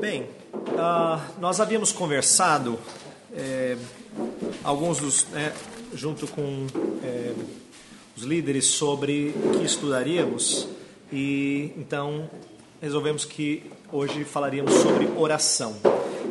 Bem, 0.00 0.22
uh, 0.22 1.40
nós 1.40 1.58
havíamos 1.58 1.90
conversado, 1.90 2.78
é, 3.34 3.76
alguns 4.62 4.98
dos, 4.98 5.24
né, 5.28 5.54
junto 5.94 6.26
com 6.26 6.66
é, 7.02 7.32
os 8.14 8.22
líderes, 8.22 8.66
sobre 8.66 9.34
o 9.42 9.58
que 9.58 9.64
estudaríamos, 9.64 10.68
e 11.10 11.72
então 11.78 12.28
resolvemos 12.80 13.24
que 13.24 13.62
hoje 13.90 14.22
falaríamos 14.24 14.74
sobre 14.74 15.08
oração. 15.16 15.76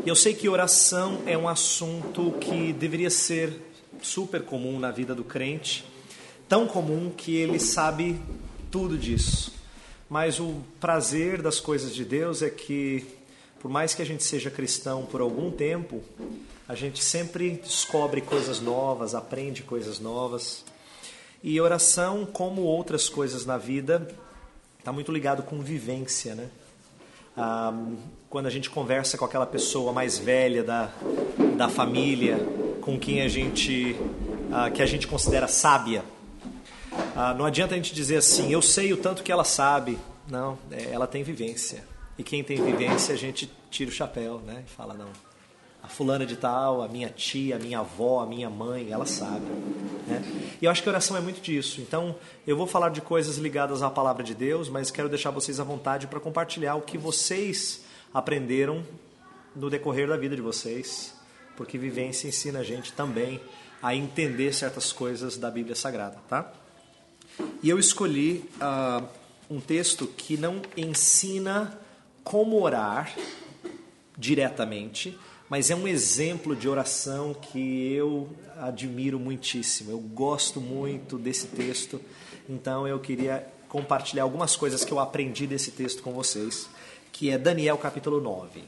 E 0.06 0.10
eu 0.10 0.16
sei 0.16 0.36
que 0.36 0.48
oração 0.48 1.22
é 1.26 1.36
um 1.36 1.50
assunto 1.50 2.34
que 2.40 2.72
deveria 2.72 3.10
ser 3.10 3.52
super 4.00 4.44
comum 4.44 4.78
na 4.78 4.92
vida 4.92 5.16
do 5.16 5.24
crente, 5.24 5.84
tão 6.48 6.68
comum 6.68 7.10
que 7.10 7.36
ele 7.36 7.60
sabe 7.60 8.20
tudo 8.70 8.96
disso. 8.96 9.56
Mas 10.08 10.40
o 10.40 10.62
prazer 10.80 11.42
das 11.42 11.60
coisas 11.60 11.94
de 11.94 12.06
Deus 12.06 12.44
é 12.44 12.50
que, 12.50 13.04
por 13.66 13.72
mais 13.72 13.96
que 13.96 14.02
a 14.04 14.06
gente 14.06 14.24
seja 14.24 14.52
cristão 14.52 15.08
por 15.08 15.22
algum 15.22 15.50
tempo, 15.50 16.04
a 16.68 16.76
gente 16.76 17.04
sempre 17.04 17.60
descobre 17.64 18.22
coisas 18.22 18.60
novas, 18.60 19.16
aprende 19.16 19.64
coisas 19.64 20.00
novas. 20.00 20.64
E 21.44 21.60
oração, 21.60 22.28
como 22.32 22.62
outras 22.62 23.10
coisas 23.10 23.44
na 23.44 23.58
vida, 23.58 24.08
está 24.78 24.92
muito 24.92 25.12
ligado 25.12 25.42
com 25.42 25.62
vivência, 25.62 26.36
né? 26.36 26.48
Ah, 27.36 27.74
quando 28.30 28.46
a 28.46 28.52
gente 28.52 28.70
conversa 28.70 29.18
com 29.18 29.26
aquela 29.26 29.48
pessoa 29.48 29.92
mais 29.92 30.20
velha 30.20 30.64
da, 30.64 30.92
da 31.58 31.68
família, 31.68 32.38
com 32.82 33.00
quem 33.00 33.24
a 33.24 33.28
gente 33.28 33.96
ah, 34.54 34.70
que 34.70 34.84
a 34.84 34.86
gente 34.86 35.08
considera 35.08 35.48
sábia, 35.48 36.06
ah, 37.16 37.34
não 37.34 37.46
adianta 37.46 37.74
a 37.74 37.78
gente 37.78 37.96
dizer 37.96 38.18
assim, 38.18 38.54
eu 38.54 38.62
sei 38.62 38.94
o 38.94 38.98
tanto 38.98 39.24
que 39.24 39.32
ela 39.32 39.44
sabe. 39.44 39.98
Não, 40.30 40.56
é, 40.70 40.92
ela 40.92 41.08
tem 41.08 41.24
vivência. 41.24 41.95
E 42.18 42.24
quem 42.24 42.44
tem 42.44 42.64
vivência, 42.64 43.14
a 43.14 43.18
gente 43.18 43.52
tira 43.70 43.90
o 43.90 43.94
chapéu, 43.94 44.40
né? 44.40 44.64
E 44.66 44.70
fala, 44.70 44.94
não, 44.94 45.10
a 45.86 45.88
fulana 45.88 46.26
de 46.26 46.36
tal, 46.36 46.82
a 46.82 46.88
minha 46.88 47.10
tia, 47.10 47.58
a 47.58 47.60
minha 47.60 47.80
avó, 47.80 48.22
a 48.22 48.26
minha 48.26 48.50
mãe, 48.50 48.92
ela 48.92 49.06
sabe. 49.06 49.46
Né? 50.08 50.24
E 50.60 50.66
eu 50.66 50.72
acho 50.72 50.82
que 50.82 50.90
a 50.90 50.92
oração 50.92 51.16
é 51.16 51.22
muito 51.22 51.40
disso. 51.42 51.80
Então, 51.80 52.16
eu 52.48 52.58
vou 52.58 52.66
falar 52.66 52.90
de 52.90 53.02
coisas 53.02 53.38
ligadas 53.38 53.84
à 53.84 53.90
palavra 53.90 54.24
de 54.24 54.34
Deus, 54.34 54.68
mas 54.68 54.90
quero 54.90 55.08
deixar 55.10 55.30
vocês 55.30 55.60
à 55.60 55.64
vontade 55.64 56.08
para 56.08 56.20
compartilhar 56.20 56.74
o 56.76 56.82
que 56.82 56.98
vocês 56.98 57.84
aprenderam 58.12 58.84
no 59.56 59.70
decorrer 59.70 60.08
da 60.08 60.18
vida 60.18 60.36
de 60.36 60.42
vocês, 60.42 61.14
porque 61.56 61.78
vivência 61.78 62.28
ensina 62.28 62.60
a 62.60 62.64
gente 62.64 62.92
também 62.92 63.40
a 63.82 63.94
entender 63.94 64.54
certas 64.54 64.92
coisas 64.92 65.38
da 65.38 65.52
Bíblia 65.52 65.76
Sagrada, 65.76 66.18
tá? 66.28 66.52
E 67.62 67.70
eu 67.70 67.78
escolhi 67.78 68.50
uh, 68.56 69.06
um 69.50 69.60
texto 69.60 70.08
que 70.08 70.36
não 70.36 70.64
ensina 70.76 71.78
como 72.26 72.60
orar 72.60 73.16
diretamente, 74.18 75.18
mas 75.48 75.70
é 75.70 75.76
um 75.76 75.88
exemplo 75.88 76.56
de 76.56 76.68
oração 76.68 77.36
que 77.36 77.94
eu 77.94 78.28
admiro 78.60 79.20
muitíssimo. 79.20 79.92
Eu 79.92 80.00
gosto 80.00 80.60
muito 80.60 81.20
desse 81.20 81.48
texto, 81.48 82.02
então 82.50 82.88
eu 82.88 83.00
queria 83.00 83.48
compartilhar 83.70 84.24
algumas 84.24 84.56
coisas 84.56 84.84
que 84.84 84.92
eu 84.92 85.00
aprendi 85.00 85.46
desse 85.46 85.70
texto 85.72 86.02
com 86.02 86.14
vocês, 86.14 86.68
que 87.12 87.30
é 87.30 87.38
Daniel 87.38 87.78
capítulo 87.78 88.20
9. 88.20 88.64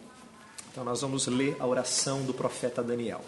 Então 0.72 0.84
nós 0.84 1.02
vamos 1.02 1.26
ler 1.26 1.56
a 1.60 1.66
oração 1.66 2.22
do 2.22 2.36
profeta 2.36 2.84
Daniel. 2.84 3.22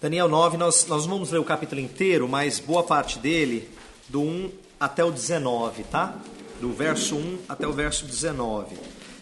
Daniel 0.00 0.28
9, 0.28 0.56
nós, 0.56 0.86
nós 0.86 1.04
vamos 1.04 1.32
ler 1.32 1.38
o 1.38 1.44
capítulo 1.44 1.80
inteiro, 1.80 2.28
mas 2.28 2.60
boa 2.60 2.84
parte 2.84 3.18
dele 3.18 3.68
do 4.08 4.20
1 4.20 4.52
até 4.78 5.02
o 5.02 5.10
19, 5.10 5.82
tá? 5.84 6.16
Do 6.64 6.72
verso 6.72 7.14
1 7.14 7.40
até 7.46 7.68
o 7.68 7.74
verso 7.74 8.06
19. 8.06 8.74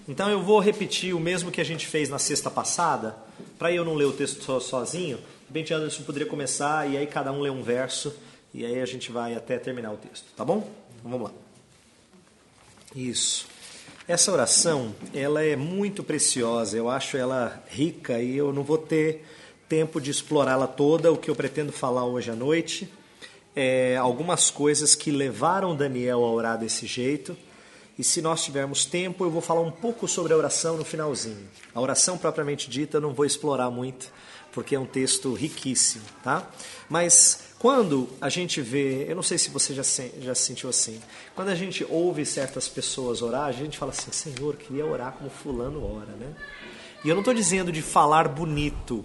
Então 0.08 0.30
eu 0.30 0.40
vou 0.40 0.60
repetir 0.60 1.12
o 1.12 1.18
mesmo 1.18 1.50
que 1.50 1.60
a 1.60 1.64
gente 1.64 1.88
fez 1.88 2.08
na 2.08 2.16
sexta 2.16 2.48
passada, 2.48 3.16
para 3.58 3.72
eu 3.72 3.84
não 3.84 3.94
ler 3.94 4.04
o 4.04 4.12
texto 4.12 4.44
so, 4.44 4.60
sozinho. 4.60 5.18
De 5.50 5.74
Anderson 5.74 6.04
poderia 6.04 6.28
começar 6.28 6.88
e 6.88 6.96
aí 6.96 7.04
cada 7.04 7.32
um 7.32 7.40
lê 7.40 7.50
um 7.50 7.60
verso 7.60 8.14
e 8.54 8.64
aí 8.64 8.80
a 8.80 8.86
gente 8.86 9.10
vai 9.10 9.34
até 9.34 9.58
terminar 9.58 9.90
o 9.90 9.96
texto, 9.96 10.26
tá 10.36 10.44
bom? 10.44 10.58
Então, 11.00 11.10
vamos 11.10 11.22
lá. 11.22 11.30
Isso. 12.94 13.48
Essa 14.06 14.30
oração, 14.30 14.94
ela 15.12 15.42
é 15.42 15.56
muito 15.56 16.04
preciosa, 16.04 16.76
eu 16.76 16.88
acho 16.88 17.16
ela 17.16 17.60
rica 17.68 18.22
e 18.22 18.36
eu 18.36 18.52
não 18.52 18.62
vou 18.62 18.78
ter 18.78 19.26
tempo 19.68 20.00
de 20.00 20.12
explorá-la 20.12 20.68
toda, 20.68 21.10
o 21.10 21.16
que 21.16 21.28
eu 21.28 21.34
pretendo 21.34 21.72
falar 21.72 22.04
hoje 22.04 22.30
à 22.30 22.36
noite 22.36 22.88
é, 23.54 23.96
algumas 23.96 24.50
coisas 24.50 24.94
que 24.94 25.10
levaram 25.10 25.76
Daniel 25.76 26.24
a 26.24 26.30
orar 26.30 26.58
desse 26.58 26.86
jeito. 26.86 27.36
E 27.98 28.02
se 28.02 28.22
nós 28.22 28.42
tivermos 28.42 28.84
tempo, 28.84 29.24
eu 29.24 29.30
vou 29.30 29.42
falar 29.42 29.60
um 29.60 29.70
pouco 29.70 30.08
sobre 30.08 30.32
a 30.32 30.36
oração 30.36 30.76
no 30.76 30.84
finalzinho. 30.84 31.48
A 31.74 31.80
oração 31.80 32.16
propriamente 32.16 32.68
dita 32.68 32.96
eu 32.96 33.00
não 33.00 33.12
vou 33.12 33.26
explorar 33.26 33.70
muito, 33.70 34.10
porque 34.50 34.74
é 34.74 34.80
um 34.80 34.86
texto 34.86 35.32
riquíssimo, 35.34 36.04
tá? 36.22 36.48
Mas 36.88 37.52
quando 37.58 38.08
a 38.20 38.30
gente 38.30 38.62
vê, 38.62 39.04
eu 39.08 39.14
não 39.14 39.22
sei 39.22 39.36
se 39.36 39.50
você 39.50 39.74
já 39.74 39.84
se, 39.84 40.10
já 40.20 40.34
se 40.34 40.42
sentiu 40.42 40.70
assim, 40.70 41.00
quando 41.34 41.48
a 41.48 41.54
gente 41.54 41.86
ouve 41.88 42.24
certas 42.24 42.66
pessoas 42.66 43.20
orar, 43.20 43.44
a 43.44 43.52
gente 43.52 43.76
fala 43.76 43.92
assim, 43.92 44.10
Senhor, 44.10 44.56
queria 44.56 44.86
orar 44.86 45.12
como 45.12 45.28
fulano 45.28 45.84
ora, 45.84 46.12
né? 46.18 46.34
E 47.04 47.08
eu 47.08 47.14
não 47.14 47.20
estou 47.20 47.34
dizendo 47.34 47.70
de 47.70 47.82
falar 47.82 48.26
bonito, 48.26 49.04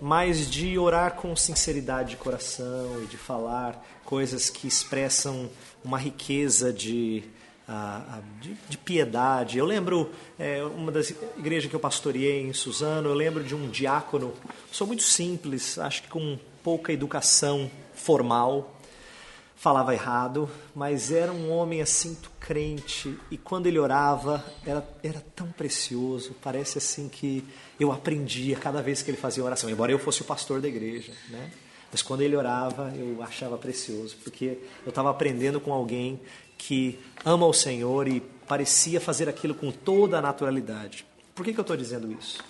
mas 0.00 0.50
de 0.50 0.78
orar 0.78 1.14
com 1.14 1.34
sinceridade 1.34 2.10
de 2.10 2.16
coração 2.16 3.02
e 3.02 3.06
de 3.06 3.16
falar 3.16 3.84
coisas 4.04 4.50
que 4.50 4.68
expressam 4.68 5.50
uma 5.84 5.98
riqueza 5.98 6.72
de, 6.72 7.24
uh, 7.68 8.22
de, 8.40 8.56
de, 8.68 8.78
piedade. 8.78 9.58
Eu 9.58 9.66
lembro, 9.66 10.10
é, 10.38 10.62
uma 10.62 10.92
das 10.92 11.10
igrejas 11.36 11.68
que 11.68 11.76
eu 11.76 11.80
pastoreei 11.80 12.42
em 12.42 12.52
Suzano, 12.52 13.08
eu 13.08 13.14
lembro 13.14 13.42
de 13.42 13.54
um 13.54 13.68
diácono, 13.68 14.32
sou 14.70 14.86
muito 14.86 15.02
simples, 15.02 15.78
acho 15.78 16.02
que 16.02 16.08
com 16.08 16.38
pouca 16.62 16.92
educação 16.92 17.70
formal, 17.94 18.76
falava 19.56 19.94
errado, 19.94 20.48
mas 20.74 21.10
era 21.10 21.32
um 21.32 21.50
homem 21.50 21.80
assim 21.80 22.14
crente 22.46 23.18
e 23.28 23.36
quando 23.36 23.66
ele 23.66 23.78
orava 23.78 24.44
era, 24.64 24.86
era 25.02 25.20
tão 25.34 25.50
precioso, 25.50 26.36
parece 26.40 26.78
assim 26.78 27.08
que 27.08 27.44
eu 27.78 27.92
aprendia 27.92 28.56
cada 28.56 28.82
vez 28.82 29.02
que 29.02 29.10
ele 29.10 29.18
fazia 29.18 29.44
oração, 29.44 29.68
embora 29.68 29.92
eu 29.92 29.98
fosse 29.98 30.22
o 30.22 30.24
pastor 30.24 30.60
da 30.60 30.68
igreja, 30.68 31.12
né? 31.28 31.50
Mas 31.90 32.02
quando 32.02 32.22
ele 32.22 32.36
orava, 32.36 32.92
eu 32.96 33.22
achava 33.22 33.56
precioso, 33.56 34.16
porque 34.22 34.58
eu 34.84 34.90
estava 34.90 35.08
aprendendo 35.10 35.60
com 35.60 35.72
alguém 35.72 36.20
que 36.58 36.98
ama 37.24 37.46
o 37.46 37.52
Senhor 37.52 38.08
e 38.08 38.20
parecia 38.20 39.00
fazer 39.00 39.28
aquilo 39.28 39.54
com 39.54 39.70
toda 39.70 40.18
a 40.18 40.22
naturalidade. 40.22 41.06
Por 41.34 41.44
que, 41.44 41.52
que 41.52 41.60
eu 41.60 41.62
estou 41.62 41.76
dizendo 41.76 42.10
isso? 42.12 42.42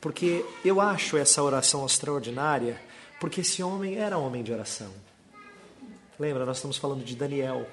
Porque 0.00 0.44
eu 0.64 0.80
acho 0.80 1.16
essa 1.16 1.42
oração 1.42 1.86
extraordinária, 1.86 2.80
porque 3.20 3.42
esse 3.42 3.62
homem 3.62 3.96
era 3.96 4.18
homem 4.18 4.42
de 4.42 4.52
oração. 4.52 4.90
Lembra, 6.18 6.44
nós 6.44 6.56
estamos 6.56 6.76
falando 6.76 7.04
de 7.04 7.14
Daniel, 7.14 7.66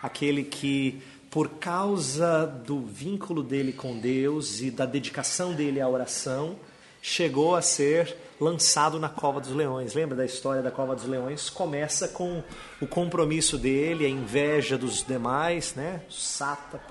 aquele 0.00 0.44
que, 0.44 1.02
por 1.32 1.48
causa 1.48 2.44
do 2.46 2.80
vínculo 2.80 3.42
dele 3.42 3.72
com 3.72 3.98
Deus 3.98 4.60
e 4.60 4.70
da 4.70 4.84
dedicação 4.84 5.54
dele 5.54 5.80
à 5.80 5.88
oração, 5.88 6.56
chegou 7.00 7.56
a 7.56 7.62
ser 7.62 8.14
lançado 8.38 9.00
na 9.00 9.08
cova 9.08 9.40
dos 9.40 9.50
leões. 9.50 9.94
Lembra 9.94 10.14
da 10.14 10.26
história 10.26 10.60
da 10.60 10.70
cova 10.70 10.94
dos 10.94 11.06
leões? 11.06 11.48
Começa 11.48 12.06
com 12.06 12.44
o 12.82 12.86
compromisso 12.86 13.56
dele, 13.56 14.04
a 14.04 14.08
inveja 14.10 14.76
dos 14.76 15.02
demais, 15.02 15.74
né? 15.74 16.02
Os 16.06 16.22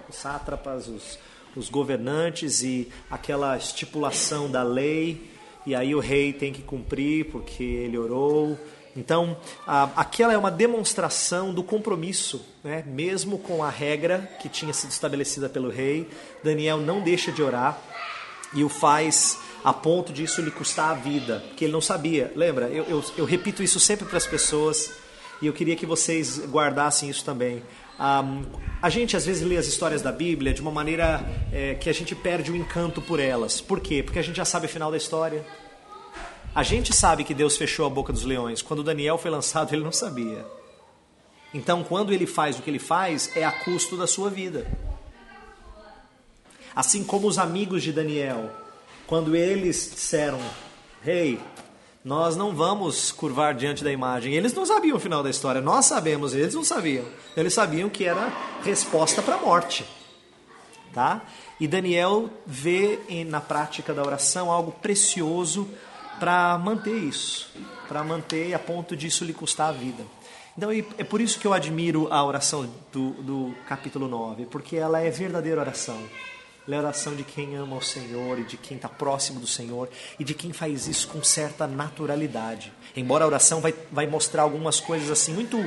sátrapas, 0.09 0.87
os, 0.87 1.19
os 1.55 1.69
governantes 1.69 2.63
e 2.63 2.91
aquela 3.11 3.55
estipulação 3.55 4.49
da 4.49 4.63
lei. 4.63 5.29
E 5.67 5.75
aí 5.75 5.93
o 5.93 5.99
rei 5.99 6.33
tem 6.33 6.51
que 6.51 6.63
cumprir 6.63 7.25
porque 7.25 7.63
ele 7.63 7.95
orou. 7.95 8.57
Então, 8.95 9.37
aquela 9.95 10.33
é 10.33 10.37
uma 10.37 10.51
demonstração 10.51 11.53
do 11.53 11.63
compromisso, 11.63 12.45
né? 12.63 12.83
mesmo 12.85 13.37
com 13.37 13.63
a 13.63 13.69
regra 13.69 14.29
que 14.41 14.49
tinha 14.49 14.73
sido 14.73 14.91
estabelecida 14.91 15.47
pelo 15.47 15.69
rei. 15.69 16.09
Daniel 16.43 16.77
não 16.77 17.01
deixa 17.01 17.31
de 17.31 17.41
orar 17.41 17.79
e 18.53 18.63
o 18.63 18.69
faz 18.69 19.39
a 19.63 19.71
ponto 19.71 20.11
disso 20.11 20.41
lhe 20.41 20.51
custar 20.51 20.89
a 20.89 20.93
vida, 20.93 21.43
porque 21.47 21.65
ele 21.65 21.73
não 21.73 21.81
sabia. 21.81 22.31
Lembra? 22.35 22.67
Eu, 22.67 22.83
eu, 22.85 23.03
eu 23.17 23.25
repito 23.25 23.63
isso 23.63 23.79
sempre 23.79 24.05
para 24.05 24.17
as 24.17 24.25
pessoas 24.25 24.91
e 25.41 25.47
eu 25.47 25.53
queria 25.53 25.75
que 25.75 25.85
vocês 25.85 26.39
guardassem 26.47 27.09
isso 27.09 27.23
também. 27.23 27.63
Um, 27.99 28.43
a 28.81 28.89
gente 28.89 29.15
às 29.15 29.25
vezes 29.25 29.47
lê 29.47 29.57
as 29.57 29.67
histórias 29.67 30.01
da 30.01 30.11
Bíblia 30.11 30.53
de 30.53 30.61
uma 30.61 30.71
maneira 30.71 31.23
é, 31.53 31.75
que 31.75 31.89
a 31.89 31.93
gente 31.93 32.15
perde 32.15 32.51
o 32.51 32.55
encanto 32.55 33.01
por 33.01 33.19
elas. 33.19 33.61
Por 33.61 33.79
quê? 33.79 34.01
Porque 34.01 34.17
a 34.17 34.23
gente 34.23 34.35
já 34.35 34.45
sabe 34.45 34.65
o 34.65 34.69
final 34.69 34.89
da 34.89 34.97
história. 34.97 35.45
A 36.53 36.63
gente 36.63 36.93
sabe 36.93 37.23
que 37.23 37.33
Deus 37.33 37.55
fechou 37.55 37.85
a 37.85 37.89
boca 37.89 38.11
dos 38.11 38.25
leões. 38.25 38.61
Quando 38.61 38.83
Daniel 38.83 39.17
foi 39.17 39.31
lançado, 39.31 39.73
ele 39.73 39.83
não 39.83 39.91
sabia. 39.91 40.45
Então, 41.53 41.83
quando 41.83 42.11
ele 42.11 42.25
faz 42.25 42.59
o 42.59 42.61
que 42.61 42.69
ele 42.69 42.79
faz, 42.79 43.35
é 43.37 43.43
a 43.43 43.51
custo 43.51 43.95
da 43.95 44.05
sua 44.05 44.29
vida. 44.29 44.69
Assim 46.75 47.03
como 47.03 47.27
os 47.27 47.37
amigos 47.37 47.83
de 47.83 47.93
Daniel, 47.93 48.49
quando 49.07 49.33
eles 49.33 49.91
disseram: 49.93 50.39
Rei, 51.01 51.33
hey, 51.33 51.39
nós 52.03 52.35
não 52.35 52.53
vamos 52.53 53.11
curvar 53.13 53.53
diante 53.53 53.83
da 53.83 53.91
imagem. 53.91 54.33
Eles 54.33 54.53
não 54.53 54.65
sabiam 54.65 54.97
o 54.97 54.99
final 54.99 55.23
da 55.23 55.29
história, 55.29 55.61
nós 55.61 55.85
sabemos, 55.85 56.33
eles 56.33 56.53
não 56.53 56.63
sabiam. 56.63 57.05
Eles 57.35 57.53
sabiam 57.53 57.89
que 57.89 58.03
era 58.03 58.31
resposta 58.63 59.21
para 59.21 59.35
a 59.35 59.41
morte. 59.41 59.85
tá? 60.93 61.21
E 61.59 61.67
Daniel 61.67 62.29
vê 62.45 62.99
na 63.25 63.39
prática 63.39 63.93
da 63.93 64.03
oração 64.03 64.51
algo 64.51 64.71
precioso 64.71 65.69
para 66.21 66.55
manter 66.59 66.95
isso, 66.95 67.49
para 67.87 68.03
manter 68.03 68.53
a 68.53 68.59
ponto 68.59 68.95
disso 68.95 69.25
lhe 69.25 69.33
custar 69.33 69.69
a 69.69 69.71
vida. 69.71 70.03
Então 70.55 70.69
é 70.71 71.03
por 71.03 71.19
isso 71.19 71.39
que 71.39 71.47
eu 71.47 71.53
admiro 71.53 72.07
a 72.13 72.23
oração 72.23 72.71
do, 72.91 73.09
do 73.13 73.55
capítulo 73.67 74.07
9, 74.07 74.45
porque 74.45 74.75
ela 74.75 74.99
é 74.99 75.09
verdadeira 75.09 75.59
oração. 75.59 75.99
Ela 76.67 76.75
é 76.75 76.79
oração 76.79 77.15
de 77.15 77.23
quem 77.23 77.55
ama 77.55 77.75
o 77.75 77.81
Senhor 77.81 78.37
e 78.37 78.43
de 78.43 78.55
quem 78.55 78.77
está 78.77 78.87
próximo 78.87 79.39
do 79.39 79.47
Senhor 79.47 79.89
e 80.19 80.23
de 80.23 80.35
quem 80.35 80.53
faz 80.53 80.87
isso 80.87 81.07
com 81.07 81.23
certa 81.23 81.65
naturalidade. 81.65 82.71
Embora 82.95 83.23
a 83.23 83.27
oração 83.27 83.59
vai, 83.59 83.73
vai 83.91 84.05
mostrar 84.05 84.43
algumas 84.43 84.79
coisas 84.79 85.09
assim 85.09 85.33
muito. 85.33 85.57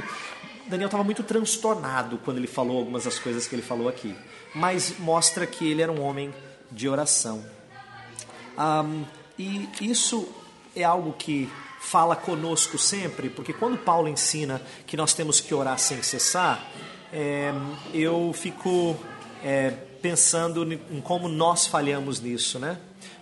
Daniel 0.68 0.86
estava 0.86 1.02
muito 1.02 1.24
transtornado 1.24 2.16
quando 2.18 2.36
ele 2.36 2.46
falou 2.46 2.78
algumas 2.78 3.02
das 3.02 3.18
coisas 3.18 3.48
que 3.48 3.56
ele 3.56 3.62
falou 3.62 3.88
aqui, 3.88 4.14
mas 4.54 5.00
mostra 5.00 5.48
que 5.48 5.68
ele 5.68 5.82
era 5.82 5.90
um 5.90 6.00
homem 6.00 6.32
de 6.70 6.88
oração. 6.88 7.44
Um, 8.56 9.04
e 9.36 9.68
isso 9.80 10.32
é 10.74 10.84
algo 10.84 11.12
que 11.12 11.50
fala 11.80 12.16
conosco 12.16 12.78
sempre, 12.78 13.28
porque 13.28 13.52
quando 13.52 13.76
Paulo 13.76 14.08
ensina 14.08 14.60
que 14.86 14.96
nós 14.96 15.12
temos 15.12 15.40
que 15.40 15.54
orar 15.54 15.78
sem 15.78 16.02
cessar, 16.02 16.66
é, 17.12 17.52
eu 17.92 18.32
fico 18.34 18.96
é, 19.44 19.70
pensando 20.00 20.72
em 20.72 21.00
como 21.00 21.28
nós 21.28 21.66
falhamos 21.66 22.20
nisso, 22.20 22.58
né? 22.58 22.78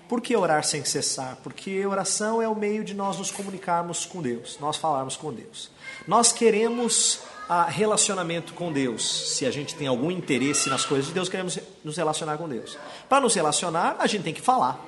Por 0.08 0.20
que 0.20 0.36
orar 0.36 0.62
sem 0.62 0.84
cessar? 0.84 1.38
Porque 1.42 1.84
oração 1.86 2.40
é 2.40 2.46
o 2.46 2.54
meio 2.54 2.84
de 2.84 2.94
nós 2.94 3.18
nos 3.18 3.30
comunicarmos 3.30 4.04
com 4.04 4.20
Deus, 4.20 4.58
nós 4.60 4.76
falarmos 4.76 5.16
com 5.16 5.32
Deus. 5.32 5.70
Nós 6.06 6.32
queremos 6.32 7.20
a 7.48 7.64
relacionamento 7.64 8.52
com 8.54 8.72
Deus. 8.72 9.34
Se 9.36 9.46
a 9.46 9.50
gente 9.50 9.74
tem 9.74 9.86
algum 9.86 10.10
interesse 10.10 10.68
nas 10.68 10.84
coisas 10.84 11.06
de 11.06 11.12
Deus, 11.12 11.28
queremos 11.28 11.58
nos 11.84 11.96
relacionar 11.96 12.36
com 12.36 12.48
Deus. 12.48 12.78
Para 13.08 13.20
nos 13.20 13.34
relacionar, 13.34 13.96
a 13.98 14.06
gente 14.06 14.22
tem 14.22 14.34
que 14.34 14.40
falar, 14.40 14.80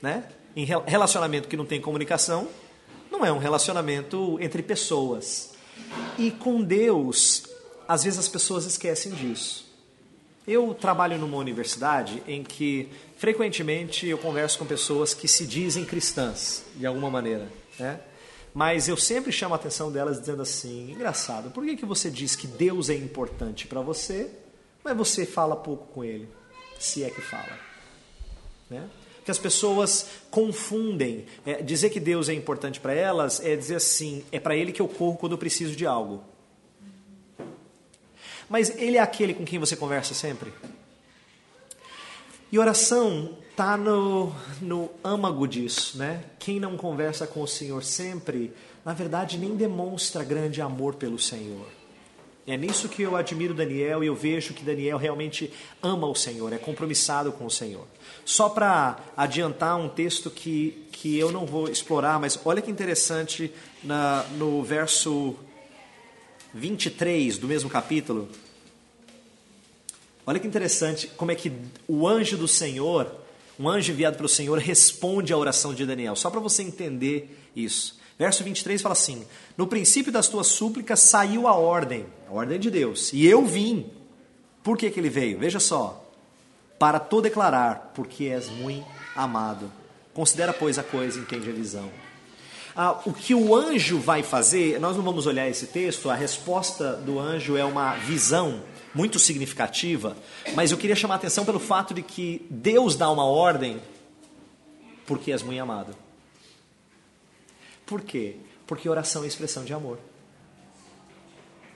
né? 0.00 0.24
Em 0.58 0.64
relacionamento 0.64 1.46
que 1.46 1.56
não 1.56 1.64
tem 1.64 1.80
comunicação, 1.80 2.48
não 3.12 3.24
é 3.24 3.30
um 3.30 3.38
relacionamento 3.38 4.36
entre 4.40 4.60
pessoas. 4.60 5.52
E 6.18 6.32
com 6.32 6.60
Deus, 6.60 7.44
às 7.86 8.02
vezes 8.02 8.18
as 8.18 8.26
pessoas 8.26 8.64
esquecem 8.64 9.12
disso. 9.12 9.72
Eu 10.48 10.74
trabalho 10.74 11.16
numa 11.16 11.36
universidade 11.36 12.20
em 12.26 12.42
que 12.42 12.88
frequentemente 13.16 14.08
eu 14.08 14.18
converso 14.18 14.58
com 14.58 14.66
pessoas 14.66 15.14
que 15.14 15.28
se 15.28 15.46
dizem 15.46 15.84
cristãs, 15.84 16.64
de 16.74 16.84
alguma 16.84 17.08
maneira, 17.08 17.48
né? 17.78 18.00
Mas 18.52 18.88
eu 18.88 18.96
sempre 18.96 19.30
chamo 19.30 19.54
a 19.54 19.58
atenção 19.58 19.92
delas 19.92 20.18
dizendo 20.18 20.42
assim: 20.42 20.90
engraçado, 20.90 21.52
por 21.52 21.64
que, 21.64 21.76
que 21.76 21.86
você 21.86 22.10
diz 22.10 22.34
que 22.34 22.48
Deus 22.48 22.90
é 22.90 22.94
importante 22.94 23.68
para 23.68 23.80
você, 23.80 24.28
mas 24.82 24.96
você 24.96 25.24
fala 25.24 25.54
pouco 25.54 25.86
com 25.94 26.02
Ele? 26.02 26.28
Se 26.80 27.04
é 27.04 27.10
que 27.10 27.20
fala. 27.20 27.56
Né? 28.68 28.90
Que 29.28 29.30
as 29.30 29.38
pessoas 29.38 30.06
confundem. 30.30 31.26
É, 31.44 31.60
dizer 31.60 31.90
que 31.90 32.00
Deus 32.00 32.30
é 32.30 32.32
importante 32.32 32.80
para 32.80 32.94
elas 32.94 33.44
é 33.44 33.54
dizer 33.54 33.74
assim: 33.74 34.24
é 34.32 34.40
para 34.40 34.56
Ele 34.56 34.72
que 34.72 34.80
eu 34.80 34.88
corro 34.88 35.18
quando 35.18 35.32
eu 35.32 35.38
preciso 35.38 35.76
de 35.76 35.84
algo. 35.84 36.24
Mas 38.48 38.74
Ele 38.78 38.96
é 38.96 39.00
aquele 39.00 39.34
com 39.34 39.44
quem 39.44 39.58
você 39.58 39.76
conversa 39.76 40.14
sempre? 40.14 40.50
E 42.50 42.58
oração 42.58 43.36
está 43.50 43.76
no, 43.76 44.32
no 44.62 44.90
âmago 45.04 45.46
disso, 45.46 45.98
né? 45.98 46.24
Quem 46.38 46.58
não 46.58 46.78
conversa 46.78 47.26
com 47.26 47.42
o 47.42 47.46
Senhor 47.46 47.84
sempre, 47.84 48.50
na 48.82 48.94
verdade, 48.94 49.36
nem 49.36 49.54
demonstra 49.54 50.24
grande 50.24 50.62
amor 50.62 50.94
pelo 50.94 51.18
Senhor. 51.18 51.66
É 52.48 52.56
nisso 52.56 52.88
que 52.88 53.02
eu 53.02 53.14
admiro 53.14 53.52
Daniel 53.52 54.02
e 54.02 54.06
eu 54.06 54.14
vejo 54.14 54.54
que 54.54 54.64
Daniel 54.64 54.96
realmente 54.96 55.52
ama 55.82 56.06
o 56.06 56.14
Senhor, 56.14 56.50
é 56.50 56.56
compromissado 56.56 57.30
com 57.30 57.44
o 57.44 57.50
Senhor. 57.50 57.86
Só 58.24 58.48
para 58.48 58.98
adiantar 59.14 59.76
um 59.76 59.86
texto 59.86 60.30
que, 60.30 60.86
que 60.90 61.18
eu 61.18 61.30
não 61.30 61.44
vou 61.44 61.68
explorar, 61.68 62.18
mas 62.18 62.40
olha 62.46 62.62
que 62.62 62.70
interessante 62.70 63.52
na, 63.84 64.22
no 64.38 64.62
verso 64.62 65.36
23 66.54 67.36
do 67.36 67.46
mesmo 67.46 67.68
capítulo. 67.68 68.26
Olha 70.26 70.40
que 70.40 70.46
interessante 70.46 71.06
como 71.18 71.30
é 71.30 71.34
que 71.34 71.52
o 71.86 72.08
anjo 72.08 72.38
do 72.38 72.48
Senhor, 72.48 73.14
um 73.60 73.68
anjo 73.68 73.92
enviado 73.92 74.16
pelo 74.16 74.28
Senhor, 74.28 74.56
responde 74.58 75.34
à 75.34 75.36
oração 75.36 75.74
de 75.74 75.84
Daniel. 75.84 76.16
Só 76.16 76.30
para 76.30 76.40
você 76.40 76.62
entender 76.62 77.50
isso. 77.54 77.98
Verso 78.18 78.42
23 78.42 78.80
fala 78.80 78.94
assim: 78.94 79.26
No 79.54 79.66
princípio 79.66 80.10
das 80.10 80.28
tuas 80.28 80.46
súplicas 80.46 81.00
saiu 81.00 81.46
a 81.46 81.52
ordem, 81.52 82.06
a 82.28 82.32
ordem 82.32 82.58
de 82.58 82.70
Deus, 82.70 83.12
e 83.12 83.26
eu 83.26 83.44
vim. 83.46 83.90
Por 84.62 84.76
que, 84.76 84.90
que 84.90 85.00
ele 85.00 85.08
veio? 85.08 85.38
Veja 85.38 85.58
só. 85.58 86.04
Para 86.78 87.00
tu 87.00 87.20
declarar, 87.20 87.92
porque 87.94 88.26
és 88.26 88.48
muito 88.48 88.86
amado. 89.16 89.72
Considera, 90.12 90.52
pois, 90.52 90.78
a 90.78 90.82
coisa 90.82 91.18
e 91.18 91.22
entende 91.22 91.48
a 91.48 91.52
visão. 91.52 91.88
Ah, 92.76 93.00
o 93.06 93.12
que 93.12 93.34
o 93.34 93.56
anjo 93.56 93.98
vai 93.98 94.22
fazer, 94.22 94.78
nós 94.78 94.96
não 94.96 95.02
vamos 95.02 95.26
olhar 95.26 95.48
esse 95.48 95.66
texto, 95.66 96.10
a 96.10 96.14
resposta 96.14 96.92
do 96.94 97.18
anjo 97.18 97.56
é 97.56 97.64
uma 97.64 97.94
visão 97.96 98.62
muito 98.94 99.18
significativa, 99.18 100.16
mas 100.54 100.70
eu 100.70 100.78
queria 100.78 100.94
chamar 100.94 101.14
a 101.14 101.16
atenção 101.16 101.44
pelo 101.44 101.58
fato 101.58 101.92
de 101.92 102.02
que 102.02 102.46
Deus 102.48 102.94
dá 102.94 103.10
uma 103.10 103.24
ordem 103.24 103.80
porque 105.06 105.32
és 105.32 105.42
muito 105.42 105.60
amado. 105.60 105.94
Por 107.86 108.02
quê? 108.02 108.36
Porque 108.66 108.88
oração 108.88 109.24
é 109.24 109.26
expressão 109.26 109.64
de 109.64 109.72
amor. 109.72 109.98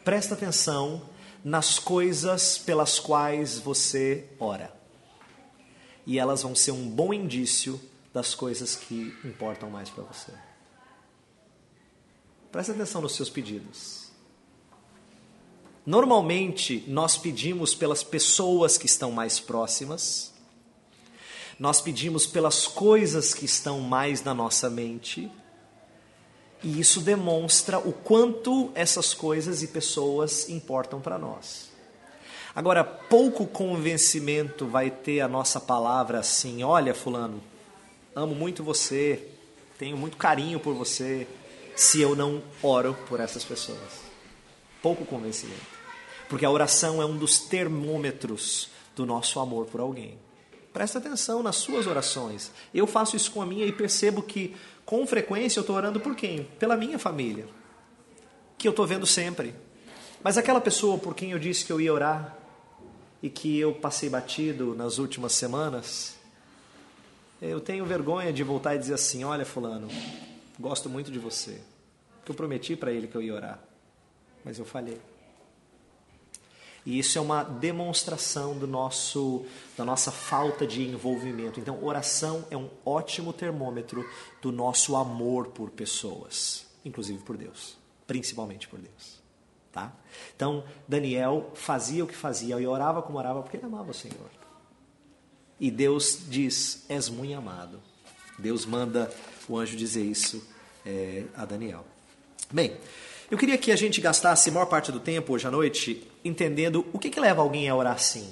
Presta 0.04 0.34
atenção 0.34 1.02
nas 1.44 1.78
coisas 1.78 2.58
pelas 2.58 2.98
quais 2.98 3.58
você 3.58 4.26
ora. 4.38 4.74
E 6.04 6.18
elas 6.18 6.42
vão 6.42 6.54
ser 6.54 6.72
um 6.72 6.88
bom 6.88 7.14
indício 7.14 7.80
das 8.12 8.34
coisas 8.34 8.74
que 8.74 9.16
importam 9.24 9.70
mais 9.70 9.88
para 9.88 10.02
você. 10.04 10.32
Presta 12.50 12.72
atenção 12.72 13.00
nos 13.00 13.14
seus 13.14 13.30
pedidos. 13.30 14.10
Normalmente, 15.86 16.84
nós 16.86 17.16
pedimos 17.16 17.74
pelas 17.74 18.02
pessoas 18.02 18.76
que 18.76 18.86
estão 18.86 19.10
mais 19.10 19.40
próximas, 19.40 20.32
nós 21.58 21.80
pedimos 21.80 22.26
pelas 22.26 22.66
coisas 22.66 23.34
que 23.34 23.44
estão 23.44 23.80
mais 23.80 24.22
na 24.22 24.34
nossa 24.34 24.68
mente, 24.68 25.30
e 26.62 26.78
isso 26.78 27.00
demonstra 27.00 27.78
o 27.78 27.92
quanto 27.92 28.70
essas 28.74 29.12
coisas 29.12 29.62
e 29.62 29.68
pessoas 29.68 30.48
importam 30.48 31.00
para 31.00 31.18
nós. 31.18 31.70
Agora, 32.54 32.84
pouco 32.84 33.46
convencimento 33.46 34.66
vai 34.66 34.90
ter 34.90 35.20
a 35.20 35.28
nossa 35.28 35.58
palavra 35.60 36.18
assim: 36.18 36.62
olha, 36.62 36.94
Fulano, 36.94 37.42
amo 38.14 38.34
muito 38.34 38.62
você, 38.62 39.26
tenho 39.78 39.96
muito 39.96 40.16
carinho 40.16 40.60
por 40.60 40.74
você, 40.74 41.26
se 41.74 42.00
eu 42.00 42.14
não 42.14 42.42
oro 42.62 42.96
por 43.08 43.20
essas 43.20 43.44
pessoas. 43.44 44.02
Pouco 44.82 45.04
convencimento. 45.04 45.72
Porque 46.28 46.44
a 46.44 46.50
oração 46.50 47.00
é 47.00 47.06
um 47.06 47.16
dos 47.16 47.38
termômetros 47.38 48.68
do 48.94 49.06
nosso 49.06 49.40
amor 49.40 49.66
por 49.66 49.80
alguém. 49.80 50.18
Presta 50.72 50.98
atenção 50.98 51.42
nas 51.42 51.56
suas 51.56 51.86
orações. 51.86 52.50
Eu 52.72 52.86
faço 52.86 53.14
isso 53.16 53.30
com 53.30 53.42
a 53.42 53.46
minha 53.46 53.66
e 53.66 53.72
percebo 53.72 54.22
que 54.22 54.56
com 54.84 55.06
frequência 55.06 55.58
eu 55.58 55.62
estou 55.62 55.76
orando 55.76 56.00
por 56.00 56.14
quem? 56.14 56.44
Pela 56.58 56.76
minha 56.76 56.98
família, 56.98 57.46
que 58.58 58.66
eu 58.66 58.70
estou 58.70 58.86
vendo 58.86 59.06
sempre. 59.06 59.54
Mas 60.22 60.38
aquela 60.38 60.60
pessoa 60.60 60.98
por 60.98 61.14
quem 61.14 61.32
eu 61.32 61.38
disse 61.38 61.64
que 61.64 61.72
eu 61.72 61.80
ia 61.80 61.92
orar 61.92 62.36
e 63.22 63.30
que 63.30 63.58
eu 63.58 63.74
passei 63.74 64.08
batido 64.08 64.74
nas 64.74 64.98
últimas 64.98 65.32
semanas, 65.32 66.16
eu 67.40 67.60
tenho 67.60 67.84
vergonha 67.84 68.32
de 68.32 68.42
voltar 68.42 68.74
e 68.74 68.78
dizer 68.78 68.94
assim: 68.94 69.24
Olha, 69.24 69.44
Fulano, 69.44 69.88
gosto 70.58 70.88
muito 70.88 71.10
de 71.10 71.18
você. 71.18 71.60
Eu 72.28 72.34
prometi 72.34 72.76
para 72.76 72.92
ele 72.92 73.08
que 73.08 73.16
eu 73.16 73.22
ia 73.22 73.34
orar, 73.34 73.58
mas 74.44 74.58
eu 74.58 74.64
falhei. 74.64 75.00
E 76.84 76.98
isso 76.98 77.16
é 77.16 77.20
uma 77.20 77.44
demonstração 77.44 78.58
do 78.58 78.66
nosso, 78.66 79.46
da 79.76 79.84
nossa 79.84 80.10
falta 80.10 80.66
de 80.66 80.82
envolvimento. 80.82 81.60
Então, 81.60 81.82
oração 81.82 82.44
é 82.50 82.56
um 82.56 82.68
ótimo 82.84 83.32
termômetro 83.32 84.04
do 84.40 84.50
nosso 84.50 84.96
amor 84.96 85.48
por 85.48 85.70
pessoas, 85.70 86.66
inclusive 86.84 87.22
por 87.22 87.36
Deus, 87.36 87.76
principalmente 88.06 88.66
por 88.66 88.80
Deus. 88.80 89.22
Tá? 89.70 89.92
Então, 90.34 90.64
Daniel 90.86 91.50
fazia 91.54 92.04
o 92.04 92.06
que 92.06 92.16
fazia 92.16 92.60
e 92.60 92.66
orava 92.66 93.00
como 93.00 93.16
orava 93.16 93.42
porque 93.42 93.56
ele 93.56 93.66
amava 93.66 93.92
o 93.92 93.94
Senhor. 93.94 94.30
E 95.58 95.70
Deus 95.70 96.18
diz: 96.28 96.84
És 96.88 97.08
muito 97.08 97.34
amado. 97.34 97.80
Deus 98.38 98.66
manda 98.66 99.10
o 99.48 99.56
anjo 99.56 99.76
dizer 99.76 100.02
isso 100.02 100.44
é, 100.84 101.24
a 101.34 101.44
Daniel. 101.44 101.86
Bem, 102.50 102.76
eu 103.32 103.38
queria 103.38 103.56
que 103.56 103.72
a 103.72 103.76
gente 103.76 103.98
gastasse 103.98 104.50
a 104.50 104.52
maior 104.52 104.66
parte 104.66 104.92
do 104.92 105.00
tempo 105.00 105.32
hoje 105.32 105.46
à 105.46 105.50
noite 105.50 106.06
entendendo 106.22 106.84
o 106.92 106.98
que, 106.98 107.08
que 107.08 107.18
leva 107.18 107.40
alguém 107.40 107.66
a 107.66 107.74
orar 107.74 107.94
assim. 107.94 108.28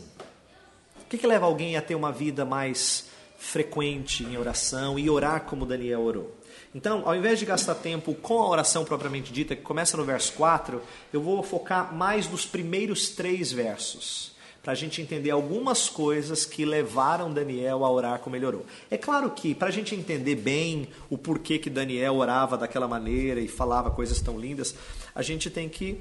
O 1.01 1.09
que, 1.09 1.17
que 1.17 1.27
leva 1.27 1.47
alguém 1.47 1.75
a 1.75 1.81
ter 1.81 1.95
uma 1.95 2.13
vida 2.13 2.45
mais 2.45 3.09
frequente 3.39 4.23
em 4.25 4.37
oração 4.37 4.99
e 4.99 5.09
orar 5.09 5.45
como 5.45 5.65
Daniel 5.65 6.03
orou. 6.03 6.37
Então, 6.75 7.03
ao 7.07 7.17
invés 7.17 7.39
de 7.39 7.47
gastar 7.47 7.77
tempo 7.77 8.13
com 8.13 8.43
a 8.43 8.49
oração 8.51 8.85
propriamente 8.85 9.33
dita, 9.33 9.57
que 9.57 9.63
começa 9.63 9.97
no 9.97 10.05
verso 10.05 10.35
4, 10.35 10.83
eu 11.15 11.23
vou 11.23 11.43
focar 11.43 11.95
mais 11.95 12.29
nos 12.29 12.45
primeiros 12.45 13.09
três 13.09 13.51
versos. 13.51 14.30
Para 14.63 14.73
a 14.73 14.77
gente 14.77 15.01
entender 15.01 15.31
algumas 15.31 15.89
coisas 15.89 16.45
que 16.45 16.65
levaram 16.65 17.33
Daniel 17.33 17.85
a 17.85 17.91
orar 17.91 18.19
como 18.19 18.37
ele 18.37 18.45
orou. 18.45 18.67
É 18.91 18.99
claro 18.99 19.31
que, 19.31 19.55
para 19.55 19.69
a 19.69 19.71
gente 19.71 19.95
entender 19.95 20.37
bem 20.37 20.89
o 21.09 21.17
porquê 21.17 21.59
que 21.59 21.71
Daniel 21.71 22.17
orava 22.17 22.59
daquela 22.59 22.87
maneira 22.87 23.41
e 23.41 23.49
falava 23.49 23.91
coisas 23.91 24.21
tão 24.21 24.39
lindas, 24.39 24.75
a 25.15 25.23
gente 25.23 25.49
tem 25.49 25.69
que 25.69 25.99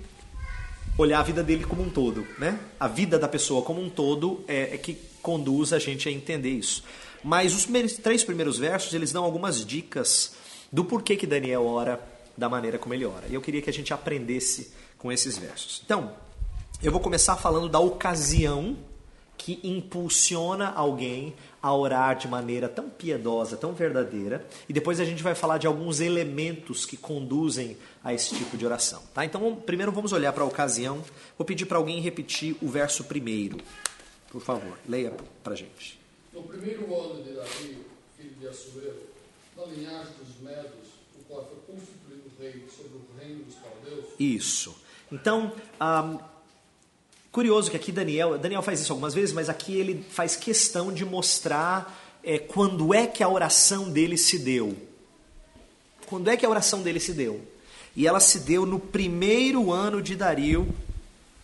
olhar 0.98 1.20
a 1.20 1.24
vida 1.24 1.42
dele 1.42 1.64
como 1.64 1.82
um 1.82 1.90
todo. 1.90 2.28
Né? 2.38 2.60
A 2.80 2.88
vida 2.88 3.18
da 3.18 3.28
pessoa 3.28 3.62
como 3.62 3.82
um 3.82 3.90
todo 3.90 4.44
é, 4.48 4.76
é 4.76 4.78
que 4.78 4.98
conduz 5.22 5.72
a 5.72 5.80
gente 5.80 6.10
a 6.10 6.12
entender 6.12 6.50
isso. 6.50 6.84
Mas 7.24 7.54
os 7.54 7.68
três 7.98 8.24
primeiros 8.24 8.58
versos, 8.58 8.94
eles 8.94 9.12
dão 9.12 9.24
algumas 9.24 9.66
dicas 9.66 10.36
do 10.72 10.84
porquê 10.84 11.16
que 11.16 11.28
Daniel 11.28 11.66
ora 11.66 12.00
da 12.38 12.50
maneira 12.50 12.78
como 12.78 12.94
ele 12.94 13.06
ora. 13.06 13.26
E 13.30 13.34
eu 13.34 13.42
queria 13.42 13.62
que 13.62 13.70
a 13.70 13.74
gente 13.74 13.94
aprendesse 13.94 14.72
com 14.98 15.12
esses 15.12 15.38
versos. 15.38 15.82
Então, 15.84 16.14
eu 16.82 16.92
vou 16.92 17.02
começar 17.02 17.36
falando 17.36 17.68
da 17.68 17.80
ocasião 17.80 18.78
que 19.38 19.60
impulsiona 19.64 20.70
alguém 20.70 21.34
a 21.62 21.74
orar 21.74 22.16
de 22.18 22.28
maneira 22.28 22.70
tão 22.70 22.90
piedosa, 22.90 23.58
tão 23.58 23.74
verdadeira, 23.74 24.46
e 24.68 24.74
depois 24.74 25.00
a 25.00 25.06
gente 25.06 25.24
vai 25.24 25.36
falar 25.36 25.58
de 25.58 25.68
alguns 25.68 26.00
elementos 26.00 26.86
que 26.86 26.96
conduzem 26.96 27.78
a 28.04 28.14
esse 28.14 28.36
tipo 28.36 28.58
de 28.58 28.66
oração. 28.66 29.02
Tá? 29.14 29.26
Então, 29.26 29.56
primeiro 29.56 29.92
vamos 29.92 30.14
olhar 30.14 30.32
para 30.34 30.44
a 30.44 30.48
ocasião. 30.48 31.04
Vou 31.38 31.46
pedir 31.46 31.66
para 31.66 31.78
alguém 31.78 32.02
repetir 32.02 32.56
o 32.62 32.68
verso 32.68 33.06
primeiro. 33.06 33.58
Por 34.30 34.42
favor, 34.42 34.78
leia 34.88 35.14
para 35.44 35.54
a 35.54 35.56
gente. 35.56 36.00
No 36.34 36.44
primeiro 36.44 36.84
ano 36.94 37.24
de 37.24 37.34
Davi, 37.34 37.78
filho 38.18 38.36
de 38.40 38.48
Assuero, 38.48 39.10
linhagem 39.76 40.14
dos 40.24 40.42
Medos, 40.42 40.90
o 41.20 41.24
qual 41.28 41.46
foi 41.46 41.76
constituído 41.76 42.32
rei 42.40 42.66
sobre 42.70 42.98
o 42.98 43.20
reino 43.20 43.44
dos 43.44 43.56
caldeus. 43.56 44.06
Isso. 44.18 44.76
Então, 45.12 45.52
um, 45.82 46.39
Curioso 47.32 47.70
que 47.70 47.78
aqui 47.78 47.92
Daniel, 47.92 48.38
Daniel 48.38 48.62
faz 48.62 48.80
isso 48.82 48.92
algumas 48.92 49.14
vezes, 49.14 49.34
mas 49.34 49.50
aqui 49.50 49.76
ele 49.76 50.04
faz 50.10 50.36
questão 50.36 50.92
de 50.92 51.06
mostrar 51.06 52.20
é, 52.24 52.40
quando 52.40 52.94
é 52.94 53.06
que 53.06 53.24
a 53.24 53.30
oração 53.30 53.90
dele 53.90 54.18
se 54.18 54.40
deu. 54.40 54.76
Quando 56.08 56.30
é 56.30 56.36
que 56.36 56.46
a 56.46 56.50
oração 56.50 56.82
dele 56.82 57.00
se 57.00 57.14
deu? 57.14 57.42
E 57.96 58.08
ela 58.08 58.20
se 58.20 58.40
deu 58.40 58.66
no 58.66 58.80
primeiro 58.80 59.72
ano 59.72 60.02
de 60.02 60.16
Dario, 60.16 60.74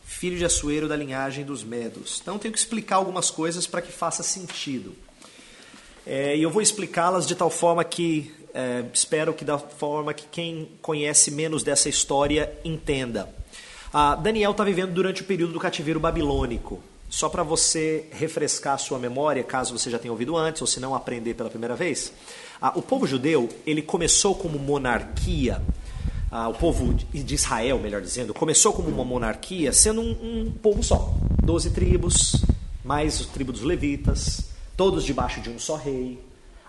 filho 0.03 0.37
de 0.37 0.45
Assuero 0.45 0.87
da 0.87 0.95
linhagem 0.95 1.45
dos 1.45 1.63
Medos. 1.63 2.19
Então 2.21 2.39
tenho 2.39 2.51
que 2.51 2.59
explicar 2.59 2.95
algumas 2.95 3.29
coisas 3.29 3.67
para 3.67 3.81
que 3.81 3.91
faça 3.91 4.23
sentido. 4.23 4.95
É, 6.05 6.35
e 6.35 6.41
eu 6.41 6.49
vou 6.49 6.61
explicá-las 6.61 7.27
de 7.27 7.35
tal 7.35 7.49
forma 7.49 7.83
que 7.83 8.33
é, 8.53 8.85
espero 8.93 9.33
que 9.33 9.43
da 9.43 9.57
forma 9.59 10.13
que 10.13 10.25
quem 10.31 10.69
conhece 10.81 11.29
menos 11.29 11.61
dessa 11.61 11.89
história 11.89 12.51
entenda. 12.63 13.33
Ah, 13.97 14.13
Daniel 14.13 14.51
está 14.51 14.61
vivendo 14.65 14.91
durante 14.91 15.21
o 15.21 15.23
período 15.23 15.53
do 15.53 15.59
cativeiro 15.59 16.01
babilônico. 16.01 16.83
Só 17.09 17.29
para 17.29 17.43
você 17.43 18.09
refrescar 18.11 18.73
a 18.73 18.77
sua 18.77 18.99
memória, 18.99 19.41
caso 19.41 19.79
você 19.79 19.89
já 19.89 19.97
tenha 19.97 20.11
ouvido 20.11 20.35
antes 20.35 20.61
ou 20.61 20.67
se 20.67 20.81
não 20.81 20.93
aprender 20.93 21.33
pela 21.33 21.49
primeira 21.49 21.77
vez, 21.77 22.11
ah, 22.61 22.73
o 22.75 22.81
povo 22.81 23.07
judeu 23.07 23.47
ele 23.65 23.81
começou 23.81 24.35
como 24.35 24.59
monarquia. 24.59 25.61
Ah, 26.29 26.49
o 26.49 26.53
povo 26.53 26.93
de 26.93 27.35
Israel, 27.35 27.79
melhor 27.79 28.01
dizendo, 28.01 28.33
começou 28.33 28.73
como 28.73 28.89
uma 28.89 29.05
monarquia, 29.05 29.71
sendo 29.71 30.01
um, 30.01 30.11
um 30.11 30.51
povo 30.51 30.83
só, 30.83 31.13
doze 31.41 31.69
tribos, 31.69 32.43
mais 32.83 33.21
o 33.21 33.27
tribo 33.27 33.53
dos 33.53 33.61
levitas, 33.61 34.41
todos 34.75 35.05
debaixo 35.05 35.39
de 35.39 35.49
um 35.49 35.57
só 35.57 35.77
rei. 35.77 36.19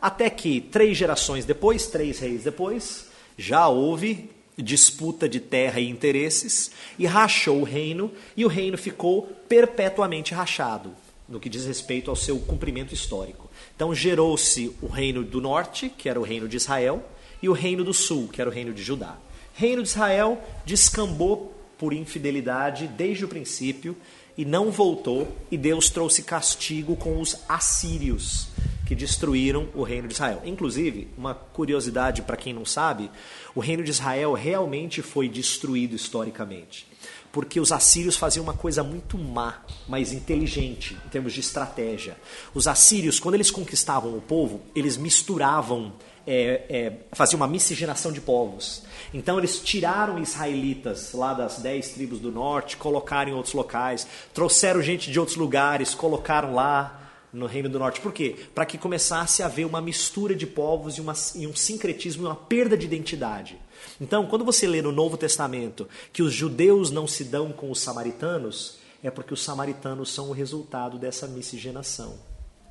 Até 0.00 0.30
que 0.30 0.60
três 0.60 0.96
gerações 0.96 1.44
depois, 1.44 1.88
três 1.88 2.20
reis 2.20 2.44
depois, 2.44 3.06
já 3.36 3.66
houve 3.66 4.30
disputa 4.62 5.28
de 5.28 5.40
terra 5.40 5.80
e 5.80 5.88
interesses 5.88 6.70
e 6.98 7.06
rachou 7.06 7.60
o 7.60 7.64
reino, 7.64 8.10
e 8.36 8.44
o 8.44 8.48
reino 8.48 8.78
ficou 8.78 9.22
perpetuamente 9.48 10.34
rachado, 10.34 10.94
no 11.28 11.38
que 11.38 11.48
diz 11.48 11.66
respeito 11.66 12.10
ao 12.10 12.16
seu 12.16 12.38
cumprimento 12.38 12.94
histórico. 12.94 13.50
Então 13.74 13.94
gerou-se 13.94 14.74
o 14.80 14.86
reino 14.86 15.22
do 15.22 15.40
norte, 15.40 15.90
que 15.90 16.08
era 16.08 16.18
o 16.18 16.24
reino 16.24 16.48
de 16.48 16.56
Israel, 16.56 17.04
e 17.42 17.48
o 17.48 17.52
reino 17.52 17.84
do 17.84 17.92
sul, 17.92 18.28
que 18.28 18.40
era 18.40 18.48
o 18.48 18.52
reino 18.52 18.72
de 18.72 18.82
Judá. 18.82 19.18
Reino 19.54 19.82
de 19.82 19.88
Israel 19.88 20.42
descambou 20.64 21.54
por 21.78 21.92
infidelidade 21.92 22.88
desde 22.88 23.24
o 23.24 23.28
princípio 23.28 23.96
e 24.36 24.44
não 24.44 24.70
voltou, 24.70 25.34
e 25.50 25.56
Deus 25.56 25.88
trouxe 25.88 26.22
castigo 26.22 26.94
com 26.96 27.20
os 27.20 27.36
assírios, 27.48 28.48
que 28.86 28.94
destruíram 28.94 29.68
o 29.74 29.82
reino 29.82 30.06
de 30.06 30.14
Israel. 30.14 30.42
Inclusive, 30.44 31.08
uma 31.16 31.34
curiosidade 31.34 32.22
para 32.22 32.36
quem 32.36 32.52
não 32.52 32.64
sabe, 32.64 33.10
o 33.54 33.60
reino 33.60 33.82
de 33.82 33.90
Israel 33.90 34.32
realmente 34.34 35.02
foi 35.02 35.28
destruído 35.28 35.96
historicamente. 35.96 36.86
Porque 37.32 37.58
os 37.58 37.72
assírios 37.72 38.16
faziam 38.16 38.44
uma 38.44 38.54
coisa 38.54 38.82
muito 38.82 39.18
má, 39.18 39.62
mas 39.88 40.12
inteligente 40.12 40.96
em 41.04 41.08
termos 41.08 41.32
de 41.32 41.40
estratégia. 41.40 42.16
Os 42.54 42.68
assírios, 42.68 43.18
quando 43.18 43.34
eles 43.34 43.50
conquistavam 43.50 44.16
o 44.16 44.22
povo, 44.22 44.62
eles 44.74 44.96
misturavam, 44.96 45.92
é, 46.26 46.64
é, 46.68 46.92
faziam 47.12 47.38
uma 47.38 47.46
miscigenação 47.46 48.10
de 48.10 48.20
povos. 48.20 48.82
Então 49.14 49.38
eles 49.38 49.60
tiraram 49.60 50.18
israelitas 50.18 51.12
lá 51.12 51.32
das 51.32 51.58
dez 51.58 51.90
tribos 51.90 52.18
do 52.18 52.32
norte, 52.32 52.76
colocaram 52.76 53.30
em 53.30 53.34
outros 53.34 53.54
locais, 53.54 54.06
trouxeram 54.34 54.82
gente 54.82 55.10
de 55.10 55.20
outros 55.20 55.36
lugares, 55.36 55.94
colocaram 55.94 56.54
lá 56.54 57.02
no 57.32 57.46
Reino 57.46 57.68
do 57.68 57.78
Norte. 57.78 58.00
Por 58.00 58.12
quê? 58.12 58.34
Para 58.54 58.66
que 58.66 58.78
começasse 58.78 59.42
a 59.42 59.46
haver 59.46 59.66
uma 59.66 59.80
mistura 59.80 60.34
de 60.34 60.46
povos 60.46 60.96
e, 60.96 61.00
uma, 61.00 61.14
e 61.34 61.46
um 61.46 61.54
sincretismo, 61.54 62.26
uma 62.26 62.34
perda 62.34 62.76
de 62.76 62.86
identidade. 62.86 63.58
Então, 64.00 64.26
quando 64.26 64.44
você 64.44 64.66
lê 64.66 64.80
no 64.80 64.90
Novo 64.90 65.16
Testamento 65.16 65.88
que 66.12 66.22
os 66.22 66.32
judeus 66.32 66.90
não 66.90 67.06
se 67.06 67.24
dão 67.24 67.52
com 67.52 67.70
os 67.70 67.80
samaritanos, 67.80 68.78
é 69.02 69.10
porque 69.10 69.34
os 69.34 69.42
samaritanos 69.42 70.12
são 70.12 70.30
o 70.30 70.32
resultado 70.32 70.98
dessa 70.98 71.26
miscigenação. 71.26 72.18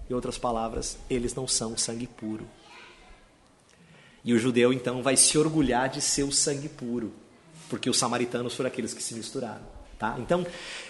Em 0.10 0.14
outras 0.14 0.38
palavras, 0.38 0.98
eles 1.10 1.34
não 1.34 1.48
são 1.48 1.78
sangue 1.78 2.08
puro. 2.08 2.46
E 4.26 4.34
o 4.34 4.40
judeu 4.40 4.74
então 4.74 5.02
vai 5.04 5.16
se 5.16 5.38
orgulhar 5.38 5.88
de 5.88 6.02
ser 6.02 6.24
o 6.24 6.32
sangue 6.32 6.68
puro, 6.68 7.14
porque 7.70 7.90
os 7.90 7.98
samaritanos 7.98 8.56
foram 8.56 8.68
aqueles 8.68 8.94
que 8.94 9.02
se 9.02 9.14
misturaram. 9.14 9.62
Tá? 9.98 10.18
Então, 10.20 10.46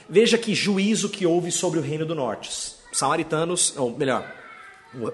veja 0.10 0.38
que 0.38 0.56
juízo 0.56 1.10
que 1.10 1.26
houve 1.26 1.52
sobre 1.52 1.78
o 1.78 1.82
reino 1.82 2.06
do 2.06 2.16
norte 2.16 2.50
samaritanos, 2.96 3.74
ou 3.78 3.96
melhor, 3.96 4.26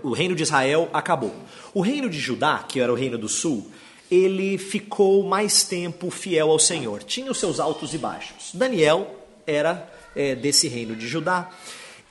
o 0.03 0.13
reino 0.13 0.35
de 0.35 0.43
Israel 0.43 0.89
acabou. 0.93 1.33
O 1.73 1.81
reino 1.81 2.09
de 2.09 2.19
Judá, 2.19 2.59
que 2.59 2.79
era 2.79 2.91
o 2.91 2.95
reino 2.95 3.17
do 3.17 3.27
sul, 3.27 3.71
ele 4.09 4.57
ficou 4.57 5.23
mais 5.23 5.63
tempo 5.63 6.11
fiel 6.11 6.51
ao 6.51 6.59
Senhor. 6.59 7.01
Tinha 7.03 7.31
os 7.31 7.39
seus 7.39 7.59
altos 7.59 7.93
e 7.93 7.97
baixos. 7.97 8.51
Daniel 8.53 9.15
era 9.47 9.89
é, 10.15 10.35
desse 10.35 10.67
reino 10.67 10.95
de 10.95 11.07
Judá. 11.07 11.49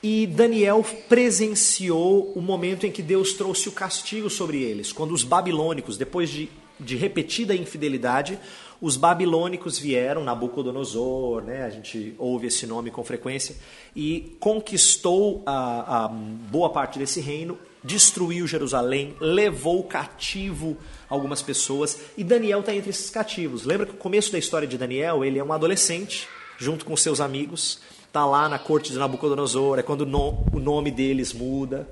E 0.03 0.25
Daniel 0.25 0.83
presenciou 1.07 2.33
o 2.35 2.41
momento 2.41 2.87
em 2.87 2.91
que 2.91 3.03
Deus 3.03 3.33
trouxe 3.33 3.69
o 3.69 3.71
castigo 3.71 4.29
sobre 4.29 4.61
eles, 4.61 4.91
quando 4.91 5.13
os 5.13 5.23
babilônicos, 5.23 5.95
depois 5.95 6.29
de, 6.29 6.49
de 6.79 6.95
repetida 6.95 7.53
infidelidade, 7.53 8.39
os 8.81 8.97
babilônicos 8.97 9.77
vieram, 9.77 10.23
Nabucodonosor, 10.23 11.43
né, 11.43 11.63
a 11.63 11.69
gente 11.69 12.15
ouve 12.17 12.47
esse 12.47 12.65
nome 12.65 12.89
com 12.89 13.03
frequência, 13.03 13.55
e 13.95 14.35
conquistou 14.39 15.43
a, 15.45 16.05
a 16.05 16.07
boa 16.07 16.71
parte 16.71 16.97
desse 16.97 17.21
reino, 17.21 17.59
destruiu 17.83 18.47
Jerusalém, 18.47 19.15
levou 19.19 19.83
cativo 19.83 20.77
algumas 21.07 21.43
pessoas, 21.43 21.99
e 22.17 22.23
Daniel 22.23 22.61
está 22.61 22.73
entre 22.73 22.89
esses 22.89 23.11
cativos. 23.11 23.65
Lembra 23.65 23.85
que 23.85 23.93
o 23.93 23.97
começo 23.97 24.31
da 24.31 24.39
história 24.39 24.67
de 24.67 24.79
Daniel, 24.79 25.23
ele 25.23 25.37
é 25.37 25.43
um 25.43 25.53
adolescente, 25.53 26.27
junto 26.57 26.83
com 26.83 26.97
seus 26.97 27.21
amigos, 27.21 27.79
está 28.11 28.25
lá 28.25 28.49
na 28.49 28.59
corte 28.59 28.91
de 28.91 28.99
Nabucodonosor, 28.99 29.79
é 29.79 29.81
quando 29.81 30.01
o 30.01 30.59
nome 30.59 30.91
deles 30.91 31.31
muda, 31.31 31.87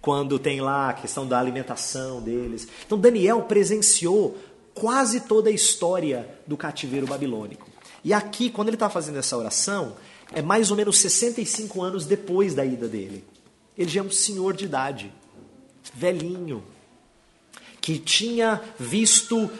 quando 0.00 0.38
tem 0.38 0.60
lá 0.60 0.90
a 0.90 0.92
questão 0.92 1.26
da 1.26 1.36
alimentação 1.36 2.22
deles. 2.22 2.68
Então 2.86 2.96
Daniel 2.96 3.42
presenciou 3.42 4.38
quase 4.72 5.22
toda 5.22 5.50
a 5.50 5.52
história 5.52 6.28
do 6.46 6.56
cativeiro 6.56 7.08
babilônico. 7.08 7.66
E 8.04 8.12
aqui, 8.12 8.50
quando 8.50 8.68
ele 8.68 8.76
está 8.76 8.88
fazendo 8.88 9.18
essa 9.18 9.36
oração, 9.36 9.96
é 10.32 10.40
mais 10.40 10.70
ou 10.70 10.76
menos 10.76 10.96
65 10.98 11.82
anos 11.82 12.06
depois 12.06 12.54
da 12.54 12.64
ida 12.64 12.86
dele. 12.86 13.24
Ele 13.76 13.90
já 13.90 14.00
é 14.00 14.04
um 14.04 14.10
senhor 14.10 14.54
de 14.54 14.66
idade, 14.66 15.12
velhinho, 15.92 16.62
que 17.80 17.98
tinha 17.98 18.60
visto 18.78 19.50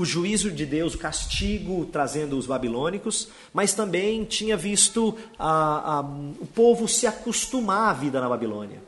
o 0.00 0.04
juízo 0.04 0.50
de 0.50 0.64
Deus, 0.64 0.94
o 0.94 0.98
castigo 0.98 1.84
trazendo 1.84 2.38
os 2.38 2.46
babilônicos, 2.46 3.28
mas 3.52 3.74
também 3.74 4.24
tinha 4.24 4.56
visto 4.56 5.14
a, 5.38 5.98
a, 5.98 6.00
o 6.00 6.46
povo 6.54 6.88
se 6.88 7.06
acostumar 7.06 7.90
à 7.90 7.92
vida 7.92 8.18
na 8.18 8.28
Babilônia. 8.28 8.82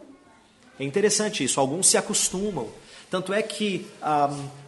É 0.81 0.85
interessante 0.85 1.45
isso, 1.45 1.61
alguns 1.61 1.87
se 1.87 1.99
acostumam. 1.99 2.69
Tanto 3.11 3.35
é 3.35 3.43
que 3.43 3.87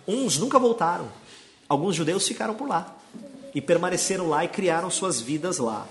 um, 0.06 0.16
uns 0.24 0.36
nunca 0.36 0.58
voltaram, 0.58 1.08
alguns 1.66 1.96
judeus 1.96 2.28
ficaram 2.28 2.52
por 2.52 2.68
lá 2.68 2.94
e 3.54 3.60
permaneceram 3.62 4.28
lá 4.28 4.44
e 4.44 4.48
criaram 4.48 4.90
suas 4.90 5.22
vidas 5.22 5.56
lá. 5.56 5.86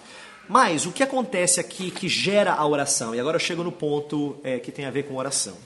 Mas 0.48 0.86
o 0.86 0.92
que 0.92 1.02
acontece 1.02 1.60
aqui 1.60 1.90
que 1.90 2.08
gera 2.08 2.54
a 2.54 2.68
oração? 2.68 3.16
E 3.16 3.20
agora 3.20 3.38
eu 3.38 3.40
chego 3.40 3.64
no 3.64 3.72
ponto 3.72 4.36
é, 4.44 4.60
que 4.60 4.72
tem 4.72 4.86
a 4.86 4.92
ver 4.92 5.04
com 5.08 5.16
oração. 5.16 5.58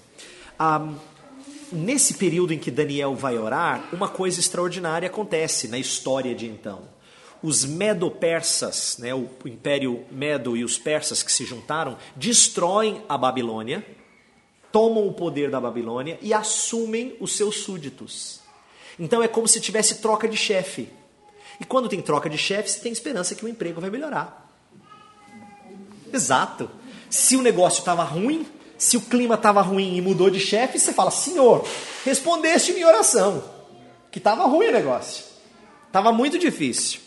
Nesse 1.72 2.16
período 2.16 2.54
em 2.54 2.60
que 2.60 2.72
Daniel 2.72 3.16
vai 3.16 3.38
orar, 3.38 3.88
uma 3.92 4.08
coisa 4.08 4.40
extraordinária 4.40 5.08
acontece 5.08 5.68
na 5.68 5.78
história 5.78 6.34
de 6.34 6.48
então. 6.48 6.96
os 7.42 7.66
medo-persas, 7.66 8.98
né, 9.00 9.14
o 9.14 9.30
império 9.46 10.06
medo 10.12 10.58
e 10.58 10.64
os 10.64 10.78
persas 10.78 11.22
que 11.22 11.32
se 11.32 11.46
juntaram, 11.46 11.98
destroem 12.16 13.02
a 13.08 13.18
Babilônia, 13.18 13.86
tomam 14.72 15.08
o 15.08 15.14
poder 15.14 15.50
da 15.50 15.60
Babilônia 15.60 16.18
e 16.22 16.34
assumem 16.34 17.16
os 17.20 17.36
seus 17.36 17.58
súditos. 17.58 18.42
Então 19.00 19.22
é 19.22 19.28
como 19.28 19.48
se 19.48 19.62
tivesse 19.62 20.02
troca 20.02 20.28
de 20.28 20.38
chefe. 20.38 20.90
E 21.60 21.66
quando 21.66 21.90
tem 21.90 22.02
troca 22.02 22.30
de 22.30 22.38
chefe, 22.38 22.70
você 22.70 22.80
tem 22.80 22.92
esperança 22.92 23.36
que 23.36 23.46
o 23.46 23.48
emprego 23.48 23.82
vai 23.82 23.90
melhorar. 23.90 24.52
Exato. 26.12 26.70
Se 27.10 27.36
o 27.36 27.42
negócio 27.42 27.80
estava 27.80 28.04
ruim, 28.04 28.46
se 28.77 28.98
o 28.98 29.01
clima 29.01 29.36
estava 29.36 29.62
ruim 29.62 29.98
e 29.98 30.01
mudou 30.01 30.29
de 30.29 30.39
chefe, 30.39 30.79
você 30.79 30.93
fala: 30.93 31.12
Senhor, 31.12 31.65
respondeste 32.05 32.74
minha 32.74 32.88
oração. 32.88 33.43
Que 34.12 34.19
estava 34.19 34.46
ruim 34.46 34.67
o 34.67 34.72
negócio. 34.72 35.25
Estava 35.88 36.12
muito 36.12 36.38
difícil. 36.38 37.00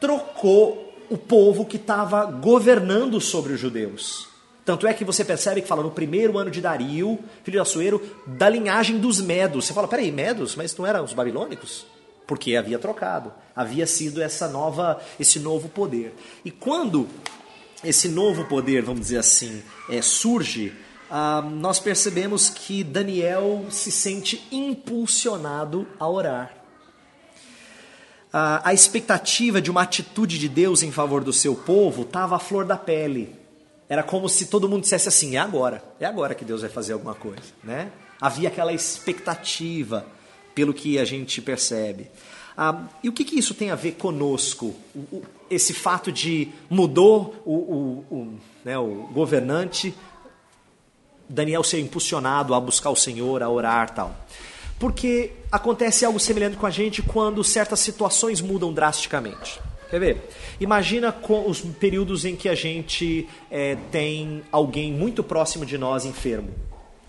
Trocou 0.00 0.92
o 1.10 1.18
povo 1.18 1.64
que 1.64 1.76
estava 1.76 2.24
governando 2.24 3.20
sobre 3.20 3.52
os 3.52 3.60
judeus. 3.60 4.28
Tanto 4.64 4.86
é 4.86 4.94
que 4.94 5.04
você 5.04 5.24
percebe 5.24 5.60
que 5.60 5.68
fala 5.68 5.82
no 5.82 5.90
primeiro 5.90 6.38
ano 6.38 6.50
de 6.50 6.60
Dario, 6.60 7.18
filho 7.42 7.56
de 7.56 7.58
Assuero, 7.58 8.00
da 8.26 8.48
linhagem 8.48 8.98
dos 8.98 9.20
Medos. 9.20 9.66
Você 9.66 9.74
fala, 9.74 9.86
peraí, 9.86 10.10
Medos? 10.10 10.56
Mas 10.56 10.74
não 10.76 10.86
eram 10.86 11.04
os 11.04 11.12
babilônicos? 11.12 11.86
Porque 12.26 12.56
havia 12.56 12.78
trocado, 12.78 13.30
havia 13.54 13.86
sido 13.86 14.22
essa 14.22 14.48
nova, 14.48 14.98
esse 15.20 15.38
novo 15.38 15.68
poder. 15.68 16.14
E 16.42 16.50
quando 16.50 17.06
esse 17.84 18.08
novo 18.08 18.46
poder, 18.46 18.82
vamos 18.82 19.02
dizer 19.02 19.18
assim, 19.18 19.62
é, 19.90 20.00
surge, 20.00 20.72
ah, 21.16 21.40
nós 21.40 21.78
percebemos 21.78 22.50
que 22.50 22.82
Daniel 22.82 23.66
se 23.70 23.92
sente 23.92 24.48
impulsionado 24.50 25.86
a 25.96 26.08
orar. 26.08 26.52
Ah, 28.32 28.60
a 28.64 28.74
expectativa 28.74 29.62
de 29.62 29.70
uma 29.70 29.82
atitude 29.82 30.40
de 30.40 30.48
Deus 30.48 30.82
em 30.82 30.90
favor 30.90 31.22
do 31.22 31.32
seu 31.32 31.54
povo 31.54 32.02
estava 32.02 32.34
à 32.34 32.40
flor 32.40 32.64
da 32.64 32.76
pele. 32.76 33.32
Era 33.88 34.02
como 34.02 34.28
se 34.28 34.46
todo 34.46 34.68
mundo 34.68 34.80
dissesse 34.80 35.06
assim: 35.06 35.36
é 35.36 35.38
agora, 35.38 35.84
é 36.00 36.04
agora 36.04 36.34
que 36.34 36.44
Deus 36.44 36.62
vai 36.62 36.70
fazer 36.70 36.94
alguma 36.94 37.14
coisa. 37.14 37.44
Né? 37.62 37.92
Havia 38.20 38.48
aquela 38.48 38.72
expectativa, 38.72 40.04
pelo 40.52 40.74
que 40.74 40.98
a 40.98 41.04
gente 41.04 41.40
percebe. 41.40 42.10
Ah, 42.56 42.88
e 43.04 43.08
o 43.08 43.12
que, 43.12 43.24
que, 43.24 43.38
isso 43.38 43.54
tem 43.54 43.70
a 43.70 43.76
ver 43.76 43.92
conosco? 43.92 44.74
O, 44.92 44.98
o, 44.98 45.22
esse 45.48 45.72
fato 45.72 46.10
de 46.10 46.48
mudou 46.68 47.40
o, 47.44 47.54
o, 48.10 48.38
né, 48.64 48.76
o 48.76 49.08
governante, 49.12 49.94
Daniel 51.28 51.62
ser 51.64 51.80
impulsionado 51.80 52.54
a 52.54 52.60
buscar 52.60 52.90
o 52.90 52.96
Senhor, 52.96 53.42
a 53.42 53.48
orar 53.48 53.90
tal. 53.90 54.14
Porque 54.78 55.32
acontece 55.50 56.04
algo 56.04 56.18
semelhante 56.18 56.56
com 56.56 56.66
a 56.66 56.70
gente 56.70 57.00
quando 57.02 57.42
certas 57.44 57.80
situações 57.80 58.40
mudam 58.40 58.72
drasticamente. 58.72 59.60
Quer 59.90 60.00
ver? 60.00 60.30
Imagina 60.58 61.14
os 61.46 61.60
períodos 61.60 62.24
em 62.24 62.34
que 62.34 62.48
a 62.48 62.54
gente 62.54 63.28
é, 63.50 63.76
tem 63.90 64.42
alguém 64.50 64.92
muito 64.92 65.22
próximo 65.22 65.64
de 65.64 65.78
nós 65.78 66.04
enfermo. 66.04 66.50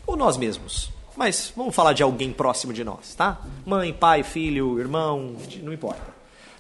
Ou 0.06 0.16
nós 0.16 0.38
mesmos. 0.38 0.92
Mas 1.16 1.52
vamos 1.56 1.74
falar 1.74 1.94
de 1.94 2.04
alguém 2.04 2.32
próximo 2.32 2.74
de 2.74 2.84
nós, 2.84 3.16
tá? 3.16 3.42
Mãe, 3.66 3.94
pai, 3.94 4.22
filho, 4.22 4.80
irmão, 4.80 5.36
não 5.64 5.74
importa. 5.74 6.14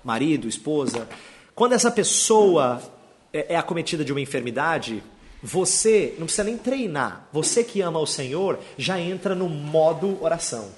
Marido, 0.03 0.47
esposa. 0.47 1.07
Quando 1.53 1.73
essa 1.73 1.91
pessoa 1.91 2.81
é, 3.33 3.53
é 3.53 3.57
acometida 3.57 4.03
de 4.03 4.11
uma 4.11 4.21
enfermidade, 4.21 5.03
você 5.45 6.15
não 6.17 6.25
precisa 6.25 6.43
nem 6.43 6.57
treinar. 6.57 7.27
Você 7.31 7.63
que 7.63 7.79
ama 7.79 7.99
o 7.99 8.07
Senhor 8.07 8.57
já 8.79 8.99
entra 8.99 9.35
no 9.35 9.47
modo 9.47 10.17
oração. 10.23 10.71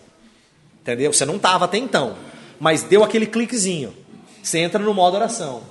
Entendeu? 0.82 1.14
Você 1.14 1.26
não 1.26 1.38
estava 1.38 1.64
até 1.64 1.78
então, 1.78 2.18
mas 2.60 2.84
deu 2.84 3.02
aquele 3.02 3.26
cliquezinho. 3.26 3.96
Você 4.44 4.60
entra 4.60 4.84
no 4.84 4.94
modo 4.94 5.16
oração. 5.16 5.64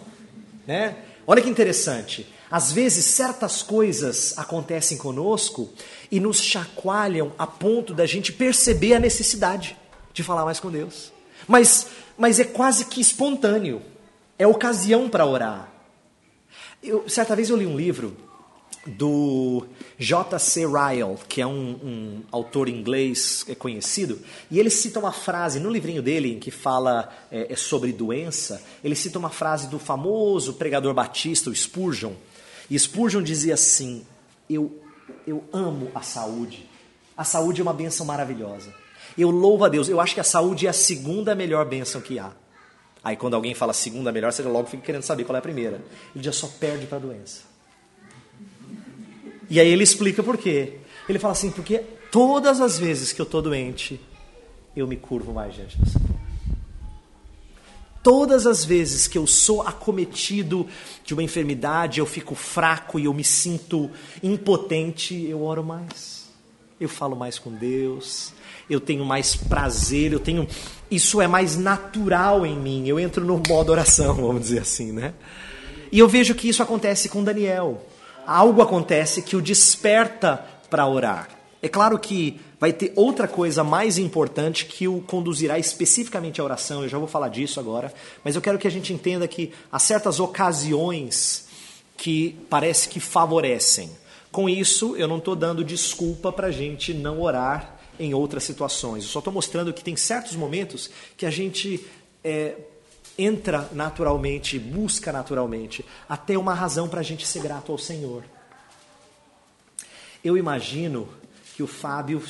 Né? 0.67 0.97
Olha 1.27 1.43
que 1.43 1.51
interessante. 1.51 2.27
Às 2.51 2.73
vezes, 2.73 3.05
certas 3.05 3.61
coisas 3.61 4.33
acontecem 4.39 4.97
conosco 4.97 5.69
e 6.11 6.19
nos 6.19 6.41
chacoalham 6.41 7.33
a 7.39 7.47
ponto 7.47 7.93
da 7.93 8.07
gente 8.07 8.33
perceber 8.33 8.95
a 8.95 8.99
necessidade 8.99 9.77
de 10.15 10.23
falar 10.23 10.47
mais 10.47 10.59
com 10.59 10.71
Deus. 10.71 11.13
Mas, 11.47 11.89
mas 12.17 12.41
é 12.41 12.45
quase 12.45 12.87
que 12.87 13.03
espontâneo. 13.03 13.83
É 14.39 14.47
ocasião 14.47 15.07
para 15.07 15.27
orar. 15.27 15.71
Eu, 16.83 17.07
certa 17.11 17.37
vez 17.37 17.51
eu 17.51 17.59
li 17.59 17.67
um 17.67 17.77
livro 17.77 18.26
do 18.87 19.67
J.C. 19.99 20.67
Ryle, 20.67 21.17
que 21.29 21.41
é 21.41 21.47
um, 21.47 21.71
um, 21.83 22.23
autor 22.31 22.69
inglês 22.69 23.45
conhecido, 23.59 24.21
e 24.51 24.59
ele 24.59 24.71
cita 24.71 24.99
uma 24.99 25.13
frase 25.13 25.59
no 25.59 25.71
livrinho 25.71 26.03
dele 26.03 26.35
em 26.35 26.39
que 26.39 26.51
fala 26.51 27.09
é, 27.31 27.53
é, 27.53 27.57
sobre 27.57 27.93
doença. 27.93 28.63
Ele 28.83 28.95
cita 28.95 29.19
uma 29.19 29.31
frase 29.31 29.69
do 29.69 29.79
famoso 29.79 30.55
pregador 30.55 30.95
batista, 30.95 31.51
o 31.51 31.55
Spurgeon. 31.55 32.13
E 32.71 32.79
Spurgeon 32.79 33.23
dizia 33.23 33.55
assim: 33.55 34.05
Eu, 34.49 34.83
eu 35.27 35.45
amo 35.53 35.91
a 35.95 36.03
saúde. 36.03 36.69
A 37.17 37.25
saúde 37.25 37.61
é 37.61 37.63
uma 37.63 37.73
benção 37.73 38.05
maravilhosa. 38.07 38.73
Eu 39.17 39.31
louvo 39.31 39.65
a 39.65 39.69
Deus. 39.69 39.89
Eu 39.89 40.01
acho 40.01 40.15
que 40.15 40.21
a 40.21 40.25
saúde 40.25 40.67
é 40.67 40.71
a 40.71 40.75
segunda 40.75 41.35
melhor 41.35 41.65
benção 41.65 42.01
que 42.01 42.19
há. 42.19 42.33
Aí 43.03 43.17
quando 43.17 43.35
alguém 43.35 43.55
fala 43.55 43.73
segunda 43.73 44.11
melhor, 44.11 44.33
você 44.33 44.43
logo 44.43 44.69
fica 44.69 44.83
querendo 44.83 45.03
saber 45.03 45.25
qual 45.25 45.37
é 45.37 45.39
a 45.39 45.43
primeira. 45.43 45.81
Ele 46.15 46.25
já 46.25 46.33
só 46.33 46.49
perde 46.49 46.87
para 46.87 46.99
a 46.99 47.01
doença. 47.01 47.56
E 49.49 49.61
aí 49.61 49.69
ele 49.69 49.85
explica 49.85 50.23
por 50.23 50.37
quê. 50.37 50.75
Ele 51.09 51.19
fala 51.19 51.33
assim: 51.33 51.51
porque 51.51 51.83
todas 52.11 52.61
as 52.61 52.79
vezes 52.79 53.13
que 53.13 53.21
eu 53.21 53.25
estou 53.25 53.41
doente, 53.41 54.01
eu 54.77 54.87
me 54.87 54.97
curvo 54.97 55.33
mais 55.33 55.55
diante 55.55 55.79
do 55.79 55.89
Senhor. 55.89 56.17
Todas 58.03 58.47
as 58.47 58.65
vezes 58.65 59.09
que 59.09 59.19
eu 59.19 59.27
sou 59.27 59.63
acometido 59.63 60.69
de 61.05 61.13
uma 61.13 61.25
enfermidade, 61.25 61.99
eu 61.99 62.07
fico 62.07 62.37
fraco 62.37 63.01
e 63.01 63.07
eu 63.07 63.13
me 63.13 63.25
sinto 63.25 63.91
impotente, 64.23 65.27
eu 65.29 65.43
oro 65.43 65.65
mais. 65.65 66.27
Eu 66.79 66.89
falo 66.89 67.17
mais 67.17 67.37
com 67.39 67.51
Deus, 67.51 68.33
eu 68.71 68.79
tenho 68.79 69.05
mais 69.05 69.35
prazer, 69.35 70.13
eu 70.13 70.21
tenho. 70.21 70.47
Isso 70.89 71.21
é 71.21 71.27
mais 71.27 71.57
natural 71.57 72.47
em 72.47 72.57
mim. 72.57 72.87
Eu 72.87 73.01
entro 73.01 73.25
no 73.25 73.43
modo 73.49 73.73
oração, 73.73 74.15
vamos 74.23 74.43
dizer 74.43 74.61
assim, 74.61 74.93
né? 74.93 75.15
E 75.91 75.99
eu 75.99 76.09
vejo 76.09 76.35
que 76.35 76.49
isso 76.49 76.63
acontece 76.63 77.09
com 77.09 77.25
Daniel 77.25 77.83
algo 78.27 78.63
acontece 78.63 79.23
que 79.23 79.37
o 79.37 79.43
desperta 79.43 80.45
para 80.69 80.87
orar. 80.87 81.29
É 81.63 81.69
claro 81.69 81.99
que 81.99 82.41
vai 82.59 82.73
ter 82.73 82.93
outra 82.97 83.29
coisa 83.29 83.63
mais 83.63 83.99
importante 83.99 84.67
que 84.67 84.89
o 84.89 85.01
conduzirá 85.01 85.59
especificamente 85.59 86.41
à 86.41 86.45
oração, 86.45 86.83
eu 86.83 86.89
já 86.89 86.99
vou 86.99 87.09
falar 87.09 87.29
disso 87.29 87.61
agora, 87.61 87.93
mas 88.25 88.35
eu 88.35 88.41
quero 88.41 88.59
que 88.59 88.67
a 88.67 88.71
gente 88.71 88.93
entenda 88.93 89.27
que 89.29 89.53
há 89.71 89.79
certas 89.79 90.21
ocasiões 90.21 91.47
que 91.97 92.37
parece 92.49 92.89
que 92.89 93.01
favorecem. 93.01 93.91
Com 94.31 94.49
isso, 94.49 94.97
eu 94.97 95.09
não 95.09 95.19
estou 95.19 95.35
dando 95.35 95.65
desculpa 95.65 96.31
para 96.31 96.49
a 96.49 96.51
gente 96.51 96.93
não 96.93 97.21
orar 97.23 97.79
em 97.99 98.13
outras 98.13 98.45
situações. 98.45 99.05
Eu 99.05 99.11
só 99.11 99.19
estou 99.19 99.33
mostrando 99.33 99.73
que 99.73 99.83
tem 99.83 99.97
certos 99.97 100.37
momentos 100.37 100.91
que 101.17 101.25
a 101.25 101.31
gente 101.31 101.87
é, 102.23 102.55
entra 103.19 103.69
naturalmente, 103.73 104.59
busca 104.59 105.13
naturalmente, 105.13 105.85
até 106.09 106.37
uma 106.37 106.55
razão 106.55 106.89
para 106.89 107.01
a 107.01 107.05
gente 107.05 107.27
ser 107.27 107.43
grato 107.43 107.73
ao 107.73 107.79
Senhor. 107.79 108.25
Eu 110.23 110.37
imagino 110.37 111.09
que 111.55 111.63
o 111.63 111.67
Fábio 111.67 112.23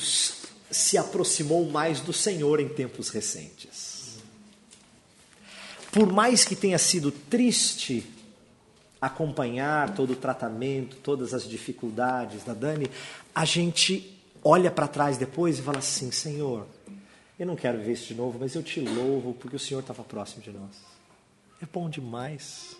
se 0.71 0.97
aproximou 0.97 1.69
mais 1.69 1.99
do 1.99 2.13
Senhor 2.13 2.59
em 2.59 2.69
tempos 2.69 3.09
recentes. 3.09 4.17
Por 5.91 6.11
mais 6.11 6.45
que 6.45 6.55
tenha 6.55 6.77
sido 6.77 7.11
triste 7.11 8.05
acompanhar 9.01 9.93
todo 9.93 10.13
o 10.13 10.15
tratamento, 10.15 10.97
todas 10.97 11.33
as 11.33 11.47
dificuldades 11.47 12.43
da 12.43 12.53
Dani, 12.53 12.89
a 13.33 13.45
gente 13.45 14.17
olha 14.43 14.71
para 14.71 14.87
trás 14.87 15.17
depois 15.17 15.59
e 15.59 15.61
fala 15.61 15.79
assim: 15.79 16.11
Senhor, 16.11 16.67
eu 17.39 17.45
não 17.45 17.55
quero 17.55 17.79
ver 17.79 17.93
isso 17.93 18.07
de 18.07 18.15
novo, 18.15 18.37
mas 18.39 18.55
eu 18.55 18.63
te 18.63 18.79
louvo 18.79 19.33
porque 19.33 19.55
o 19.55 19.59
Senhor 19.59 19.79
estava 19.79 20.03
próximo 20.03 20.41
de 20.41 20.51
nós. 20.51 20.75
É 21.61 21.65
bom 21.65 21.89
demais. 21.89 22.75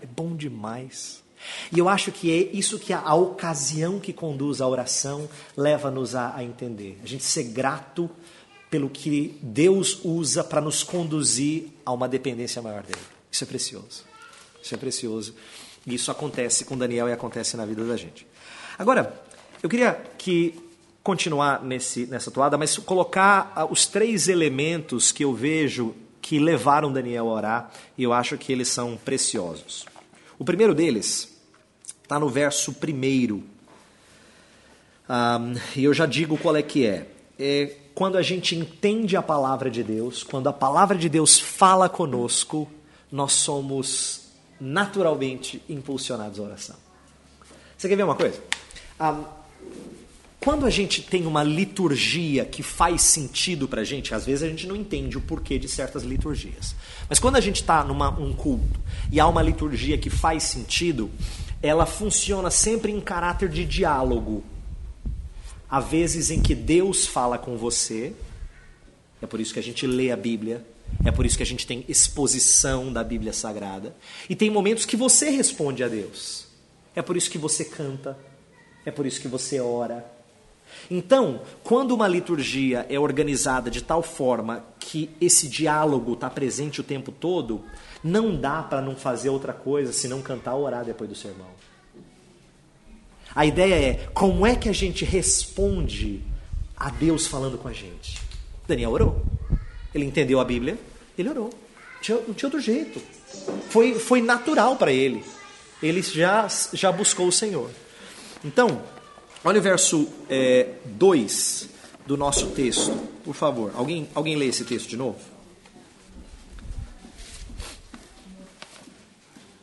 É 0.00 0.06
bom 0.06 0.34
demais. 0.34 1.22
E 1.70 1.78
eu 1.78 1.88
acho 1.88 2.10
que 2.10 2.30
é 2.30 2.56
isso 2.56 2.78
que 2.78 2.92
a, 2.92 3.00
a 3.00 3.14
ocasião 3.14 4.00
que 4.00 4.12
conduz 4.12 4.60
à 4.60 4.68
oração 4.68 5.28
leva-nos 5.56 6.14
a, 6.14 6.34
a 6.34 6.42
entender. 6.42 6.98
A 7.02 7.06
gente 7.06 7.24
ser 7.24 7.44
grato 7.44 8.10
pelo 8.70 8.90
que 8.90 9.38
Deus 9.42 10.00
usa 10.04 10.42
para 10.42 10.60
nos 10.60 10.82
conduzir 10.82 11.68
a 11.84 11.92
uma 11.92 12.08
dependência 12.08 12.60
maior 12.60 12.82
dele. 12.82 13.00
Isso 13.30 13.44
é 13.44 13.46
precioso. 13.46 14.04
Isso 14.62 14.74
é 14.74 14.78
precioso. 14.78 15.34
E 15.86 15.94
isso 15.94 16.10
acontece 16.10 16.64
com 16.64 16.76
Daniel 16.76 17.08
e 17.08 17.12
acontece 17.12 17.56
na 17.56 17.64
vida 17.64 17.84
da 17.84 17.96
gente. 17.96 18.26
Agora, 18.78 19.22
eu 19.62 19.68
queria 19.68 19.92
que 20.18 20.65
continuar 21.06 21.62
nesse, 21.62 22.04
nessa 22.06 22.32
toada, 22.32 22.58
mas 22.58 22.76
colocar 22.78 23.52
ah, 23.54 23.64
os 23.64 23.86
três 23.86 24.26
elementos 24.26 25.12
que 25.12 25.24
eu 25.24 25.32
vejo 25.32 25.94
que 26.20 26.40
levaram 26.40 26.92
Daniel 26.92 27.28
a 27.28 27.32
orar, 27.32 27.70
e 27.96 28.02
eu 28.02 28.12
acho 28.12 28.36
que 28.36 28.52
eles 28.52 28.66
são 28.66 28.96
preciosos. 28.96 29.86
O 30.36 30.44
primeiro 30.44 30.74
deles 30.74 31.32
está 32.02 32.18
no 32.18 32.28
verso 32.28 32.72
primeiro. 32.72 33.44
Um, 35.08 35.54
e 35.76 35.84
eu 35.84 35.94
já 35.94 36.06
digo 36.06 36.36
qual 36.36 36.56
é 36.56 36.62
que 36.62 36.84
é. 36.84 37.06
É 37.38 37.76
quando 37.94 38.18
a 38.18 38.22
gente 38.22 38.56
entende 38.56 39.16
a 39.16 39.22
palavra 39.22 39.70
de 39.70 39.84
Deus, 39.84 40.24
quando 40.24 40.48
a 40.48 40.52
palavra 40.52 40.98
de 40.98 41.08
Deus 41.08 41.38
fala 41.38 41.88
conosco, 41.88 42.68
nós 43.12 43.32
somos 43.32 44.22
naturalmente 44.60 45.62
impulsionados 45.68 46.40
à 46.40 46.42
oração. 46.42 46.76
Você 47.78 47.88
quer 47.88 47.94
ver 47.94 48.02
uma 48.02 48.16
coisa? 48.16 48.42
Ah, 48.98 49.22
quando 50.40 50.66
a 50.66 50.70
gente 50.70 51.02
tem 51.02 51.26
uma 51.26 51.42
liturgia 51.42 52.44
que 52.44 52.62
faz 52.62 53.02
sentido 53.02 53.66
para 53.66 53.80
a 53.80 53.84
gente, 53.84 54.14
às 54.14 54.26
vezes 54.26 54.42
a 54.42 54.48
gente 54.48 54.66
não 54.66 54.76
entende 54.76 55.18
o 55.18 55.20
porquê 55.20 55.58
de 55.58 55.68
certas 55.68 56.02
liturgias. 56.02 56.74
Mas 57.08 57.18
quando 57.18 57.36
a 57.36 57.40
gente 57.40 57.62
está 57.62 57.82
num 57.82 58.00
um 58.20 58.32
culto 58.32 58.78
e 59.10 59.18
há 59.18 59.26
uma 59.26 59.42
liturgia 59.42 59.98
que 59.98 60.10
faz 60.10 60.44
sentido, 60.44 61.10
ela 61.62 61.86
funciona 61.86 62.50
sempre 62.50 62.92
em 62.92 63.00
caráter 63.00 63.48
de 63.48 63.64
diálogo. 63.64 64.44
Há 65.68 65.80
vezes 65.80 66.30
em 66.30 66.40
que 66.40 66.54
Deus 66.54 67.06
fala 67.06 67.38
com 67.38 67.56
você, 67.56 68.12
é 69.20 69.26
por 69.26 69.40
isso 69.40 69.52
que 69.52 69.58
a 69.58 69.62
gente 69.62 69.86
lê 69.86 70.12
a 70.12 70.16
Bíblia, 70.16 70.64
é 71.04 71.10
por 71.10 71.26
isso 71.26 71.36
que 71.36 71.42
a 71.42 71.46
gente 71.46 71.66
tem 71.66 71.84
exposição 71.88 72.92
da 72.92 73.02
Bíblia 73.02 73.32
Sagrada. 73.32 73.96
E 74.30 74.36
tem 74.36 74.50
momentos 74.50 74.86
que 74.86 74.96
você 74.96 75.30
responde 75.30 75.82
a 75.82 75.88
Deus. 75.88 76.46
É 76.94 77.02
por 77.02 77.16
isso 77.16 77.30
que 77.30 77.38
você 77.38 77.64
canta, 77.64 78.16
é 78.84 78.90
por 78.90 79.04
isso 79.06 79.20
que 79.20 79.28
você 79.28 79.60
ora. 79.60 80.15
Então, 80.90 81.40
quando 81.62 81.92
uma 81.92 82.06
liturgia 82.06 82.86
é 82.88 82.98
organizada 82.98 83.70
de 83.70 83.82
tal 83.82 84.02
forma 84.02 84.64
que 84.78 85.10
esse 85.20 85.48
diálogo 85.48 86.12
está 86.12 86.30
presente 86.30 86.80
o 86.80 86.84
tempo 86.84 87.10
todo, 87.10 87.64
não 88.02 88.36
dá 88.36 88.62
para 88.62 88.80
não 88.80 88.94
fazer 88.94 89.30
outra 89.30 89.52
coisa 89.52 89.92
senão 89.92 90.22
cantar 90.22 90.54
ou 90.54 90.64
orar 90.64 90.84
depois 90.84 91.10
do 91.10 91.16
sermão. 91.16 91.48
A 93.34 93.44
ideia 93.44 93.74
é 93.74 94.08
como 94.14 94.46
é 94.46 94.54
que 94.54 94.68
a 94.68 94.72
gente 94.72 95.04
responde 95.04 96.22
a 96.76 96.88
Deus 96.88 97.26
falando 97.26 97.58
com 97.58 97.68
a 97.68 97.72
gente. 97.72 98.20
Daniel 98.66 98.92
orou. 98.92 99.22
Ele 99.94 100.04
entendeu 100.04 100.40
a 100.40 100.44
Bíblia, 100.44 100.78
ele 101.18 101.28
orou. 101.28 101.50
Não 102.08 102.34
tinha 102.34 102.46
outro 102.46 102.60
jeito. 102.60 103.00
Foi, 103.68 103.94
foi 103.98 104.20
natural 104.20 104.76
para 104.76 104.92
ele. 104.92 105.24
Ele 105.82 106.00
já, 106.02 106.46
já 106.72 106.92
buscou 106.92 107.26
o 107.26 107.32
Senhor. 107.32 107.70
Então, 108.44 108.82
olha 109.46 109.60
o 109.60 109.62
verso 109.62 110.08
2 110.84 111.62
é, 111.62 112.04
do 112.04 112.16
nosso 112.16 112.48
texto, 112.48 112.90
por 113.24 113.34
favor. 113.34 113.72
Alguém, 113.76 114.08
alguém 114.12 114.34
lê 114.34 114.46
esse 114.46 114.64
texto 114.64 114.88
de 114.88 114.96
novo? 114.96 115.18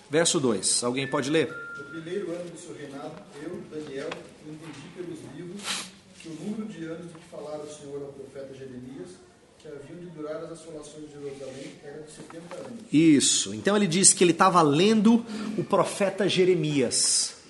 Verso 0.10 0.39
2. 0.39 0.84
Alguém 0.86 1.06
pode 1.06 1.30
ler? 1.30 1.50
No 1.78 1.84
primeiro 1.86 2.32
ano 2.32 2.50
do 2.50 2.58
seu 2.58 2.74
reinado, 2.76 3.12
eu, 3.41 3.62
Daniel, 3.69 4.10
entendi 4.48 4.88
pelos 4.96 5.19
livros 5.36 5.62
que 6.22 6.30
o 6.30 6.36
número 6.36 6.65
de 6.72 6.86
anos 6.86 7.08
de 7.08 7.19
que 7.19 7.26
falara 7.30 7.63
o 7.63 7.69
Senhor 7.69 8.02
ao 8.04 8.13
profeta 8.13 8.54
Jeremias, 8.54 9.10
que 9.60 9.67
haviam 9.67 10.00
de 10.00 10.06
durar 10.12 10.38
as 10.43 10.52
assolações 10.54 11.08
de 11.08 11.12
Jerusalém, 11.12 11.74
era 11.84 12.04
de 12.04 12.12
70 12.12 12.56
anos. 12.56 12.80
Isso. 12.91 13.54
Então 13.54 13.76
ele 13.76 13.88
diz 13.88 14.13
que 14.13 14.24
ele 14.24 14.32
estava 14.32 14.62
lendo 14.62 15.26
o 15.58 15.63
profeta 15.63 16.30
Jeremias. 16.30 17.43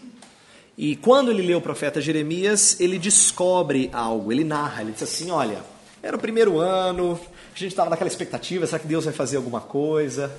E 0.77 0.95
quando 0.95 1.29
ele 1.29 1.43
lê 1.43 1.53
o 1.53 1.61
profeta 1.61 2.01
Jeremias, 2.01 2.79
ele 2.79 2.97
descobre 2.97 3.89
algo, 3.93 4.31
ele 4.31 4.43
narra, 4.43 4.81
ele 4.81 4.91
diz 4.91 5.03
assim: 5.03 5.29
olha, 5.29 5.63
era 6.01 6.17
o 6.17 6.19
primeiro 6.19 6.59
ano, 6.59 7.19
a 7.55 7.57
gente 7.57 7.71
estava 7.71 7.89
naquela 7.89 8.07
expectativa, 8.07 8.65
será 8.65 8.79
que 8.79 8.87
Deus 8.87 9.05
vai 9.05 9.13
fazer 9.13 9.37
alguma 9.37 9.61
coisa? 9.61 10.35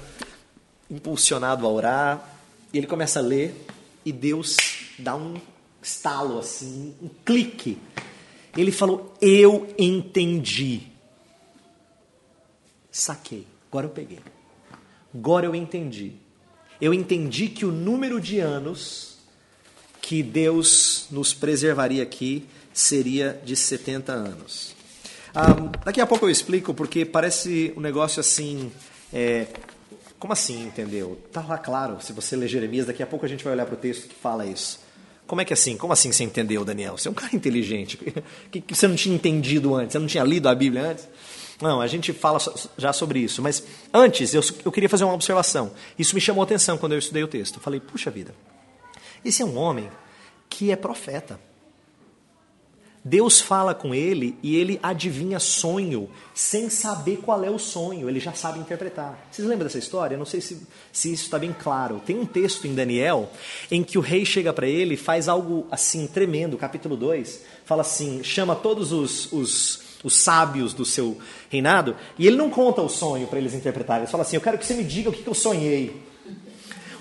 Impulsionado 0.90 1.66
a 1.66 1.70
orar. 1.70 2.38
E 2.72 2.78
ele 2.78 2.86
começa 2.86 3.20
a 3.20 3.22
ler 3.22 3.54
e 4.04 4.12
Deus 4.12 4.56
dá 4.98 5.14
um 5.14 5.34
estalo 5.80 6.40
assim, 6.40 6.94
um 7.00 7.08
clique. 7.24 7.78
Ele 8.56 8.72
falou: 8.72 9.14
Eu 9.20 9.72
entendi. 9.78 10.88
Saquei. 12.90 13.46
Agora 13.70 13.86
eu 13.86 13.90
peguei. 13.90 14.20
Agora 15.14 15.46
eu 15.46 15.54
entendi. 15.54 16.12
Eu 16.80 16.92
entendi 16.92 17.48
que 17.48 17.64
o 17.64 17.70
número 17.70 18.20
de 18.20 18.40
anos 18.40 19.13
que 20.04 20.22
Deus 20.22 21.06
nos 21.10 21.32
preservaria 21.32 22.02
aqui 22.02 22.46
seria 22.74 23.40
de 23.42 23.56
70 23.56 24.12
anos. 24.12 24.74
Ah, 25.34 25.54
daqui 25.82 25.98
a 25.98 26.06
pouco 26.06 26.26
eu 26.26 26.30
explico, 26.30 26.74
porque 26.74 27.06
parece 27.06 27.72
um 27.74 27.80
negócio 27.80 28.20
assim. 28.20 28.70
É, 29.10 29.46
como 30.18 30.34
assim, 30.34 30.62
entendeu? 30.66 31.18
Tá 31.32 31.40
lá 31.40 31.56
claro, 31.56 32.02
se 32.02 32.12
você 32.12 32.36
ler 32.36 32.48
Jeremias, 32.48 32.86
daqui 32.86 33.02
a 33.02 33.06
pouco 33.06 33.24
a 33.24 33.28
gente 33.28 33.42
vai 33.42 33.54
olhar 33.54 33.64
para 33.64 33.74
o 33.74 33.78
texto 33.78 34.08
que 34.08 34.14
fala 34.14 34.44
isso. 34.44 34.78
Como 35.26 35.40
é 35.40 35.44
que 35.44 35.54
é 35.54 35.56
assim? 35.56 35.74
Como 35.74 35.92
assim 35.92 36.12
você 36.12 36.22
entendeu, 36.22 36.66
Daniel? 36.66 36.98
Você 36.98 37.08
é 37.08 37.10
um 37.10 37.14
cara 37.14 37.34
inteligente. 37.34 37.98
que, 38.52 38.62
você 38.74 38.86
não 38.86 38.96
tinha 38.96 39.14
entendido 39.14 39.74
antes? 39.74 39.92
Você 39.92 39.98
não 39.98 40.06
tinha 40.06 40.22
lido 40.22 40.50
a 40.50 40.54
Bíblia 40.54 40.90
antes? 40.90 41.08
Não, 41.62 41.80
a 41.80 41.86
gente 41.86 42.12
fala 42.12 42.38
já 42.76 42.92
sobre 42.92 43.20
isso. 43.20 43.40
Mas 43.40 43.64
antes, 43.92 44.34
eu, 44.34 44.42
eu 44.66 44.70
queria 44.70 44.88
fazer 44.88 45.04
uma 45.04 45.14
observação. 45.14 45.72
Isso 45.98 46.14
me 46.14 46.20
chamou 46.20 46.42
a 46.42 46.44
atenção 46.44 46.76
quando 46.76 46.92
eu 46.92 46.98
estudei 46.98 47.22
o 47.22 47.28
texto. 47.28 47.56
Eu 47.56 47.62
falei, 47.62 47.80
puxa 47.80 48.10
vida, 48.10 48.34
esse 49.24 49.42
é 49.42 49.44
um 49.44 49.56
homem 49.56 49.90
que 50.48 50.70
é 50.70 50.76
profeta. 50.76 51.38
Deus 53.06 53.38
fala 53.38 53.74
com 53.74 53.94
ele 53.94 54.34
e 54.42 54.56
ele 54.56 54.80
adivinha 54.82 55.38
sonho 55.38 56.08
sem 56.34 56.70
saber 56.70 57.18
qual 57.18 57.44
é 57.44 57.50
o 57.50 57.58
sonho, 57.58 58.08
ele 58.08 58.18
já 58.18 58.32
sabe 58.32 58.58
interpretar. 58.58 59.28
Vocês 59.30 59.46
lembram 59.46 59.66
dessa 59.66 59.78
história? 59.78 60.14
Eu 60.14 60.18
não 60.18 60.24
sei 60.24 60.40
se, 60.40 60.66
se 60.90 61.12
isso 61.12 61.24
está 61.24 61.38
bem 61.38 61.52
claro. 61.52 62.00
Tem 62.06 62.18
um 62.18 62.24
texto 62.24 62.66
em 62.66 62.74
Daniel 62.74 63.30
em 63.70 63.84
que 63.84 63.98
o 63.98 64.00
rei 64.00 64.24
chega 64.24 64.54
para 64.54 64.66
ele 64.66 64.94
e 64.94 64.96
faz 64.96 65.28
algo 65.28 65.66
assim 65.70 66.06
tremendo, 66.06 66.56
capítulo 66.56 66.96
2. 66.96 67.42
Fala 67.66 67.82
assim: 67.82 68.24
chama 68.24 68.56
todos 68.56 68.90
os, 68.90 69.30
os, 69.30 69.82
os 70.02 70.16
sábios 70.16 70.72
do 70.72 70.86
seu 70.86 71.18
reinado 71.50 71.94
e 72.18 72.26
ele 72.26 72.36
não 72.36 72.48
conta 72.48 72.80
o 72.80 72.88
sonho 72.88 73.26
para 73.26 73.38
eles 73.38 73.52
interpretarem. 73.52 74.04
Ele 74.04 74.10
fala 74.10 74.22
assim: 74.22 74.36
Eu 74.36 74.42
quero 74.42 74.56
que 74.56 74.64
você 74.64 74.72
me 74.72 74.84
diga 74.84 75.10
o 75.10 75.12
que, 75.12 75.22
que 75.22 75.28
eu 75.28 75.34
sonhei. 75.34 76.13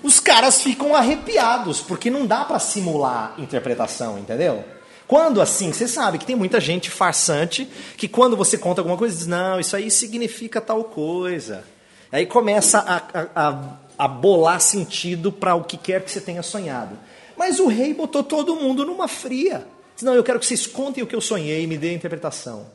Os 0.04 0.20
caras 0.20 0.60
ficam 0.60 0.94
arrepiados, 0.94 1.80
porque 1.80 2.10
não 2.10 2.26
dá 2.26 2.44
para 2.44 2.58
simular 2.58 3.34
interpretação, 3.38 4.18
entendeu? 4.18 4.62
Quando 5.08 5.40
assim, 5.40 5.72
você 5.72 5.88
sabe 5.88 6.18
que 6.18 6.26
tem 6.26 6.36
muita 6.36 6.60
gente 6.60 6.90
farsante 6.90 7.66
que 7.96 8.06
quando 8.06 8.36
você 8.36 8.58
conta 8.58 8.82
alguma 8.82 8.98
coisa 8.98 9.16
diz, 9.16 9.26
não, 9.26 9.58
isso 9.58 9.74
aí 9.74 9.90
significa 9.90 10.60
tal 10.60 10.84
coisa. 10.84 11.64
Aí 12.12 12.26
começa 12.26 12.80
a, 12.80 13.48
a, 13.48 13.76
a 13.96 14.06
bolar 14.06 14.60
sentido 14.60 15.32
para 15.32 15.54
o 15.54 15.64
que 15.64 15.78
quer 15.78 16.02
que 16.02 16.10
você 16.10 16.20
tenha 16.20 16.42
sonhado. 16.42 16.98
Mas 17.34 17.58
o 17.58 17.66
rei 17.66 17.94
botou 17.94 18.22
todo 18.22 18.56
mundo 18.56 18.84
numa 18.84 19.08
fria. 19.08 19.66
Diz, 19.94 20.02
não, 20.02 20.14
eu 20.14 20.22
quero 20.22 20.38
que 20.38 20.44
vocês 20.44 20.66
contem 20.66 21.02
o 21.02 21.06
que 21.06 21.16
eu 21.16 21.20
sonhei 21.22 21.62
e 21.62 21.66
me 21.66 21.78
dê 21.78 21.88
a 21.88 21.94
interpretação. 21.94 22.66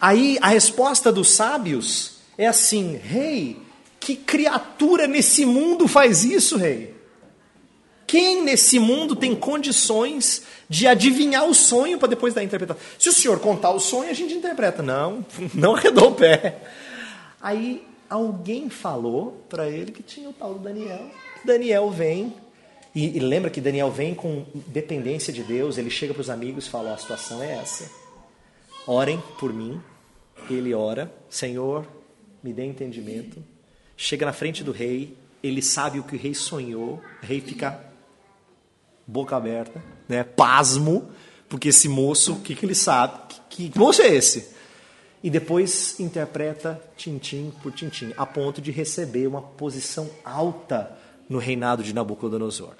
Aí 0.00 0.36
a 0.42 0.48
resposta 0.48 1.12
dos 1.12 1.30
sábios 1.30 2.16
é 2.36 2.48
assim: 2.48 2.96
rei, 2.96 3.63
que 4.04 4.16
criatura 4.16 5.08
nesse 5.08 5.46
mundo 5.46 5.88
faz 5.88 6.24
isso, 6.24 6.58
rei? 6.58 6.94
Quem 8.06 8.44
nesse 8.44 8.78
mundo 8.78 9.16
tem 9.16 9.34
condições 9.34 10.42
de 10.68 10.86
adivinhar 10.86 11.46
o 11.46 11.54
sonho 11.54 11.98
para 11.98 12.08
depois 12.08 12.34
dar 12.34 12.44
interpretação? 12.44 12.82
Se 12.98 13.08
o 13.08 13.12
senhor 13.14 13.40
contar 13.40 13.70
o 13.70 13.80
sonho, 13.80 14.10
a 14.10 14.12
gente 14.12 14.34
interpreta. 14.34 14.82
Não, 14.82 15.24
não 15.54 15.74
arredou 15.74 16.10
o 16.10 16.14
pé. 16.14 16.60
Aí 17.40 17.82
alguém 18.06 18.68
falou 18.68 19.42
para 19.48 19.70
ele 19.70 19.90
que 19.90 20.02
tinha 20.02 20.28
o 20.28 20.34
tal 20.34 20.52
do 20.52 20.60
Daniel. 20.60 21.10
Daniel 21.42 21.88
vem, 21.88 22.34
e, 22.94 23.16
e, 23.16 23.20
lembra 23.20 23.50
que 23.50 23.58
Daniel 23.58 23.90
vem 23.90 24.14
com 24.14 24.44
dependência 24.66 25.32
de 25.32 25.42
Deus, 25.42 25.78
ele 25.78 25.88
chega 25.88 26.12
para 26.12 26.20
os 26.20 26.28
amigos 26.28 26.66
e 26.66 26.70
fala: 26.70 26.92
a 26.92 26.98
situação 26.98 27.42
é 27.42 27.54
essa. 27.54 27.90
Orem 28.86 29.18
por 29.40 29.50
mim. 29.50 29.80
Ele 30.50 30.74
ora, 30.74 31.10
Senhor, 31.30 31.86
me 32.42 32.52
dê 32.52 32.66
entendimento. 32.66 33.53
Chega 33.96 34.26
na 34.26 34.32
frente 34.32 34.64
do 34.64 34.72
rei, 34.72 35.16
ele 35.42 35.62
sabe 35.62 35.98
o 35.98 36.02
que 36.02 36.16
o 36.16 36.18
rei 36.18 36.34
sonhou, 36.34 37.02
o 37.22 37.26
rei 37.26 37.40
fica 37.40 37.80
boca 39.06 39.36
aberta, 39.36 39.82
né? 40.08 40.24
pasmo, 40.24 41.10
porque 41.48 41.68
esse 41.68 41.88
moço, 41.88 42.34
o 42.34 42.40
que, 42.40 42.54
que 42.54 42.64
ele 42.64 42.74
sabe? 42.74 43.34
Que, 43.48 43.68
que 43.68 43.78
moço 43.78 44.02
é 44.02 44.08
esse? 44.08 44.54
E 45.22 45.30
depois 45.30 45.98
interpreta 46.00 46.82
tintim 46.96 47.52
por 47.62 47.72
tintim, 47.72 48.12
a 48.16 48.26
ponto 48.26 48.60
de 48.60 48.70
receber 48.70 49.26
uma 49.26 49.40
posição 49.40 50.10
alta 50.24 50.96
no 51.28 51.38
reinado 51.38 51.82
de 51.82 51.94
Nabucodonosor. 51.94 52.74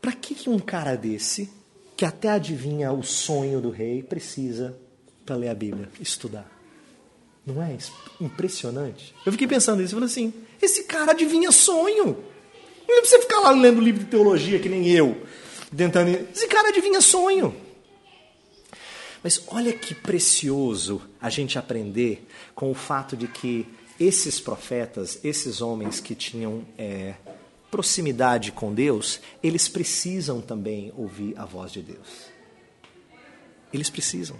Para 0.00 0.12
que, 0.12 0.34
que 0.34 0.50
um 0.50 0.58
cara 0.58 0.94
desse, 0.96 1.50
que 1.96 2.04
até 2.04 2.28
adivinha 2.28 2.92
o 2.92 3.02
sonho 3.02 3.60
do 3.60 3.70
rei, 3.70 4.02
precisa 4.02 4.76
para 5.24 5.36
ler 5.36 5.48
a 5.48 5.54
Bíblia, 5.54 5.88
estudar? 6.00 6.55
Não 7.46 7.62
é 7.62 7.78
impressionante? 8.20 9.14
Eu 9.24 9.30
fiquei 9.30 9.46
pensando 9.46 9.80
nisso, 9.80 9.94
falei 9.94 10.08
assim: 10.08 10.34
esse 10.60 10.82
cara 10.82 11.12
adivinha 11.12 11.52
sonho. 11.52 12.24
Não 12.88 13.00
precisa 13.00 13.22
ficar 13.22 13.38
lá 13.40 13.50
lendo 13.50 13.80
livro 13.80 14.02
de 14.02 14.10
teologia 14.10 14.58
que 14.58 14.68
nem 14.68 14.88
eu, 14.90 15.22
tentando. 15.74 16.10
Esse 16.10 16.48
cara 16.48 16.70
adivinha 16.70 17.00
sonho. 17.00 17.54
Mas 19.22 19.42
olha 19.48 19.72
que 19.72 19.94
precioso 19.94 21.00
a 21.20 21.30
gente 21.30 21.58
aprender 21.58 22.26
com 22.54 22.70
o 22.70 22.74
fato 22.74 23.16
de 23.16 23.28
que 23.28 23.66
esses 23.98 24.40
profetas, 24.40 25.18
esses 25.24 25.60
homens 25.60 26.00
que 26.00 26.14
tinham 26.14 26.64
é, 26.76 27.14
proximidade 27.70 28.52
com 28.52 28.72
Deus, 28.72 29.20
eles 29.42 29.68
precisam 29.68 30.40
também 30.40 30.92
ouvir 30.96 31.34
a 31.36 31.44
voz 31.44 31.72
de 31.72 31.82
Deus. 31.82 32.30
Eles 33.72 33.90
precisam. 33.90 34.36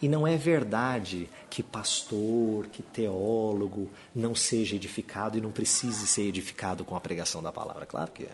E 0.00 0.08
não 0.08 0.26
é 0.26 0.36
verdade 0.36 1.28
que 1.48 1.62
pastor, 1.62 2.66
que 2.66 2.82
teólogo 2.82 3.88
não 4.14 4.34
seja 4.34 4.76
edificado 4.76 5.38
e 5.38 5.40
não 5.40 5.50
precise 5.50 6.06
ser 6.06 6.22
edificado 6.22 6.84
com 6.84 6.94
a 6.94 7.00
pregação 7.00 7.42
da 7.42 7.50
palavra. 7.50 7.86
Claro 7.86 8.10
que 8.12 8.24
é. 8.24 8.32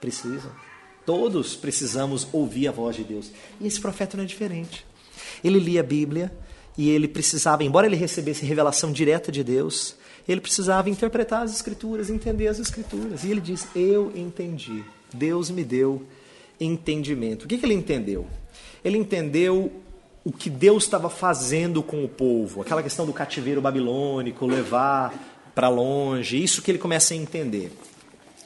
Precisa. 0.00 0.50
Todos 1.04 1.56
precisamos 1.56 2.28
ouvir 2.32 2.68
a 2.68 2.72
voz 2.72 2.96
de 2.96 3.04
Deus. 3.04 3.32
E 3.60 3.66
esse 3.66 3.80
profeta 3.80 4.16
não 4.16 4.24
é 4.24 4.26
diferente. 4.26 4.86
Ele 5.42 5.58
lia 5.58 5.80
a 5.80 5.84
Bíblia 5.84 6.32
e 6.76 6.90
ele 6.90 7.08
precisava, 7.08 7.64
embora 7.64 7.86
ele 7.86 7.96
recebesse 7.96 8.44
revelação 8.44 8.92
direta 8.92 9.32
de 9.32 9.42
Deus, 9.42 9.96
ele 10.28 10.40
precisava 10.40 10.90
interpretar 10.90 11.42
as 11.42 11.54
Escrituras, 11.54 12.10
entender 12.10 12.48
as 12.48 12.58
Escrituras. 12.58 13.24
E 13.24 13.30
ele 13.30 13.40
diz: 13.40 13.66
Eu 13.74 14.12
entendi. 14.14 14.84
Deus 15.12 15.50
me 15.50 15.64
deu 15.64 16.04
entendimento. 16.60 17.44
O 17.44 17.48
que, 17.48 17.58
que 17.58 17.64
ele 17.64 17.74
entendeu? 17.74 18.26
Ele 18.84 18.98
entendeu 18.98 19.72
o 20.26 20.32
que 20.32 20.50
Deus 20.50 20.82
estava 20.82 21.08
fazendo 21.08 21.84
com 21.84 22.04
o 22.04 22.08
povo, 22.08 22.60
aquela 22.60 22.82
questão 22.82 23.06
do 23.06 23.12
cativeiro 23.12 23.60
babilônico, 23.60 24.44
levar 24.44 25.14
para 25.54 25.68
longe, 25.68 26.42
isso 26.42 26.60
que 26.60 26.68
ele 26.68 26.80
começa 26.80 27.14
a 27.14 27.16
entender. 27.16 27.70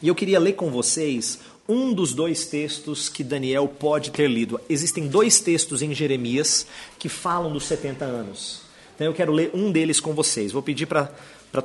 E 0.03 0.07
eu 0.07 0.15
queria 0.15 0.39
ler 0.39 0.53
com 0.53 0.71
vocês 0.71 1.41
um 1.67 1.95
dos 1.95 2.13
dois 2.13 2.45
textos 2.45 3.09
que 3.09 3.25
Daniel 3.25 3.67
pode 3.67 4.11
ter 4.11 4.29
lido. 4.29 4.61
Existem 4.69 5.09
dois 5.09 5.41
textos 5.41 5.81
em 5.81 5.95
Jeremias 5.95 6.67
que 6.99 7.09
falam 7.09 7.51
dos 7.51 7.65
70 7.65 8.05
anos. 8.05 8.61
Então 8.95 9.07
eu 9.07 9.15
quero 9.15 9.33
ler 9.33 9.51
um 9.55 9.73
deles 9.73 10.01
com 10.01 10.13
vocês. 10.13 10.53
Vou 10.53 10.61
pedir 10.61 10.85
para 10.85 11.09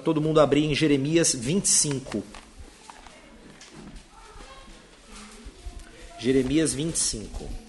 todo 0.01 0.21
mundo 0.21 0.39
abrir 0.39 0.63
em 0.63 0.73
Jeremias 0.73 1.35
25. 1.35 2.23
Jeremias 6.17 6.73
25. 6.73 7.64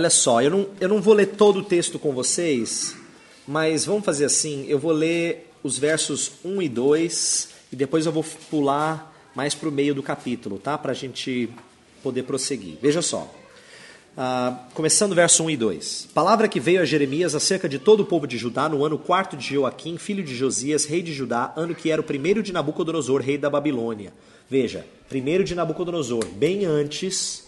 Olha 0.00 0.08
só, 0.08 0.40
eu 0.40 0.50
não, 0.50 0.66
eu 0.80 0.88
não 0.88 1.02
vou 1.02 1.12
ler 1.12 1.26
todo 1.26 1.58
o 1.58 1.62
texto 1.62 1.98
com 1.98 2.14
vocês, 2.14 2.96
mas 3.46 3.84
vamos 3.84 4.02
fazer 4.02 4.24
assim: 4.24 4.64
eu 4.66 4.78
vou 4.78 4.92
ler 4.92 5.52
os 5.62 5.78
versos 5.78 6.32
1 6.42 6.62
e 6.62 6.68
2 6.70 7.48
e 7.70 7.76
depois 7.76 8.06
eu 8.06 8.12
vou 8.12 8.24
pular 8.48 9.14
mais 9.34 9.54
para 9.54 9.68
o 9.68 9.72
meio 9.72 9.94
do 9.94 10.02
capítulo, 10.02 10.58
tá? 10.58 10.78
Para 10.78 10.92
a 10.92 10.94
gente 10.94 11.50
poder 12.02 12.22
prosseguir. 12.22 12.78
Veja 12.80 13.02
só. 13.02 13.30
Uh, 14.16 14.72
começando 14.72 15.14
verso 15.14 15.44
1 15.44 15.50
e 15.50 15.56
2. 15.58 16.08
Palavra 16.14 16.48
que 16.48 16.58
veio 16.58 16.80
a 16.80 16.86
Jeremias 16.86 17.34
acerca 17.34 17.68
de 17.68 17.78
todo 17.78 18.00
o 18.00 18.06
povo 18.06 18.26
de 18.26 18.38
Judá 18.38 18.70
no 18.70 18.82
ano 18.82 18.96
quarto 18.96 19.36
de 19.36 19.54
Joaquim, 19.54 19.98
filho 19.98 20.24
de 20.24 20.34
Josias, 20.34 20.86
rei 20.86 21.02
de 21.02 21.12
Judá, 21.12 21.52
ano 21.58 21.74
que 21.74 21.90
era 21.90 22.00
o 22.00 22.04
primeiro 22.04 22.42
de 22.42 22.54
Nabucodonosor, 22.54 23.20
rei 23.20 23.36
da 23.36 23.50
Babilônia. 23.50 24.14
Veja, 24.48 24.86
primeiro 25.10 25.44
de 25.44 25.54
Nabucodonosor, 25.54 26.24
bem 26.24 26.64
antes 26.64 27.46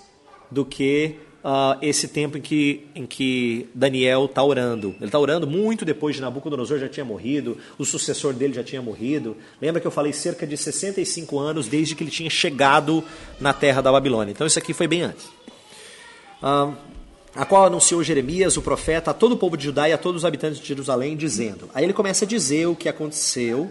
do 0.51 0.67
que 0.67 1.17
uh, 1.44 1.78
esse 1.83 2.09
tempo 2.09 2.38
em 2.38 2.40
que, 2.40 2.87
em 2.94 3.07
que 3.07 3.68
Daniel 3.74 4.26
está 4.26 4.42
orando. 4.42 4.94
Ele 4.98 5.07
está 5.07 5.18
orando 5.18 5.46
muito 5.46 5.85
depois 5.85 6.16
de 6.16 6.22
Nabucodonosor 6.22 6.78
já 6.78 6.88
tinha 6.88 7.05
morrido, 7.05 7.59
o 7.78 7.85
sucessor 7.85 8.33
dele 8.33 8.55
já 8.55 8.64
tinha 8.64 8.81
morrido. 8.81 9.37
Lembra 9.61 9.81
que 9.81 9.87
eu 9.87 9.90
falei 9.90 10.12
cerca 10.12 10.46
de 10.46 10.57
65 10.57 11.38
anos 11.38 11.66
desde 11.66 11.94
que 11.94 12.05
ele 12.05 12.11
tinha 12.11 12.31
chegado 12.31 13.05
na 13.40 13.52
terra 13.52 13.81
da 13.81 13.90
Babilônia. 13.90 14.33
Então 14.33 14.46
isso 14.46 14.59
aqui 14.59 14.72
foi 14.72 14.87
bem 14.87 15.02
antes. 15.02 15.26
Uh, 16.42 16.74
a 17.35 17.46
qual 17.46 17.64
anunciou 17.64 18.02
Jeremias, 18.02 18.57
o 18.57 18.62
profeta, 18.62 19.11
a 19.11 19.14
todo 19.14 19.33
o 19.33 19.37
povo 19.38 19.57
de 19.57 19.64
Judá 19.64 19.88
e 19.88 19.92
a 19.92 19.98
todos 19.98 20.22
os 20.22 20.24
habitantes 20.24 20.61
de 20.61 20.66
Jerusalém, 20.66 21.16
dizendo. 21.16 21.68
Aí 21.74 21.85
ele 21.85 21.94
começa 21.94 22.24
a 22.24 22.28
dizer 22.28 22.66
o 22.66 22.76
que 22.76 22.88
aconteceu 22.88 23.70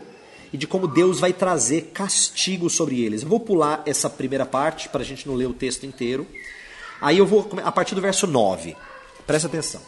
e 0.51 0.57
de 0.57 0.65
como 0.65 0.87
Deus 0.87 1.19
vai 1.19 1.31
trazer 1.31 1.91
castigo 1.93 2.69
sobre 2.69 3.01
eles. 3.01 3.21
Eu 3.21 3.29
vou 3.29 3.39
pular 3.39 3.83
essa 3.85 4.09
primeira 4.09 4.45
parte 4.45 4.89
para 4.89 5.01
a 5.01 5.05
gente 5.05 5.27
não 5.27 5.35
ler 5.35 5.45
o 5.45 5.53
texto 5.53 5.85
inteiro. 5.85 6.25
Aí 7.01 7.17
eu 7.17 7.25
vou 7.25 7.49
a 7.63 7.71
partir 7.71 7.95
do 7.95 8.01
verso 8.01 8.27
9. 8.27 8.77
Presta 9.25 9.47
atenção. 9.47 9.81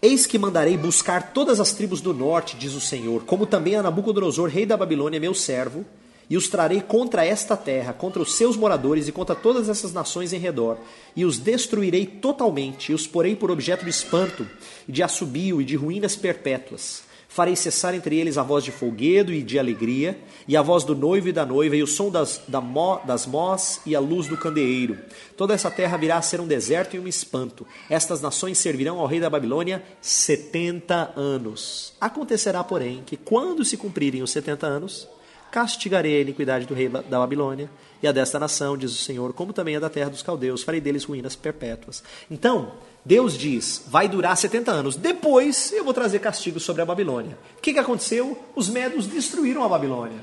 Eis 0.00 0.26
que 0.26 0.38
mandarei 0.38 0.76
buscar 0.76 1.32
todas 1.32 1.58
as 1.58 1.72
tribos 1.72 2.00
do 2.00 2.14
norte, 2.14 2.56
diz 2.56 2.74
o 2.74 2.80
Senhor, 2.80 3.24
como 3.24 3.46
também 3.46 3.74
a 3.74 3.82
Nabucodonosor, 3.82 4.48
rei 4.48 4.64
da 4.64 4.76
Babilônia, 4.76 5.18
meu 5.18 5.34
servo, 5.34 5.84
e 6.30 6.36
os 6.36 6.46
trarei 6.46 6.80
contra 6.80 7.24
esta 7.24 7.56
terra, 7.56 7.92
contra 7.92 8.22
os 8.22 8.34
seus 8.34 8.56
moradores 8.56 9.08
e 9.08 9.12
contra 9.12 9.34
todas 9.34 9.68
essas 9.68 9.92
nações 9.92 10.32
em 10.32 10.38
redor, 10.38 10.76
e 11.16 11.24
os 11.24 11.38
destruirei 11.38 12.06
totalmente, 12.06 12.92
e 12.92 12.94
os 12.94 13.06
porei 13.06 13.34
por 13.34 13.50
objeto 13.50 13.84
de 13.84 13.90
espanto, 13.90 14.46
de 14.86 15.02
assobio 15.02 15.60
e 15.60 15.64
de 15.64 15.74
ruínas 15.74 16.14
perpétuas. 16.14 17.07
Farei 17.30 17.54
cessar 17.54 17.94
entre 17.94 18.18
eles 18.18 18.38
a 18.38 18.42
voz 18.42 18.64
de 18.64 18.72
folguedo 18.72 19.32
e 19.32 19.42
de 19.42 19.58
alegria, 19.58 20.18
e 20.48 20.56
a 20.56 20.62
voz 20.62 20.82
do 20.82 20.96
noivo 20.96 21.28
e 21.28 21.32
da 21.32 21.44
noiva, 21.44 21.76
e 21.76 21.82
o 21.82 21.86
som 21.86 22.10
das, 22.10 22.40
da 22.48 22.60
das 23.04 23.26
mós 23.26 23.80
e 23.84 23.94
a 23.94 24.00
luz 24.00 24.26
do 24.26 24.36
candeeiro. 24.36 24.98
Toda 25.36 25.52
essa 25.52 25.70
terra 25.70 25.96
virá 25.98 26.16
a 26.16 26.22
ser 26.22 26.40
um 26.40 26.46
deserto 26.46 26.96
e 26.96 26.98
um 26.98 27.06
espanto. 27.06 27.66
Estas 27.88 28.22
nações 28.22 28.58
servirão 28.58 28.98
ao 28.98 29.06
rei 29.06 29.20
da 29.20 29.28
Babilônia 29.30 29.82
setenta 30.00 31.12
anos. 31.14 31.92
Acontecerá, 32.00 32.64
porém, 32.64 33.02
que 33.04 33.16
quando 33.16 33.64
se 33.64 33.76
cumprirem 33.76 34.22
os 34.22 34.32
setenta 34.32 34.66
anos, 34.66 35.06
castigarei 35.52 36.16
a 36.16 36.22
iniquidade 36.22 36.66
do 36.66 36.74
rei 36.74 36.88
da 36.88 37.18
Babilônia 37.18 37.70
e 38.02 38.08
a 38.08 38.12
desta 38.12 38.38
nação, 38.38 38.76
diz 38.76 38.90
o 38.92 39.02
Senhor, 39.02 39.32
como 39.32 39.52
também 39.52 39.76
a 39.76 39.80
da 39.80 39.90
terra 39.90 40.10
dos 40.10 40.22
caldeus, 40.22 40.62
farei 40.62 40.80
deles 40.80 41.04
ruínas 41.04 41.36
perpétuas. 41.36 42.02
Então, 42.30 42.72
Deus 43.04 43.36
diz, 43.38 43.84
vai 43.86 44.08
durar 44.08 44.36
70 44.36 44.70
anos. 44.70 44.96
Depois 44.96 45.72
eu 45.72 45.84
vou 45.84 45.94
trazer 45.94 46.18
castigo 46.18 46.60
sobre 46.60 46.82
a 46.82 46.84
Babilônia. 46.84 47.38
O 47.56 47.60
que, 47.60 47.72
que 47.72 47.78
aconteceu? 47.78 48.38
Os 48.54 48.68
medos 48.68 49.06
destruíram 49.06 49.64
a 49.64 49.68
Babilônia. 49.68 50.18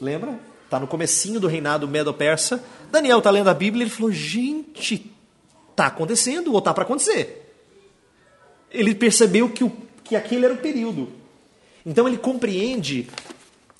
Lembra? 0.00 0.38
Está 0.64 0.78
no 0.78 0.86
comecinho 0.86 1.40
do 1.40 1.48
reinado 1.48 1.88
medo-persa. 1.88 2.62
Daniel 2.92 3.18
está 3.18 3.30
lendo 3.30 3.50
a 3.50 3.54
Bíblia 3.54 3.82
e 3.82 3.84
ele 3.84 3.94
falou, 3.94 4.12
gente, 4.12 5.10
está 5.70 5.86
acontecendo 5.86 6.52
ou 6.52 6.58
está 6.58 6.72
para 6.72 6.84
acontecer. 6.84 7.52
Ele 8.70 8.94
percebeu 8.94 9.48
que, 9.48 9.64
o, 9.64 9.72
que 10.04 10.14
aquele 10.14 10.44
era 10.44 10.54
o 10.54 10.58
período. 10.58 11.08
Então 11.84 12.06
ele 12.06 12.18
compreende 12.18 13.08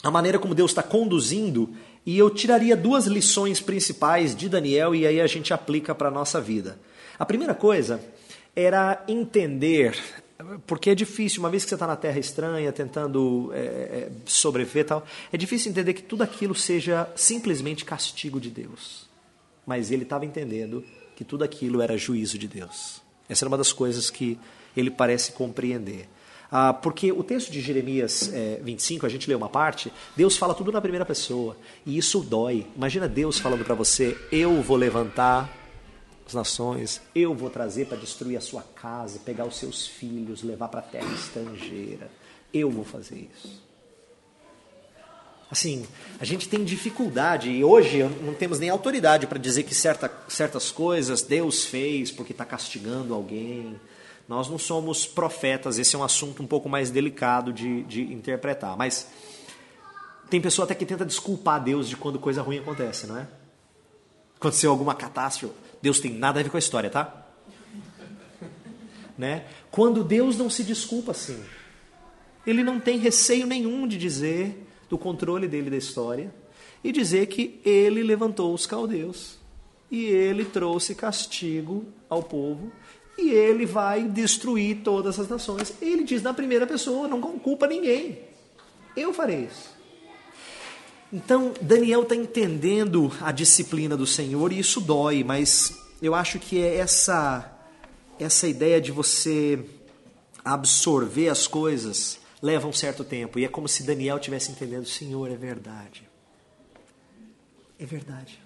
a 0.02 0.10
maneira 0.10 0.38
como 0.38 0.54
Deus 0.54 0.70
está 0.70 0.82
conduzindo 0.82 1.70
e 2.04 2.18
eu 2.18 2.30
tiraria 2.30 2.76
duas 2.76 3.06
lições 3.06 3.60
principais 3.60 4.34
de 4.34 4.48
Daniel 4.48 4.94
e 4.94 5.06
aí 5.06 5.20
a 5.20 5.26
gente 5.26 5.52
aplica 5.52 5.94
para 5.94 6.08
a 6.08 6.10
nossa 6.10 6.40
vida. 6.40 6.78
A 7.20 7.26
primeira 7.26 7.54
coisa 7.54 8.00
era 8.56 9.04
entender, 9.06 9.94
porque 10.66 10.88
é 10.88 10.94
difícil, 10.94 11.40
uma 11.40 11.50
vez 11.50 11.64
que 11.64 11.68
você 11.68 11.74
está 11.74 11.86
na 11.86 11.94
terra 11.94 12.18
estranha, 12.18 12.72
tentando 12.72 13.50
é, 13.52 13.58
é, 13.58 14.10
sobreviver 14.24 14.86
tal, 14.86 15.04
é 15.30 15.36
difícil 15.36 15.70
entender 15.70 15.92
que 15.92 16.02
tudo 16.02 16.22
aquilo 16.22 16.54
seja 16.54 17.06
simplesmente 17.14 17.84
castigo 17.84 18.40
de 18.40 18.48
Deus. 18.48 19.06
Mas 19.66 19.90
ele 19.90 20.04
estava 20.04 20.24
entendendo 20.24 20.82
que 21.14 21.22
tudo 21.22 21.44
aquilo 21.44 21.82
era 21.82 21.94
juízo 21.94 22.38
de 22.38 22.48
Deus. 22.48 23.02
Essa 23.28 23.44
era 23.44 23.50
uma 23.50 23.58
das 23.58 23.70
coisas 23.70 24.08
que 24.08 24.38
ele 24.74 24.90
parece 24.90 25.32
compreender. 25.32 26.08
Ah, 26.50 26.72
porque 26.72 27.12
o 27.12 27.22
texto 27.22 27.52
de 27.52 27.60
Jeremias 27.60 28.32
é, 28.32 28.58
25, 28.62 29.04
a 29.04 29.10
gente 29.10 29.28
lê 29.28 29.34
uma 29.34 29.50
parte, 29.50 29.92
Deus 30.16 30.38
fala 30.38 30.54
tudo 30.54 30.72
na 30.72 30.80
primeira 30.80 31.04
pessoa. 31.04 31.54
E 31.84 31.98
isso 31.98 32.20
dói. 32.20 32.66
Imagina 32.74 33.06
Deus 33.06 33.38
falando 33.38 33.62
para 33.62 33.74
você: 33.74 34.16
Eu 34.32 34.62
vou 34.62 34.78
levantar 34.78 35.59
as 36.30 36.34
nações, 36.34 37.00
eu 37.14 37.34
vou 37.34 37.50
trazer 37.50 37.86
para 37.86 37.96
destruir 37.96 38.36
a 38.36 38.40
sua 38.40 38.62
casa, 38.62 39.18
pegar 39.18 39.44
os 39.44 39.56
seus 39.56 39.86
filhos, 39.86 40.42
levar 40.42 40.68
para 40.68 40.80
a 40.80 40.82
terra 40.82 41.12
estrangeira. 41.12 42.10
Eu 42.54 42.70
vou 42.70 42.84
fazer 42.84 43.28
isso. 43.34 43.60
Assim, 45.50 45.84
a 46.20 46.24
gente 46.24 46.48
tem 46.48 46.62
dificuldade, 46.62 47.50
e 47.50 47.64
hoje 47.64 48.04
não 48.22 48.34
temos 48.34 48.60
nem 48.60 48.70
autoridade 48.70 49.26
para 49.26 49.38
dizer 49.38 49.64
que 49.64 49.74
certa, 49.74 50.10
certas 50.28 50.70
coisas 50.70 51.22
Deus 51.22 51.64
fez 51.64 52.12
porque 52.12 52.30
está 52.30 52.44
castigando 52.44 53.12
alguém. 53.12 53.80
Nós 54.28 54.48
não 54.48 54.58
somos 54.58 55.04
profetas, 55.04 55.76
esse 55.76 55.96
é 55.96 55.98
um 55.98 56.04
assunto 56.04 56.40
um 56.40 56.46
pouco 56.46 56.68
mais 56.68 56.92
delicado 56.92 57.52
de, 57.52 57.82
de 57.82 58.02
interpretar. 58.02 58.76
Mas 58.76 59.08
tem 60.28 60.40
pessoa 60.40 60.64
até 60.64 60.76
que 60.76 60.86
tenta 60.86 61.04
desculpar 61.04 61.60
Deus 61.60 61.88
de 61.88 61.96
quando 61.96 62.20
coisa 62.20 62.40
ruim 62.40 62.60
acontece, 62.60 63.08
não 63.08 63.18
é? 63.18 63.26
Aconteceu 64.36 64.70
alguma 64.70 64.94
catástrofe 64.94 65.69
Deus 65.82 66.00
tem 66.00 66.12
nada 66.12 66.40
a 66.40 66.42
ver 66.42 66.50
com 66.50 66.56
a 66.56 66.60
história, 66.60 66.90
tá? 66.90 67.26
Né? 69.16 69.44
Quando 69.70 70.02
Deus 70.02 70.36
não 70.36 70.48
se 70.48 70.64
desculpa 70.64 71.12
assim, 71.12 71.42
ele 72.46 72.62
não 72.62 72.80
tem 72.80 72.98
receio 72.98 73.46
nenhum 73.46 73.86
de 73.86 73.98
dizer 73.98 74.66
do 74.88 74.96
controle 74.96 75.46
dele 75.46 75.70
da 75.70 75.76
história 75.76 76.34
e 76.82 76.90
dizer 76.90 77.26
que 77.26 77.60
ele 77.64 78.02
levantou 78.02 78.54
os 78.54 78.66
caldeus 78.66 79.38
e 79.90 80.04
ele 80.04 80.44
trouxe 80.44 80.94
castigo 80.94 81.84
ao 82.08 82.22
povo 82.22 82.72
e 83.18 83.30
ele 83.30 83.66
vai 83.66 84.04
destruir 84.04 84.78
todas 84.82 85.18
as 85.20 85.28
nações. 85.28 85.74
Ele 85.82 86.02
diz 86.02 86.22
na 86.22 86.32
primeira 86.32 86.66
pessoa, 86.66 87.06
não 87.06 87.20
culpa 87.20 87.66
ninguém. 87.66 88.18
Eu 88.96 89.12
farei 89.12 89.44
isso. 89.44 89.79
Então, 91.12 91.52
Daniel 91.60 92.02
está 92.02 92.14
entendendo 92.14 93.10
a 93.20 93.32
disciplina 93.32 93.96
do 93.96 94.06
Senhor 94.06 94.52
e 94.52 94.60
isso 94.60 94.80
dói, 94.80 95.24
mas 95.24 95.76
eu 96.00 96.14
acho 96.14 96.38
que 96.38 96.62
é 96.62 96.76
essa, 96.76 97.50
essa 98.18 98.46
ideia 98.46 98.80
de 98.80 98.92
você 98.92 99.64
absorver 100.44 101.28
as 101.28 101.48
coisas 101.48 102.20
leva 102.40 102.68
um 102.68 102.72
certo 102.72 103.02
tempo. 103.02 103.38
E 103.38 103.44
é 103.44 103.48
como 103.48 103.68
se 103.68 103.82
Daniel 103.82 104.18
tivesse 104.18 104.52
entendendo: 104.52 104.86
Senhor, 104.86 105.30
é 105.30 105.36
verdade. 105.36 106.08
É 107.78 107.84
verdade. 107.84 108.40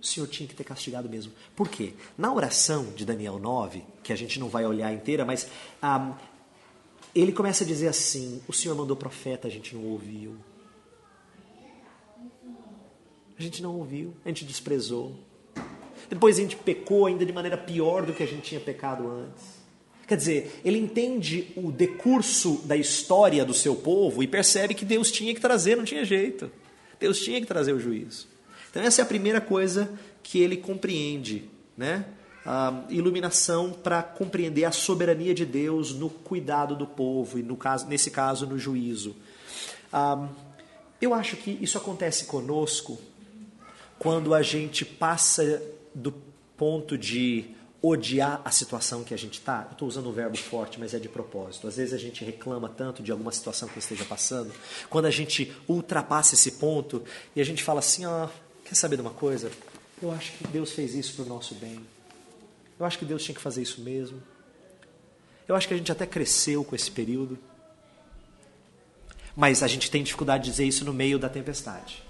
O 0.00 0.06
Senhor 0.06 0.26
tinha 0.28 0.48
que 0.48 0.54
ter 0.54 0.64
castigado 0.64 1.08
mesmo. 1.08 1.32
Por 1.56 1.68
quê? 1.68 1.94
Na 2.16 2.32
oração 2.32 2.92
de 2.94 3.04
Daniel 3.04 3.38
9, 3.38 3.82
que 4.04 4.12
a 4.12 4.16
gente 4.16 4.38
não 4.38 4.48
vai 4.48 4.64
olhar 4.64 4.92
inteira, 4.92 5.24
mas 5.24 5.48
ah, 5.82 6.16
ele 7.12 7.32
começa 7.32 7.64
a 7.64 7.66
dizer 7.66 7.88
assim: 7.88 8.40
O 8.46 8.52
Senhor 8.52 8.76
mandou 8.76 8.96
profeta, 8.96 9.48
a 9.48 9.50
gente 9.50 9.74
não 9.74 9.82
ouviu. 9.84 10.36
A 13.38 13.42
gente 13.42 13.62
não 13.62 13.76
ouviu, 13.76 14.14
a 14.24 14.28
gente 14.28 14.44
desprezou. 14.44 15.14
Depois 16.10 16.38
a 16.38 16.42
gente 16.42 16.56
pecou 16.56 17.06
ainda 17.06 17.24
de 17.24 17.32
maneira 17.32 17.56
pior 17.56 18.04
do 18.04 18.12
que 18.12 18.22
a 18.22 18.26
gente 18.26 18.42
tinha 18.42 18.60
pecado 18.60 19.08
antes. 19.08 19.58
Quer 20.08 20.16
dizer, 20.16 20.60
ele 20.64 20.78
entende 20.78 21.52
o 21.54 21.70
decurso 21.70 22.62
da 22.64 22.76
história 22.76 23.44
do 23.44 23.54
seu 23.54 23.76
povo 23.76 24.22
e 24.22 24.26
percebe 24.26 24.74
que 24.74 24.84
Deus 24.84 25.12
tinha 25.12 25.34
que 25.34 25.40
trazer, 25.40 25.76
não 25.76 25.84
tinha 25.84 26.04
jeito. 26.04 26.50
Deus 26.98 27.20
tinha 27.20 27.40
que 27.40 27.46
trazer 27.46 27.72
o 27.74 27.78
juízo. 27.78 28.26
Então, 28.70 28.82
essa 28.82 29.02
é 29.02 29.04
a 29.04 29.06
primeira 29.06 29.40
coisa 29.40 29.92
que 30.22 30.40
ele 30.40 30.56
compreende, 30.56 31.44
né? 31.76 32.06
A 32.44 32.84
iluminação 32.88 33.70
para 33.70 34.02
compreender 34.02 34.64
a 34.64 34.72
soberania 34.72 35.34
de 35.34 35.44
Deus 35.44 35.92
no 35.92 36.08
cuidado 36.08 36.74
do 36.74 36.86
povo 36.86 37.38
e, 37.38 37.42
no 37.42 37.56
caso, 37.56 37.86
nesse 37.86 38.10
caso, 38.10 38.46
no 38.46 38.58
juízo. 38.58 39.14
eu 41.00 41.12
acho 41.14 41.36
que 41.36 41.58
isso 41.60 41.76
acontece 41.76 42.24
conosco 42.24 42.98
quando 43.98 44.34
a 44.34 44.42
gente 44.42 44.84
passa 44.84 45.62
do 45.94 46.12
ponto 46.56 46.96
de 46.96 47.56
odiar 47.80 48.42
a 48.44 48.50
situação 48.50 49.04
que 49.04 49.14
a 49.14 49.16
gente 49.16 49.34
está. 49.34 49.66
Eu 49.68 49.72
estou 49.72 49.88
usando 49.88 50.08
um 50.08 50.12
verbo 50.12 50.36
forte, 50.36 50.80
mas 50.80 50.94
é 50.94 50.98
de 50.98 51.08
propósito. 51.08 51.68
Às 51.68 51.76
vezes 51.76 51.94
a 51.94 51.98
gente 51.98 52.24
reclama 52.24 52.68
tanto 52.68 53.02
de 53.02 53.12
alguma 53.12 53.30
situação 53.30 53.68
que 53.68 53.78
esteja 53.78 54.04
passando. 54.04 54.52
Quando 54.90 55.06
a 55.06 55.10
gente 55.10 55.52
ultrapassa 55.68 56.34
esse 56.34 56.52
ponto 56.52 57.02
e 57.36 57.40
a 57.40 57.44
gente 57.44 57.62
fala 57.62 57.78
assim: 57.78 58.04
ó, 58.04 58.28
quer 58.64 58.74
saber 58.74 58.96
de 58.96 59.02
uma 59.02 59.12
coisa? 59.12 59.50
Eu 60.02 60.10
acho 60.12 60.32
que 60.32 60.46
Deus 60.48 60.72
fez 60.72 60.94
isso 60.94 61.14
para 61.14 61.24
o 61.24 61.28
nosso 61.28 61.54
bem. 61.54 61.80
Eu 62.78 62.86
acho 62.86 62.98
que 62.98 63.04
Deus 63.04 63.22
tinha 63.22 63.34
que 63.34 63.40
fazer 63.40 63.62
isso 63.62 63.80
mesmo. 63.80 64.22
Eu 65.46 65.56
acho 65.56 65.66
que 65.66 65.74
a 65.74 65.76
gente 65.76 65.90
até 65.90 66.06
cresceu 66.06 66.64
com 66.64 66.76
esse 66.76 66.90
período. 66.90 67.38
Mas 69.34 69.62
a 69.62 69.68
gente 69.68 69.90
tem 69.90 70.02
dificuldade 70.02 70.44
de 70.44 70.50
dizer 70.50 70.64
isso 70.64 70.84
no 70.84 70.92
meio 70.92 71.18
da 71.18 71.28
tempestade. 71.28 72.07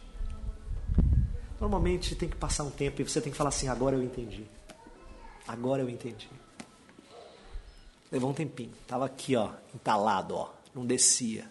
Normalmente 1.60 2.14
tem 2.14 2.28
que 2.28 2.36
passar 2.36 2.64
um 2.64 2.70
tempo 2.70 3.00
e 3.00 3.08
você 3.08 3.20
tem 3.20 3.32
que 3.32 3.38
falar 3.38 3.48
assim: 3.48 3.68
agora 3.68 3.96
eu 3.96 4.02
entendi. 4.02 4.44
Agora 5.46 5.82
eu 5.82 5.88
entendi. 5.88 6.28
Levou 8.10 8.30
um 8.30 8.34
tempinho. 8.34 8.72
Tava 8.86 9.04
aqui, 9.06 9.36
ó, 9.36 9.50
entalado, 9.74 10.34
ó, 10.34 10.50
não 10.74 10.86
descia. 10.86 11.50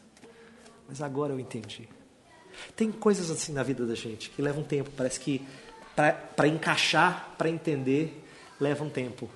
Mas 0.87 1.01
agora 1.01 1.33
eu 1.33 1.39
entendi. 1.39 1.87
Tem 2.75 2.91
coisas 2.91 3.29
assim 3.29 3.51
na 3.51 3.61
vida 3.63 3.85
da 3.85 3.95
gente 3.95 4.29
que 4.29 4.41
levam 4.41 4.61
um 4.61 4.65
tempo. 4.65 4.89
Parece 4.95 5.19
que 5.19 5.45
para 6.35 6.47
encaixar, 6.47 7.35
para 7.37 7.49
entender, 7.49 8.23
leva 8.59 8.83
um 8.83 8.89
tempo. 8.89 9.29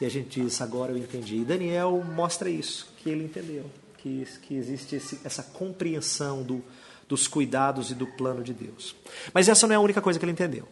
E 0.00 0.04
a 0.04 0.08
gente 0.08 0.40
diz, 0.40 0.60
agora 0.60 0.92
eu 0.92 0.98
entendi. 0.98 1.36
E 1.36 1.44
Daniel 1.44 2.02
mostra 2.04 2.48
isso, 2.48 2.92
que 2.98 3.10
ele 3.10 3.24
entendeu. 3.24 3.70
Que, 3.98 4.26
que 4.42 4.54
existe 4.54 4.96
esse, 4.96 5.20
essa 5.24 5.42
compreensão 5.42 6.42
do, 6.42 6.62
dos 7.08 7.28
cuidados 7.28 7.90
e 7.90 7.94
do 7.94 8.06
plano 8.06 8.42
de 8.42 8.52
Deus. 8.52 8.94
Mas 9.32 9.48
essa 9.48 9.66
não 9.66 9.74
é 9.74 9.76
a 9.76 9.80
única 9.80 10.00
coisa 10.00 10.18
que 10.18 10.24
ele 10.24 10.32
entendeu. 10.32 10.66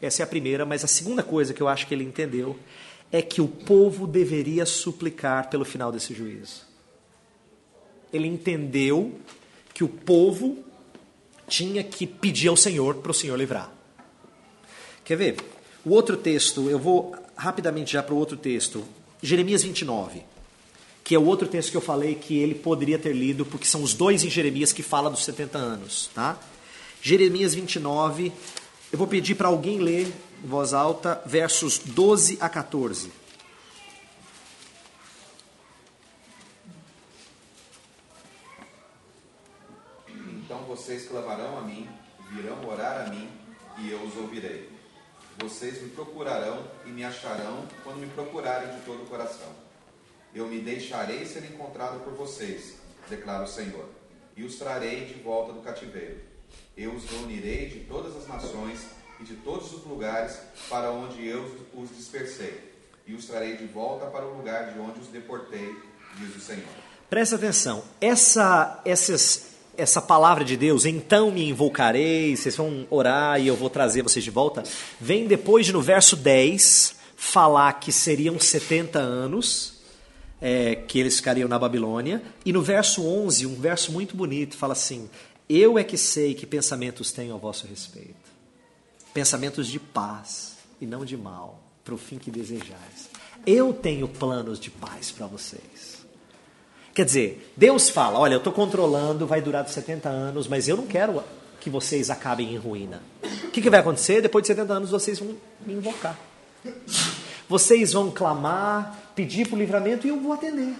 Essa 0.00 0.22
é 0.22 0.24
a 0.24 0.26
primeira, 0.26 0.64
mas 0.64 0.84
a 0.84 0.86
segunda 0.86 1.22
coisa 1.22 1.52
que 1.52 1.60
eu 1.60 1.68
acho 1.68 1.86
que 1.86 1.94
ele 1.94 2.04
entendeu 2.04 2.56
é 3.10 3.22
que 3.22 3.40
o 3.40 3.48
povo 3.48 4.06
deveria 4.06 4.64
suplicar 4.66 5.48
pelo 5.50 5.64
final 5.64 5.90
desse 5.90 6.14
juízo. 6.14 6.66
Ele 8.12 8.28
entendeu 8.28 9.18
que 9.74 9.82
o 9.82 9.88
povo 9.88 10.58
tinha 11.46 11.82
que 11.82 12.06
pedir 12.06 12.48
ao 12.48 12.56
Senhor 12.56 12.96
para 12.96 13.10
o 13.10 13.14
Senhor 13.14 13.36
livrar. 13.36 13.72
Quer 15.04 15.16
ver? 15.16 15.36
O 15.84 15.90
outro 15.90 16.16
texto, 16.16 16.68
eu 16.68 16.78
vou 16.78 17.14
rapidamente 17.34 17.92
já 17.92 18.02
para 18.02 18.14
o 18.14 18.18
outro 18.18 18.36
texto, 18.36 18.84
Jeremias 19.22 19.62
29, 19.62 20.22
que 21.08 21.14
é 21.14 21.18
o 21.18 21.24
outro 21.24 21.48
texto 21.48 21.70
que 21.70 21.76
eu 21.78 21.80
falei 21.80 22.14
que 22.14 22.36
ele 22.36 22.54
poderia 22.54 22.98
ter 22.98 23.14
lido, 23.14 23.46
porque 23.46 23.64
são 23.64 23.82
os 23.82 23.94
dois 23.94 24.24
em 24.24 24.28
Jeremias 24.28 24.74
que 24.74 24.82
fala 24.82 25.08
dos 25.08 25.24
70 25.24 25.56
anos, 25.56 26.10
tá? 26.14 26.38
Jeremias 27.00 27.54
29, 27.54 28.30
eu 28.92 28.98
vou 28.98 29.06
pedir 29.06 29.34
para 29.34 29.48
alguém 29.48 29.78
ler 29.78 30.12
em 30.44 30.46
voz 30.46 30.74
alta, 30.74 31.22
versos 31.24 31.78
12 31.78 32.36
a 32.42 32.48
14. 32.50 33.10
Então 40.44 40.58
vocês 40.64 41.08
clamarão 41.08 41.56
a 41.56 41.62
mim, 41.62 41.88
virão 42.34 42.68
orar 42.68 43.06
a 43.06 43.08
mim, 43.08 43.30
e 43.78 43.90
eu 43.90 44.02
os 44.02 44.14
ouvirei. 44.14 44.70
Vocês 45.38 45.80
me 45.80 45.88
procurarão 45.88 46.64
e 46.84 46.90
me 46.90 47.02
acharão 47.02 47.66
quando 47.82 47.96
me 47.96 48.08
procurarem 48.08 48.76
de 48.76 48.82
todo 48.82 49.04
o 49.04 49.06
coração. 49.06 49.67
Eu 50.34 50.46
me 50.46 50.60
deixarei 50.60 51.24
ser 51.24 51.44
encontrado 51.44 52.04
por 52.04 52.12
vocês, 52.12 52.74
declara 53.08 53.44
o 53.44 53.48
Senhor, 53.48 53.86
e 54.36 54.44
os 54.44 54.56
trarei 54.56 55.06
de 55.06 55.14
volta 55.14 55.52
do 55.52 55.60
cativeiro. 55.60 56.18
Eu 56.76 56.92
os 56.92 57.04
reunirei 57.10 57.68
de 57.68 57.80
todas 57.80 58.16
as 58.16 58.28
nações 58.28 58.80
e 59.20 59.24
de 59.24 59.34
todos 59.36 59.72
os 59.72 59.84
lugares 59.84 60.38
para 60.68 60.90
onde 60.92 61.26
eu 61.26 61.44
os 61.74 61.96
dispersei, 61.96 62.72
e 63.06 63.14
os 63.14 63.24
trarei 63.24 63.56
de 63.56 63.66
volta 63.66 64.06
para 64.06 64.26
o 64.26 64.36
lugar 64.36 64.72
de 64.72 64.78
onde 64.78 65.00
os 65.00 65.08
deportei, 65.08 65.74
diz 66.16 66.36
o 66.36 66.40
Senhor. 66.40 66.68
Presta 67.08 67.36
atenção, 67.36 67.82
essa, 68.00 68.82
essas, 68.84 69.46
essa 69.76 70.00
palavra 70.00 70.44
de 70.44 70.58
Deus, 70.58 70.84
então 70.84 71.30
me 71.30 71.48
invocarei, 71.48 72.36
vocês 72.36 72.54
vão 72.54 72.86
orar 72.90 73.40
e 73.40 73.48
eu 73.48 73.56
vou 73.56 73.70
trazer 73.70 74.02
vocês 74.02 74.22
de 74.22 74.30
volta, 74.30 74.62
vem 75.00 75.26
depois 75.26 75.64
de 75.64 75.72
no 75.72 75.80
verso 75.80 76.14
10 76.16 76.96
falar 77.16 77.72
que 77.80 77.90
seriam 77.90 78.38
70 78.38 78.98
anos 78.98 79.77
é, 80.40 80.74
que 80.74 80.98
eles 80.98 81.16
ficariam 81.16 81.48
na 81.48 81.58
Babilônia, 81.58 82.22
e 82.44 82.52
no 82.52 82.62
verso 82.62 83.06
11, 83.06 83.46
um 83.46 83.54
verso 83.54 83.92
muito 83.92 84.16
bonito, 84.16 84.56
fala 84.56 84.72
assim: 84.72 85.08
Eu 85.48 85.78
é 85.78 85.84
que 85.84 85.96
sei 85.96 86.34
que 86.34 86.46
pensamentos 86.46 87.12
tenho 87.12 87.34
a 87.34 87.38
vosso 87.38 87.66
respeito 87.66 88.28
pensamentos 89.18 89.66
de 89.66 89.80
paz 89.80 90.56
e 90.80 90.86
não 90.86 91.04
de 91.04 91.16
mal, 91.16 91.58
para 91.84 91.92
o 91.92 91.98
fim 91.98 92.18
que 92.18 92.30
desejais. 92.30 93.10
Eu 93.44 93.72
tenho 93.72 94.06
planos 94.06 94.60
de 94.60 94.70
paz 94.70 95.10
para 95.10 95.26
vocês. 95.26 96.06
Quer 96.94 97.04
dizer, 97.04 97.52
Deus 97.56 97.90
fala: 97.90 98.18
olha, 98.18 98.34
eu 98.34 98.38
estou 98.38 98.52
controlando, 98.52 99.26
vai 99.26 99.42
durar 99.42 99.66
70 99.68 100.08
anos, 100.08 100.46
mas 100.46 100.68
eu 100.68 100.76
não 100.76 100.86
quero 100.86 101.22
que 101.60 101.68
vocês 101.68 102.10
acabem 102.10 102.54
em 102.54 102.56
ruína. 102.56 103.02
O 103.44 103.50
que, 103.50 103.60
que 103.60 103.70
vai 103.70 103.80
acontecer? 103.80 104.20
Depois 104.20 104.42
de 104.42 104.48
70 104.48 104.72
anos, 104.72 104.90
vocês 104.90 105.18
vão 105.18 105.36
me 105.66 105.74
invocar. 105.74 106.16
Vocês 107.48 107.92
vão 107.92 108.12
clamar, 108.12 109.07
pedir 109.18 109.48
por 109.48 109.58
livramento 109.58 110.06
e 110.06 110.10
eu 110.10 110.20
vou 110.20 110.32
atender. 110.32 110.72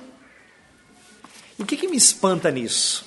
O 1.59 1.64
que, 1.64 1.77
que 1.77 1.88
me 1.88 1.96
espanta 1.96 2.53
nisso? 2.53 3.05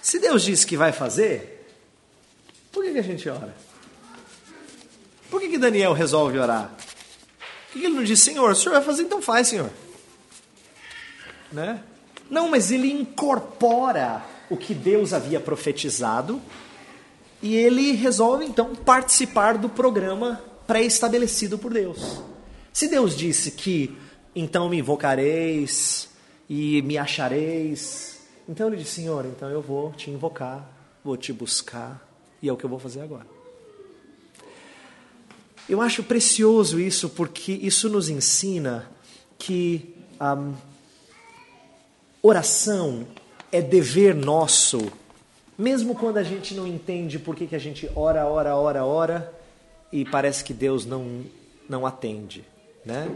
Se 0.00 0.18
Deus 0.18 0.42
disse 0.42 0.66
que 0.66 0.74
vai 0.74 0.90
fazer, 0.90 1.68
por 2.72 2.82
que, 2.82 2.92
que 2.92 2.98
a 2.98 3.02
gente 3.02 3.28
ora? 3.28 3.54
Por 5.28 5.38
que, 5.38 5.50
que 5.50 5.58
Daniel 5.58 5.92
resolve 5.92 6.38
orar? 6.38 6.70
Por 7.70 7.78
que 7.78 7.84
ele 7.84 7.94
não 7.94 8.02
diz, 8.02 8.20
Senhor, 8.20 8.52
o 8.52 8.56
senhor 8.56 8.76
vai 8.76 8.82
fazer, 8.82 9.02
então 9.02 9.20
faz, 9.20 9.48
Senhor. 9.48 9.70
Né? 11.52 11.82
Não, 12.30 12.48
mas 12.48 12.70
ele 12.70 12.90
incorpora 12.90 14.24
o 14.48 14.56
que 14.56 14.72
Deus 14.72 15.12
havia 15.12 15.40
profetizado 15.40 16.40
e 17.42 17.54
ele 17.54 17.92
resolve 17.92 18.46
então 18.46 18.74
participar 18.74 19.58
do 19.58 19.68
programa 19.68 20.42
pré-estabelecido 20.66 21.58
por 21.58 21.74
Deus. 21.74 22.32
Se 22.74 22.88
Deus 22.88 23.16
disse 23.16 23.52
que 23.52 23.96
então 24.34 24.68
me 24.68 24.78
invocareis 24.78 26.08
e 26.50 26.82
me 26.82 26.98
achareis, 26.98 28.20
então 28.48 28.66
ele 28.66 28.78
diz: 28.78 28.88
Senhor, 28.88 29.24
então 29.26 29.48
eu 29.48 29.62
vou 29.62 29.92
te 29.92 30.10
invocar, 30.10 30.68
vou 31.04 31.16
te 31.16 31.32
buscar 31.32 32.04
e 32.42 32.48
é 32.48 32.52
o 32.52 32.56
que 32.56 32.64
eu 32.64 32.68
vou 32.68 32.80
fazer 32.80 33.02
agora. 33.02 33.28
Eu 35.68 35.80
acho 35.80 36.02
precioso 36.02 36.80
isso 36.80 37.08
porque 37.10 37.52
isso 37.52 37.88
nos 37.88 38.08
ensina 38.08 38.90
que 39.38 39.94
um, 40.20 40.52
oração 42.20 43.06
é 43.52 43.62
dever 43.62 44.16
nosso, 44.16 44.90
mesmo 45.56 45.94
quando 45.94 46.16
a 46.16 46.24
gente 46.24 46.54
não 46.54 46.66
entende 46.66 47.20
por 47.20 47.36
que, 47.36 47.46
que 47.46 47.54
a 47.54 47.60
gente 47.60 47.88
ora, 47.94 48.26
ora, 48.26 48.56
ora, 48.56 48.84
ora 48.84 49.32
e 49.92 50.04
parece 50.04 50.42
que 50.42 50.52
Deus 50.52 50.84
não, 50.84 51.24
não 51.68 51.86
atende. 51.86 52.44
Né? 52.84 53.08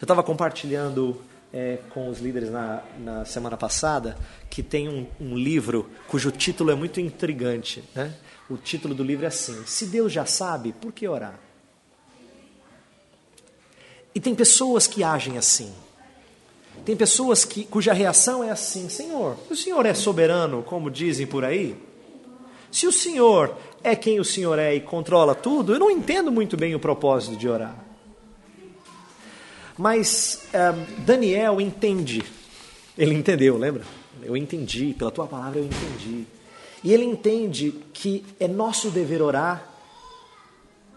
Eu 0.00 0.04
estava 0.04 0.22
compartilhando 0.22 1.20
é, 1.52 1.78
com 1.90 2.08
os 2.08 2.20
líderes 2.20 2.50
na, 2.50 2.82
na 2.98 3.24
semana 3.24 3.56
passada 3.56 4.16
que 4.50 4.62
tem 4.62 4.88
um, 4.88 5.06
um, 5.20 5.36
livro 5.36 5.90
cujo 6.06 6.30
título 6.30 6.70
é 6.70 6.74
muito 6.74 7.00
intrigante. 7.00 7.82
Né? 7.94 8.14
O 8.48 8.56
título 8.56 8.94
do 8.94 9.02
livro 9.02 9.24
é 9.24 9.28
assim: 9.28 9.64
Se 9.66 9.86
Deus 9.86 10.12
já 10.12 10.24
sabe, 10.24 10.72
por 10.72 10.92
que 10.92 11.08
orar? 11.08 11.38
E 14.14 14.20
tem 14.20 14.34
pessoas 14.34 14.86
que 14.86 15.02
agem 15.02 15.38
assim. 15.38 15.72
Tem 16.84 16.96
pessoas 16.96 17.44
que, 17.44 17.64
cuja 17.64 17.92
reação 17.92 18.42
é 18.42 18.50
assim: 18.50 18.88
Senhor, 18.88 19.36
o 19.50 19.56
Senhor 19.56 19.84
é 19.84 19.94
soberano, 19.94 20.62
como 20.62 20.90
dizem 20.90 21.26
por 21.26 21.44
aí? 21.44 21.76
Se 22.70 22.86
o 22.86 22.92
Senhor 22.92 23.56
é 23.82 23.96
quem 23.96 24.20
o 24.20 24.24
Senhor 24.24 24.58
é 24.58 24.74
e 24.74 24.80
controla 24.80 25.34
tudo, 25.34 25.72
eu 25.72 25.78
não 25.78 25.90
entendo 25.90 26.30
muito 26.30 26.56
bem 26.56 26.74
o 26.74 26.80
propósito 26.80 27.36
de 27.36 27.48
orar. 27.48 27.87
Mas 29.78 30.42
um, 30.52 31.04
Daniel 31.04 31.60
entende. 31.60 32.24
Ele 32.96 33.14
entendeu, 33.14 33.56
lembra? 33.56 33.84
Eu 34.22 34.36
entendi, 34.36 34.94
pela 34.98 35.10
tua 35.10 35.26
palavra 35.26 35.60
eu 35.60 35.64
entendi. 35.64 36.26
E 36.82 36.92
ele 36.92 37.04
entende 37.04 37.72
que 37.92 38.24
é 38.38 38.48
nosso 38.48 38.90
dever 38.90 39.22
orar, 39.22 39.64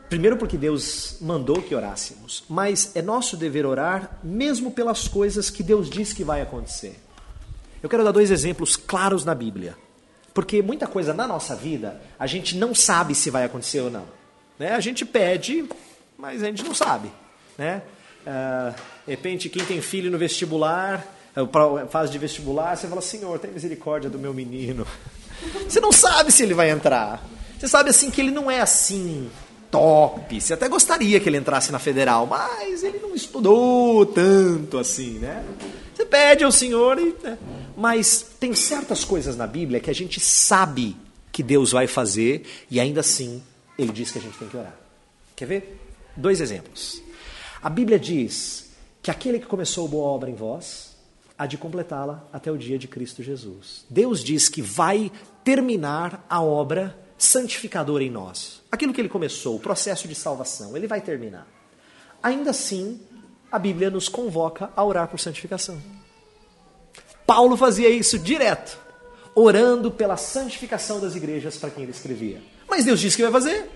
primeiro 0.09 0.35
porque 0.35 0.57
Deus 0.57 1.17
mandou 1.21 1.61
que 1.61 1.73
orássemos, 1.73 2.43
mas 2.49 2.95
é 2.95 3.01
nosso 3.01 3.37
dever 3.37 3.65
orar 3.65 4.19
mesmo 4.23 4.71
pelas 4.71 5.07
coisas 5.07 5.49
que 5.49 5.63
Deus 5.63 5.89
diz 5.89 6.11
que 6.11 6.23
vai 6.23 6.41
acontecer. 6.41 6.99
Eu 7.81 7.89
quero 7.89 8.03
dar 8.03 8.11
dois 8.11 8.31
exemplos 8.31 8.75
claros 8.75 9.23
na 9.23 9.33
Bíblia. 9.33 9.75
Porque 10.33 10.61
muita 10.61 10.87
coisa 10.87 11.13
na 11.13 11.27
nossa 11.27 11.55
vida 11.55 12.01
a 12.17 12.25
gente 12.25 12.55
não 12.55 12.73
sabe 12.73 13.13
se 13.13 13.29
vai 13.29 13.43
acontecer 13.43 13.81
ou 13.81 13.91
não. 13.91 14.05
Né? 14.57 14.71
A 14.71 14.79
gente 14.79 15.05
pede, 15.05 15.65
mas 16.17 16.41
a 16.41 16.45
gente 16.45 16.63
não 16.63 16.73
sabe. 16.73 17.11
Né? 17.57 17.81
Uh, 18.25 18.73
de 19.05 19.11
repente, 19.11 19.49
quem 19.49 19.65
tem 19.65 19.81
filho 19.81 20.11
no 20.11 20.17
vestibular, 20.17 21.05
uh, 21.35 21.87
fase 21.87 22.11
de 22.11 22.17
vestibular, 22.17 22.75
você 22.75 22.87
fala: 22.87 23.01
Senhor, 23.01 23.39
tem 23.39 23.51
misericórdia 23.51 24.09
do 24.09 24.19
meu 24.19 24.33
menino. 24.33 24.85
Você 25.67 25.79
não 25.79 25.91
sabe 25.91 26.31
se 26.31 26.43
ele 26.43 26.53
vai 26.53 26.69
entrar. 26.69 27.27
Você 27.57 27.67
sabe 27.67 27.89
assim 27.89 28.11
que 28.11 28.21
ele 28.21 28.29
não 28.29 28.49
é 28.49 28.61
assim 28.61 29.27
top. 29.71 30.39
Você 30.39 30.53
até 30.53 30.67
gostaria 30.67 31.19
que 31.19 31.27
ele 31.27 31.37
entrasse 31.37 31.71
na 31.71 31.79
federal, 31.79 32.27
mas 32.27 32.83
ele 32.83 32.99
não 32.99 33.15
estudou 33.15 34.05
tanto 34.05 34.77
assim, 34.77 35.17
né? 35.17 35.43
Você 35.95 36.05
pede 36.05 36.43
ao 36.43 36.51
Senhor 36.51 36.99
e. 36.99 37.15
Né? 37.23 37.37
Mas 37.75 38.25
tem 38.39 38.53
certas 38.53 39.03
coisas 39.03 39.35
na 39.35 39.47
Bíblia 39.47 39.79
que 39.79 39.89
a 39.89 39.95
gente 39.95 40.19
sabe 40.19 40.95
que 41.31 41.41
Deus 41.41 41.71
vai 41.71 41.87
fazer 41.87 42.43
e 42.69 42.79
ainda 42.79 42.99
assim 42.99 43.41
ele 43.77 43.91
diz 43.91 44.11
que 44.11 44.19
a 44.19 44.21
gente 44.21 44.37
tem 44.37 44.47
que 44.47 44.57
orar. 44.57 44.75
Quer 45.35 45.45
ver? 45.45 45.81
Dois 46.15 46.41
exemplos. 46.41 47.01
A 47.63 47.69
Bíblia 47.69 47.99
diz 47.99 48.71
que 49.03 49.11
aquele 49.11 49.39
que 49.39 49.45
começou 49.45 49.87
boa 49.87 50.09
obra 50.09 50.29
em 50.29 50.33
vós 50.35 50.97
há 51.37 51.45
de 51.45 51.57
completá-la 51.57 52.27
até 52.33 52.51
o 52.51 52.57
dia 52.57 52.77
de 52.77 52.87
Cristo 52.87 53.21
Jesus. 53.21 53.85
Deus 53.89 54.23
diz 54.23 54.49
que 54.49 54.61
vai 54.61 55.11
terminar 55.43 56.25
a 56.27 56.41
obra 56.41 56.97
santificadora 57.17 58.03
em 58.03 58.09
nós. 58.09 58.61
Aquilo 58.71 58.91
que 58.91 58.99
ele 58.99 59.09
começou, 59.09 59.55
o 59.55 59.59
processo 59.59 60.07
de 60.07 60.15
salvação, 60.15 60.75
ele 60.75 60.87
vai 60.87 61.01
terminar. 61.01 61.47
Ainda 62.21 62.49
assim, 62.49 62.99
a 63.51 63.59
Bíblia 63.59 63.91
nos 63.91 64.09
convoca 64.09 64.71
a 64.75 64.83
orar 64.83 65.07
por 65.07 65.19
santificação. 65.19 65.79
Paulo 67.27 67.55
fazia 67.55 67.89
isso 67.89 68.17
direto, 68.17 68.77
orando 69.35 69.91
pela 69.91 70.17
santificação 70.17 70.99
das 70.99 71.15
igrejas 71.15 71.57
para 71.57 71.69
quem 71.69 71.83
ele 71.83 71.91
escrevia. 71.91 72.41
Mas 72.67 72.85
Deus 72.85 72.99
disse 72.99 73.17
que 73.17 73.23
vai 73.23 73.31
fazer. 73.31 73.69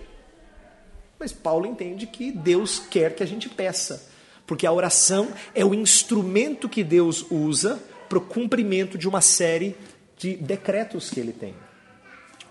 Mas 1.20 1.32
Paulo 1.32 1.66
entende 1.66 2.06
que 2.06 2.32
Deus 2.32 2.80
quer 2.80 3.16
que 3.16 3.24
a 3.24 3.26
gente 3.26 3.50
peça, 3.50 4.10
porque 4.46 4.68
a 4.68 4.72
oração 4.72 5.30
é 5.54 5.64
o 5.64 5.74
instrumento 5.74 6.70
que 6.70 6.84
Deus 6.84 7.26
usa 7.30 7.82
para 8.08 8.18
o 8.18 8.22
cumprimento 8.22 8.98
de 8.98 9.08
uma 9.08 9.22
série 9.22 9.76
de 10.18 10.36
decretos 10.36 11.10
que 11.10 11.20
ele 11.20 11.32
tem. 11.32 11.56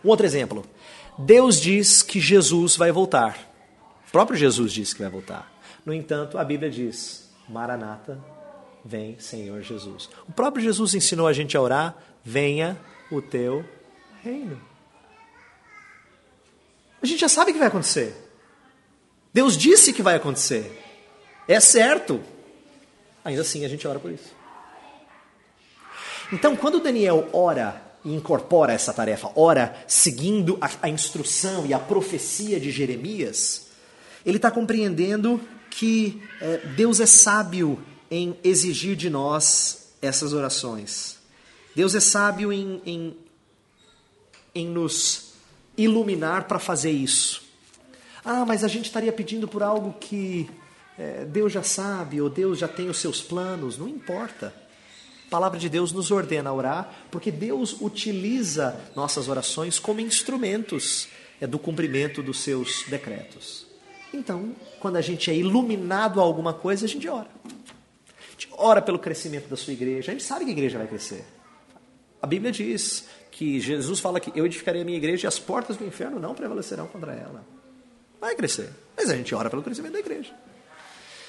Um 0.04 0.08
outro 0.08 0.26
exemplo. 0.26 0.64
Deus 1.18 1.60
diz 1.60 2.02
que 2.02 2.20
Jesus 2.20 2.76
vai 2.76 2.90
voltar. 2.90 3.38
O 4.08 4.10
próprio 4.10 4.36
Jesus 4.36 4.72
disse 4.72 4.94
que 4.94 5.02
vai 5.02 5.10
voltar. 5.10 5.52
No 5.84 5.92
entanto, 5.92 6.38
a 6.38 6.44
Bíblia 6.44 6.70
diz: 6.70 7.30
Maranata, 7.48 8.18
vem 8.84 9.18
Senhor 9.18 9.62
Jesus. 9.62 10.08
O 10.28 10.32
próprio 10.32 10.62
Jesus 10.62 10.94
ensinou 10.94 11.26
a 11.26 11.32
gente 11.32 11.56
a 11.56 11.60
orar: 11.60 11.96
venha 12.22 12.78
o 13.10 13.22
teu 13.22 13.64
reino. 14.22 14.60
A 17.02 17.06
gente 17.06 17.20
já 17.20 17.28
sabe 17.28 17.50
o 17.50 17.54
que 17.54 17.58
vai 17.58 17.68
acontecer. 17.68 18.23
Deus 19.34 19.56
disse 19.56 19.92
que 19.92 20.00
vai 20.00 20.14
acontecer. 20.14 20.80
É 21.48 21.58
certo. 21.58 22.22
Ainda 23.24 23.42
assim 23.42 23.64
a 23.64 23.68
gente 23.68 23.86
ora 23.86 23.98
por 23.98 24.12
isso. 24.12 24.32
Então, 26.32 26.54
quando 26.54 26.80
Daniel 26.80 27.28
ora 27.32 27.82
e 28.04 28.14
incorpora 28.14 28.72
essa 28.72 28.92
tarefa, 28.92 29.32
ora 29.34 29.76
seguindo 29.88 30.56
a, 30.60 30.70
a 30.82 30.88
instrução 30.88 31.66
e 31.66 31.74
a 31.74 31.78
profecia 31.78 32.60
de 32.60 32.70
Jeremias, 32.70 33.66
ele 34.24 34.36
está 34.36 34.50
compreendendo 34.50 35.40
que 35.68 36.22
é, 36.40 36.58
Deus 36.76 37.00
é 37.00 37.06
sábio 37.06 37.82
em 38.10 38.38
exigir 38.44 38.94
de 38.94 39.10
nós 39.10 39.88
essas 40.00 40.32
orações. 40.32 41.18
Deus 41.74 41.94
é 41.96 42.00
sábio 42.00 42.52
em, 42.52 42.80
em, 42.86 43.16
em 44.54 44.68
nos 44.68 45.32
iluminar 45.76 46.44
para 46.44 46.60
fazer 46.60 46.92
isso. 46.92 47.43
Ah, 48.24 48.44
mas 48.46 48.64
a 48.64 48.68
gente 48.68 48.86
estaria 48.86 49.12
pedindo 49.12 49.46
por 49.46 49.62
algo 49.62 49.94
que 50.00 50.48
é, 50.98 51.24
Deus 51.24 51.52
já 51.52 51.62
sabe, 51.62 52.20
ou 52.20 52.30
Deus 52.30 52.58
já 52.58 52.68
tem 52.68 52.88
os 52.88 52.98
seus 52.98 53.20
planos. 53.20 53.76
Não 53.76 53.88
importa. 53.88 54.54
A 55.26 55.30
palavra 55.30 55.58
de 55.58 55.68
Deus 55.68 55.92
nos 55.92 56.10
ordena 56.10 56.50
a 56.50 56.52
orar, 56.52 56.94
porque 57.10 57.30
Deus 57.30 57.80
utiliza 57.80 58.80
nossas 58.94 59.28
orações 59.28 59.78
como 59.78 60.00
instrumentos 60.00 61.08
é, 61.40 61.46
do 61.46 61.58
cumprimento 61.58 62.22
dos 62.22 62.40
seus 62.40 62.84
decretos. 62.88 63.66
Então, 64.12 64.54
quando 64.78 64.96
a 64.96 65.00
gente 65.00 65.30
é 65.30 65.34
iluminado 65.34 66.20
a 66.20 66.22
alguma 66.22 66.52
coisa, 66.52 66.86
a 66.86 66.88
gente 66.88 67.08
ora 67.08 67.28
gente 68.44 68.48
ora 68.52 68.82
pelo 68.82 68.98
crescimento 68.98 69.48
da 69.48 69.56
sua 69.56 69.72
igreja. 69.72 70.10
A 70.10 70.14
gente 70.14 70.24
sabe 70.24 70.44
que 70.44 70.50
a 70.50 70.52
igreja 70.52 70.78
vai 70.78 70.86
crescer. 70.86 71.24
A 72.20 72.26
Bíblia 72.26 72.52
diz 72.52 73.08
que 73.30 73.60
Jesus 73.60 74.00
fala 74.00 74.20
que 74.20 74.32
eu 74.38 74.46
edificarei 74.46 74.82
a 74.82 74.84
minha 74.84 74.96
igreja 74.96 75.26
e 75.26 75.28
as 75.28 75.38
portas 75.38 75.76
do 75.76 75.86
inferno 75.86 76.18
não 76.18 76.34
prevalecerão 76.34 76.86
contra 76.86 77.12
ela. 77.12 77.44
Vai 78.24 78.34
crescer. 78.34 78.70
Mas 78.96 79.10
a 79.10 79.16
gente 79.16 79.34
ora 79.34 79.50
pelo 79.50 79.62
crescimento 79.62 79.92
da 79.92 79.98
igreja. 79.98 80.32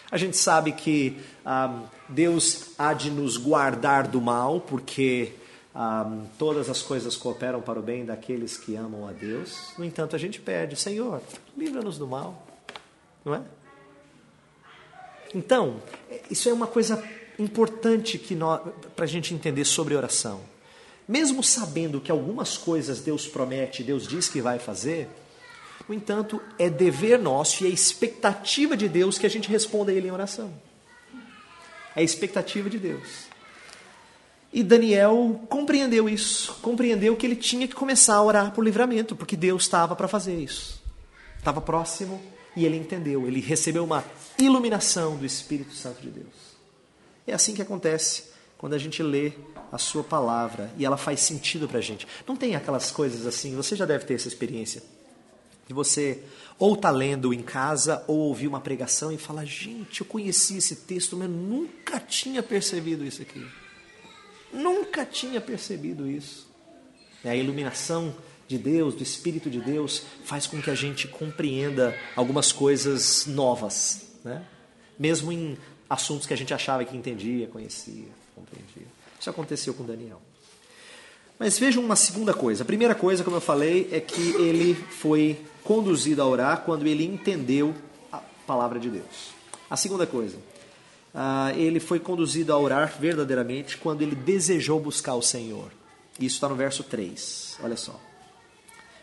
A 0.09 0.17
gente 0.17 0.37
sabe 0.37 0.71
que 0.71 1.19
ah, 1.45 1.83
Deus 2.07 2.67
há 2.77 2.93
de 2.93 3.11
nos 3.11 3.35
guardar 3.35 4.07
do 4.07 4.21
mal, 4.21 4.61
porque 4.61 5.33
ah, 5.75 6.09
todas 6.39 6.69
as 6.69 6.81
coisas 6.81 7.17
cooperam 7.17 7.61
para 7.61 7.77
o 7.77 7.81
bem 7.81 8.05
daqueles 8.05 8.55
que 8.57 8.77
amam 8.77 9.05
a 9.05 9.11
Deus. 9.11 9.73
No 9.77 9.83
entanto, 9.83 10.15
a 10.15 10.17
gente 10.17 10.39
pede, 10.39 10.77
Senhor, 10.77 11.21
livra-nos 11.57 11.97
do 11.97 12.07
mal. 12.07 12.47
Não 13.25 13.35
é? 13.35 13.41
Então, 15.33 15.81
isso 16.31 16.47
é 16.47 16.53
uma 16.53 16.67
coisa 16.67 17.03
importante 17.37 18.17
para 18.95 19.03
a 19.03 19.07
gente 19.07 19.33
entender 19.33 19.65
sobre 19.65 19.97
oração. 19.97 20.39
Mesmo 21.05 21.43
sabendo 21.43 21.99
que 21.99 22.09
algumas 22.09 22.57
coisas 22.57 23.01
Deus 23.01 23.27
promete, 23.27 23.83
Deus 23.83 24.07
diz 24.07 24.29
que 24.29 24.39
vai 24.39 24.59
fazer, 24.59 25.09
no 25.87 25.93
entanto, 25.93 26.41
é 26.57 26.69
dever 26.69 27.19
nosso 27.19 27.63
e 27.63 27.67
é 27.67 27.69
expectativa 27.69 28.75
de 28.75 28.89
Deus 28.89 29.17
que 29.17 29.25
a 29.25 29.29
gente 29.29 29.49
responda 29.49 29.91
a 29.91 29.95
Ele 29.95 30.07
em 30.07 30.11
oração. 30.11 30.53
É 31.95 32.03
expectativa 32.03 32.69
de 32.69 32.77
Deus. 32.77 33.25
E 34.51 34.63
Daniel 34.63 35.41
compreendeu 35.49 36.07
isso, 36.07 36.57
compreendeu 36.61 37.15
que 37.15 37.25
ele 37.25 37.35
tinha 37.35 37.67
que 37.67 37.75
começar 37.75 38.15
a 38.15 38.23
orar 38.23 38.51
por 38.51 38.63
livramento, 38.63 39.13
porque 39.13 39.35
Deus 39.35 39.63
estava 39.63 39.95
para 39.97 40.07
fazer 40.07 40.37
isso. 40.39 40.81
Estava 41.37 41.59
próximo 41.59 42.21
e 42.55 42.65
ele 42.65 42.77
entendeu, 42.77 43.27
ele 43.27 43.41
recebeu 43.41 43.83
uma 43.83 44.03
iluminação 44.39 45.17
do 45.17 45.25
Espírito 45.25 45.73
Santo 45.73 46.01
de 46.01 46.09
Deus. 46.09 46.55
É 47.27 47.33
assim 47.33 47.53
que 47.53 47.61
acontece 47.61 48.29
quando 48.57 48.75
a 48.75 48.77
gente 48.77 49.03
lê 49.03 49.33
a 49.71 49.77
sua 49.77 50.03
palavra 50.03 50.71
e 50.77 50.85
ela 50.85 50.95
faz 50.95 51.19
sentido 51.19 51.67
para 51.67 51.79
a 51.79 51.81
gente. 51.81 52.07
Não 52.25 52.37
tem 52.37 52.55
aquelas 52.55 52.91
coisas 52.91 53.25
assim, 53.25 53.55
você 53.55 53.75
já 53.75 53.85
deve 53.85 54.05
ter 54.05 54.13
essa 54.13 54.29
experiência, 54.29 54.81
de 55.67 55.73
você 55.73 56.21
ou 56.57 56.75
está 56.75 56.89
lendo 56.89 57.33
em 57.33 57.41
casa 57.41 58.03
ou 58.07 58.17
ouvir 58.17 58.47
uma 58.47 58.61
pregação 58.61 59.11
e 59.11 59.17
fala: 59.17 59.45
gente, 59.45 60.01
eu 60.01 60.07
conheci 60.07 60.57
esse 60.57 60.75
texto, 60.77 61.17
mas 61.17 61.29
nunca 61.29 61.99
tinha 61.99 62.41
percebido 62.41 63.05
isso 63.05 63.21
aqui. 63.21 63.45
Nunca 64.53 65.05
tinha 65.05 65.41
percebido 65.41 66.09
isso. 66.09 66.47
É 67.23 67.31
a 67.31 67.35
iluminação 67.35 68.15
de 68.47 68.57
Deus, 68.57 68.93
do 68.93 69.03
Espírito 69.03 69.49
de 69.49 69.59
Deus, 69.59 70.03
faz 70.23 70.45
com 70.45 70.61
que 70.61 70.69
a 70.69 70.75
gente 70.75 71.07
compreenda 71.07 71.97
algumas 72.15 72.51
coisas 72.51 73.25
novas, 73.25 74.07
né? 74.23 74.45
mesmo 74.97 75.31
em 75.31 75.57
assuntos 75.89 76.27
que 76.27 76.33
a 76.33 76.37
gente 76.37 76.53
achava 76.53 76.85
que 76.85 76.95
entendia, 76.95 77.47
conhecia, 77.47 78.07
compreendia. 78.35 78.87
Isso 79.19 79.29
aconteceu 79.29 79.73
com 79.73 79.83
Daniel. 79.83 80.21
Mas 81.37 81.59
vejam 81.59 81.83
uma 81.83 81.95
segunda 81.95 82.33
coisa. 82.33 82.63
A 82.63 82.65
primeira 82.65 82.95
coisa, 82.95 83.23
como 83.23 83.35
eu 83.35 83.41
falei, 83.41 83.89
é 83.91 83.99
que 83.99 84.35
ele 84.35 84.73
foi 84.73 85.39
conduzido 85.65 86.21
a 86.21 86.25
orar 86.25 86.61
quando 86.61 86.87
ele 86.87 87.03
entendeu 87.03 87.75
a 88.11 88.19
palavra 88.47 88.79
de 88.79 88.89
Deus. 88.89 89.33
A 89.69 89.75
segunda 89.75 90.05
coisa, 90.05 90.37
ah, 91.13 91.51
ele 91.55 91.79
foi 91.79 91.99
conduzido 91.99 92.53
a 92.53 92.57
orar 92.57 92.95
verdadeiramente 92.99 93.77
quando 93.77 94.03
ele 94.03 94.15
desejou 94.15 94.79
buscar 94.79 95.15
o 95.15 95.21
Senhor. 95.21 95.71
Isso 96.19 96.35
está 96.35 96.47
no 96.47 96.55
verso 96.55 96.83
3. 96.83 97.57
Olha 97.63 97.75
só. 97.75 97.99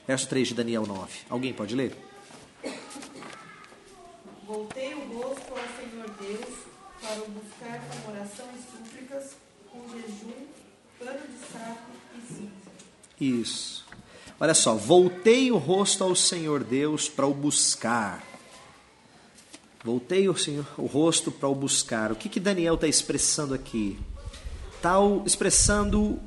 Verso 0.06 0.28
3 0.28 0.48
de 0.48 0.54
Daniel 0.54 0.86
9. 0.86 1.10
Alguém 1.28 1.52
pode 1.52 1.74
ler? 1.74 1.96
Voltei 4.46 4.94
o 4.94 5.18
rosto 5.18 5.50
ao 5.50 5.56
Senhor 5.76 6.10
Deus 6.20 6.54
para 7.00 7.22
o 7.22 7.28
buscar 7.30 7.80
com 7.80 8.12
oração 8.12 8.46
e 8.54 8.70
súplicas, 8.70 9.36
com 9.70 9.80
jejum, 9.90 10.46
pano 10.98 11.20
de 11.26 11.52
saco 11.52 11.90
e 12.16 12.34
cinza. 12.34 12.50
Isso. 13.20 13.81
Olha 14.42 14.54
só, 14.54 14.74
voltei 14.74 15.52
o 15.52 15.56
rosto 15.56 16.02
ao 16.02 16.16
Senhor 16.16 16.64
Deus 16.64 17.08
para 17.08 17.24
o 17.24 17.32
buscar. 17.32 18.24
Voltei 19.84 20.28
o, 20.28 20.36
Senhor, 20.36 20.66
o 20.76 20.86
rosto 20.86 21.30
para 21.30 21.48
o 21.48 21.54
buscar. 21.54 22.10
O 22.10 22.16
que, 22.16 22.28
que 22.28 22.40
Daniel 22.40 22.74
está 22.74 22.88
expressando 22.88 23.54
aqui? 23.54 23.96
Está 24.74 24.96
expressando 25.24 26.18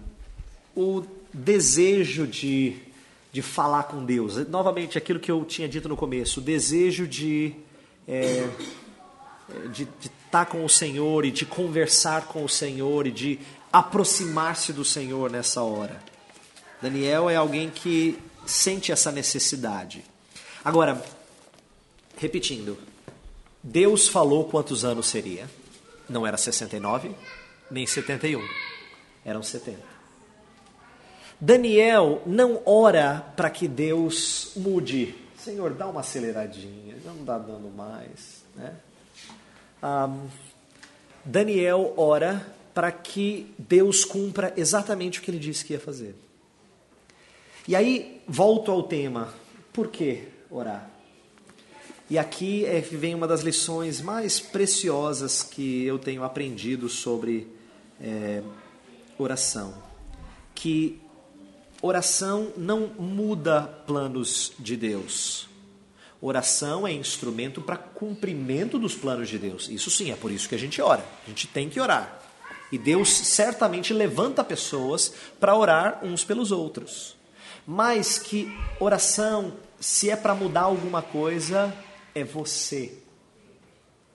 o 0.74 1.04
desejo 1.34 2.26
de, 2.26 2.78
de 3.34 3.42
falar 3.42 3.84
com 3.84 4.06
Deus. 4.06 4.48
Novamente, 4.48 4.98
aquilo 4.98 5.20
que 5.20 5.30
eu 5.30 5.44
tinha 5.44 5.68
dito 5.68 5.90
no 5.90 5.98
começo, 5.98 6.40
o 6.40 6.44
desejo 6.44 7.06
de 7.06 7.54
é, 8.08 8.48
de 9.74 9.84
estar 10.00 10.10
tá 10.32 10.46
com 10.46 10.64
o 10.64 10.70
Senhor 10.70 11.26
e 11.26 11.32
de 11.32 11.46
conversar 11.46 12.28
com 12.28 12.46
o 12.46 12.48
Senhor 12.48 13.08
e 13.08 13.12
de 13.12 13.40
aproximar-se 13.74 14.72
do 14.72 14.86
Senhor 14.86 15.30
nessa 15.30 15.62
hora. 15.62 16.15
Daniel 16.86 17.32
é 17.32 17.36
alguém 17.36 17.72
que 17.72 18.16
sente 18.46 18.92
essa 18.92 19.12
necessidade. 19.12 20.06
Agora, 20.64 21.04
repetindo, 22.16 22.78
Deus 23.64 24.08
falou 24.08 24.46
quantos 24.46 24.86
anos 24.86 25.08
seria? 25.08 25.50
Não 26.08 26.28
era 26.28 26.38
69, 26.38 27.10
nem 27.72 27.88
71, 27.88 28.40
eram 29.26 29.42
70. 29.42 29.80
Daniel 31.42 32.22
não 32.24 32.62
ora 32.68 33.34
para 33.36 33.50
que 33.50 33.68
Deus 33.68 34.52
mude. 34.56 35.16
Senhor, 35.40 35.74
dá 35.74 35.88
uma 35.88 36.02
aceleradinha, 36.02 36.98
não 37.04 37.16
está 37.16 37.40
dando 37.40 37.76
mais. 37.76 38.44
Né? 38.56 38.76
Um, 39.82 40.28
Daniel 41.26 41.96
ora 41.98 42.46
para 42.76 42.92
que 42.92 43.52
Deus 43.58 44.06
cumpra 44.06 44.54
exatamente 44.56 45.18
o 45.20 45.24
que 45.24 45.32
ele 45.32 45.40
disse 45.40 45.66
que 45.66 45.74
ia 45.74 45.80
fazer. 45.80 46.25
E 47.68 47.76
aí, 47.76 48.22
volto 48.28 48.72
ao 48.72 48.84
tema: 48.84 49.34
por 49.74 49.88
que 49.88 50.24
orar? 50.52 50.92
E 52.08 52.20
aqui 52.20 52.64
é, 52.64 52.80
vem 52.80 53.16
uma 53.16 53.28
das 53.28 53.42
lições 53.42 54.02
mais 54.02 54.40
preciosas 54.40 55.42
que 55.42 55.84
eu 55.84 55.98
tenho 55.98 56.24
aprendido 56.24 56.88
sobre 56.88 57.48
é, 58.00 58.44
oração. 59.18 59.74
Que 60.54 61.02
oração 61.82 62.54
não 62.56 62.92
muda 63.00 63.64
planos 63.64 64.54
de 64.60 64.78
Deus. 64.78 65.50
Oração 66.22 66.88
é 66.88 66.92
instrumento 66.94 67.62
para 67.62 67.78
cumprimento 67.78 68.78
dos 68.78 68.94
planos 68.94 69.28
de 69.28 69.40
Deus. 69.40 69.68
Isso 69.70 69.90
sim, 69.90 70.12
é 70.12 70.16
por 70.16 70.32
isso 70.32 70.48
que 70.48 70.54
a 70.54 70.60
gente 70.60 70.80
ora. 70.80 71.04
A 71.26 71.30
gente 71.30 71.48
tem 71.48 71.68
que 71.68 71.80
orar. 71.80 72.22
E 72.72 72.78
Deus 72.78 73.10
certamente 73.10 73.92
levanta 73.92 74.44
pessoas 74.44 75.12
para 75.40 75.56
orar 75.56 76.02
uns 76.04 76.24
pelos 76.24 76.52
outros 76.52 77.15
mas 77.66 78.20
que 78.20 78.56
oração, 78.80 79.54
se 79.80 80.10
é 80.10 80.16
para 80.16 80.36
mudar 80.36 80.62
alguma 80.62 81.02
coisa, 81.02 81.76
é 82.14 82.24
você 82.24 82.98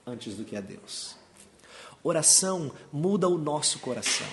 antes 0.07 0.35
do 0.35 0.45
que 0.45 0.57
é 0.57 0.63
Deus. 0.63 1.17
Oração 2.03 2.73
muda 2.93 3.29
o 3.29 3.37
nosso 3.37 3.79
coração. 3.81 4.27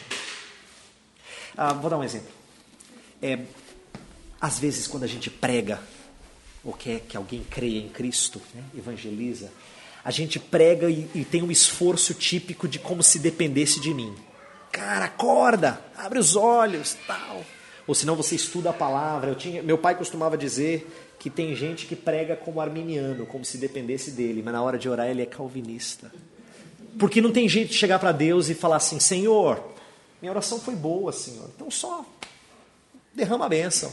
Ah, 1.55 1.73
vou 1.73 1.89
dar 1.89 1.97
um 1.97 2.03
exemplo. 2.03 2.31
É, 3.21 3.39
às 4.39 4.59
vezes, 4.59 4.87
quando 4.87 5.03
a 5.03 5.07
gente 5.07 5.29
prega, 5.29 5.81
ou 6.63 6.73
quer 6.73 7.01
que 7.01 7.17
alguém 7.17 7.43
creia 7.43 7.79
em 7.79 7.89
Cristo, 7.89 8.41
né, 8.53 8.63
evangeliza, 8.77 9.51
a 10.03 10.11
gente 10.11 10.39
prega 10.39 10.89
e, 10.89 11.09
e 11.13 11.25
tem 11.25 11.41
um 11.41 11.51
esforço 11.51 12.13
típico 12.13 12.67
de 12.67 12.79
como 12.79 13.03
se 13.03 13.19
dependesse 13.19 13.79
de 13.79 13.93
mim. 13.93 14.15
Cara, 14.71 15.05
acorda, 15.05 15.81
abre 15.97 16.19
os 16.19 16.35
olhos, 16.35 16.95
tal 17.05 17.43
ou 17.87 17.95
senão 17.95 18.15
você 18.15 18.35
estuda 18.35 18.69
a 18.69 18.73
palavra. 18.73 19.31
Eu 19.31 19.35
tinha, 19.35 19.63
meu 19.63 19.77
pai 19.77 19.95
costumava 19.95 20.37
dizer 20.37 21.15
que 21.17 21.29
tem 21.29 21.55
gente 21.55 21.87
que 21.87 21.95
prega 21.95 22.35
como 22.35 22.59
arminiano, 22.59 23.25
como 23.25 23.45
se 23.45 23.57
dependesse 23.57 24.11
dele, 24.11 24.43
mas 24.43 24.53
na 24.53 24.61
hora 24.61 24.77
de 24.77 24.89
orar 24.89 25.07
ele 25.07 25.21
é 25.21 25.25
calvinista. 25.25 26.11
Porque 26.99 27.21
não 27.21 27.31
tem 27.31 27.47
jeito 27.47 27.69
de 27.69 27.75
chegar 27.75 27.97
para 27.97 28.11
Deus 28.11 28.49
e 28.49 28.53
falar 28.53 28.75
assim: 28.75 28.99
Senhor, 28.99 29.63
minha 30.21 30.31
oração 30.31 30.59
foi 30.59 30.75
boa, 30.75 31.11
Senhor, 31.13 31.49
então 31.55 31.71
só 31.71 32.05
derrama 33.13 33.45
a 33.45 33.49
bênção. 33.49 33.91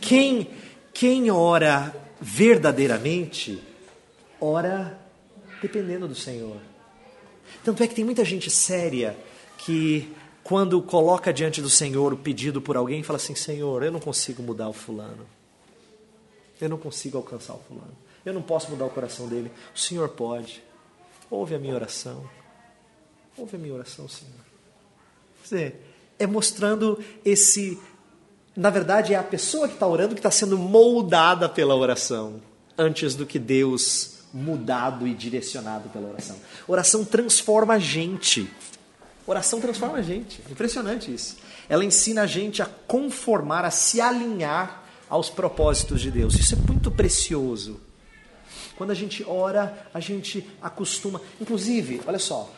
Quem, 0.00 0.50
quem 0.92 1.30
ora 1.30 1.94
verdadeiramente, 2.20 3.60
ora 4.40 4.98
dependendo 5.62 6.06
do 6.06 6.14
Senhor. 6.14 6.56
Tanto 7.64 7.82
é 7.82 7.86
que 7.86 7.94
tem 7.94 8.04
muita 8.04 8.24
gente 8.24 8.50
séria 8.50 9.16
que 9.58 10.14
quando 10.48 10.80
coloca 10.80 11.30
diante 11.30 11.60
do 11.60 11.68
Senhor 11.68 12.10
o 12.14 12.16
pedido 12.16 12.62
por 12.62 12.74
alguém, 12.74 13.02
fala 13.02 13.18
assim: 13.18 13.34
Senhor, 13.34 13.82
eu 13.82 13.92
não 13.92 14.00
consigo 14.00 14.42
mudar 14.42 14.66
o 14.66 14.72
fulano. 14.72 15.26
Eu 16.58 16.70
não 16.70 16.78
consigo 16.78 17.18
alcançar 17.18 17.52
o 17.52 17.58
fulano. 17.68 17.94
Eu 18.24 18.32
não 18.32 18.40
posso 18.40 18.70
mudar 18.70 18.86
o 18.86 18.90
coração 18.90 19.28
dele. 19.28 19.52
O 19.76 19.78
Senhor 19.78 20.08
pode. 20.08 20.64
Ouve 21.30 21.54
a 21.54 21.58
minha 21.58 21.74
oração. 21.74 22.24
Ouve 23.36 23.56
a 23.56 23.58
minha 23.58 23.74
oração, 23.74 24.08
Senhor. 24.08 24.32
Quer 25.42 25.44
dizer, 25.44 25.94
é 26.18 26.26
mostrando 26.26 26.98
esse. 27.22 27.78
Na 28.56 28.70
verdade, 28.70 29.12
é 29.12 29.18
a 29.18 29.22
pessoa 29.22 29.68
que 29.68 29.74
está 29.74 29.86
orando 29.86 30.14
que 30.14 30.20
está 30.20 30.30
sendo 30.30 30.56
moldada 30.56 31.46
pela 31.46 31.76
oração, 31.76 32.40
antes 32.76 33.14
do 33.14 33.26
que 33.26 33.38
Deus 33.38 34.20
mudado 34.32 35.06
e 35.06 35.12
direcionado 35.12 35.90
pela 35.90 36.08
oração. 36.08 36.36
Oração 36.66 37.04
transforma 37.04 37.74
a 37.74 37.78
gente. 37.78 38.50
Oração 39.28 39.60
transforma 39.60 39.98
a 39.98 40.02
gente. 40.02 40.40
Impressionante 40.50 41.12
isso. 41.12 41.36
Ela 41.68 41.84
ensina 41.84 42.22
a 42.22 42.26
gente 42.26 42.62
a 42.62 42.66
conformar, 42.66 43.62
a 43.62 43.70
se 43.70 44.00
alinhar 44.00 44.84
aos 45.06 45.28
propósitos 45.28 46.00
de 46.00 46.10
Deus. 46.10 46.34
Isso 46.34 46.54
é 46.54 46.56
muito 46.56 46.90
precioso. 46.90 47.78
Quando 48.74 48.90
a 48.90 48.94
gente 48.94 49.22
ora, 49.28 49.86
a 49.92 50.00
gente 50.00 50.48
acostuma. 50.62 51.20
Inclusive, 51.38 52.00
olha 52.06 52.18
só, 52.18 52.50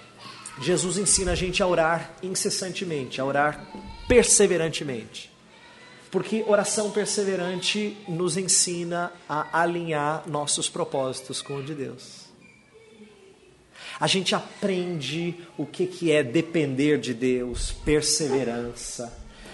Jesus 0.60 0.96
ensina 0.96 1.32
a 1.32 1.34
gente 1.34 1.60
a 1.60 1.66
orar 1.66 2.12
incessantemente, 2.22 3.20
a 3.20 3.24
orar 3.24 3.66
perseverantemente. 4.06 5.28
Porque 6.08 6.44
oração 6.46 6.92
perseverante 6.92 7.96
nos 8.06 8.36
ensina 8.36 9.12
a 9.28 9.60
alinhar 9.60 10.22
nossos 10.28 10.68
propósitos 10.68 11.42
com 11.42 11.56
o 11.56 11.62
de 11.64 11.74
Deus. 11.74 12.19
A 14.00 14.06
gente 14.06 14.34
aprende 14.34 15.34
o 15.58 15.66
que, 15.66 15.86
que 15.86 16.10
é 16.10 16.22
depender 16.22 16.98
de 16.98 17.12
Deus, 17.12 17.70
perseverança. 17.84 19.12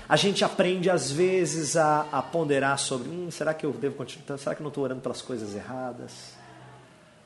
A 0.09 0.15
gente 0.15 0.45
aprende, 0.45 0.89
às 0.89 1.11
vezes, 1.11 1.77
a, 1.77 2.07
a 2.13 2.23
ponderar 2.23 2.79
sobre: 2.79 3.09
hum, 3.09 3.29
será 3.29 3.53
que 3.53 3.67
eu 3.67 3.73
devo 3.73 3.97
continuar? 3.97 4.39
Será 4.39 4.55
que 4.55 4.61
eu 4.61 4.65
não 4.65 4.69
estou 4.69 4.85
orando 4.85 5.01
pelas 5.01 5.21
coisas 5.21 5.57
erradas? 5.57 6.37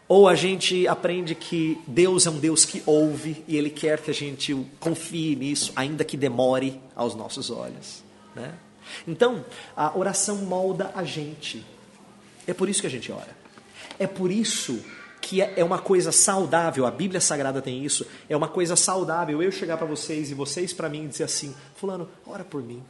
Ou 0.08 0.28
a 0.28 0.34
gente 0.34 0.88
aprende 0.88 1.34
que 1.34 1.78
Deus 1.86 2.26
é 2.26 2.30
um 2.30 2.38
Deus 2.38 2.64
que 2.64 2.82
ouve 2.86 3.44
e 3.46 3.56
Ele 3.56 3.70
quer 3.70 4.00
que 4.00 4.10
a 4.10 4.14
gente 4.14 4.66
confie 4.80 5.36
nisso, 5.36 5.72
ainda 5.76 6.02
que 6.04 6.16
demore 6.16 6.80
aos 6.96 7.14
nossos 7.14 7.50
olhos. 7.50 8.02
Né? 8.34 8.54
Então, 9.06 9.44
a 9.76 9.96
oração 9.96 10.36
molda 10.38 10.90
a 10.96 11.04
gente. 11.04 11.64
É 12.46 12.54
por 12.54 12.68
isso 12.68 12.80
que 12.80 12.86
a 12.86 12.90
gente 12.90 13.12
ora. 13.12 13.36
É 13.98 14.06
por 14.06 14.32
isso 14.32 14.82
que 15.20 15.42
é, 15.42 15.54
é 15.56 15.64
uma 15.64 15.78
coisa 15.78 16.10
saudável, 16.10 16.86
a 16.86 16.90
Bíblia 16.90 17.20
Sagrada 17.20 17.60
tem 17.60 17.84
isso, 17.84 18.06
é 18.28 18.36
uma 18.36 18.48
coisa 18.48 18.74
saudável 18.74 19.42
eu 19.42 19.52
chegar 19.52 19.76
para 19.76 19.86
vocês 19.86 20.30
e 20.30 20.34
vocês 20.34 20.72
para 20.72 20.88
mim 20.88 21.06
dizer 21.08 21.24
assim: 21.24 21.54
Fulano, 21.76 22.08
ora 22.26 22.44
por 22.44 22.62
mim. 22.62 22.82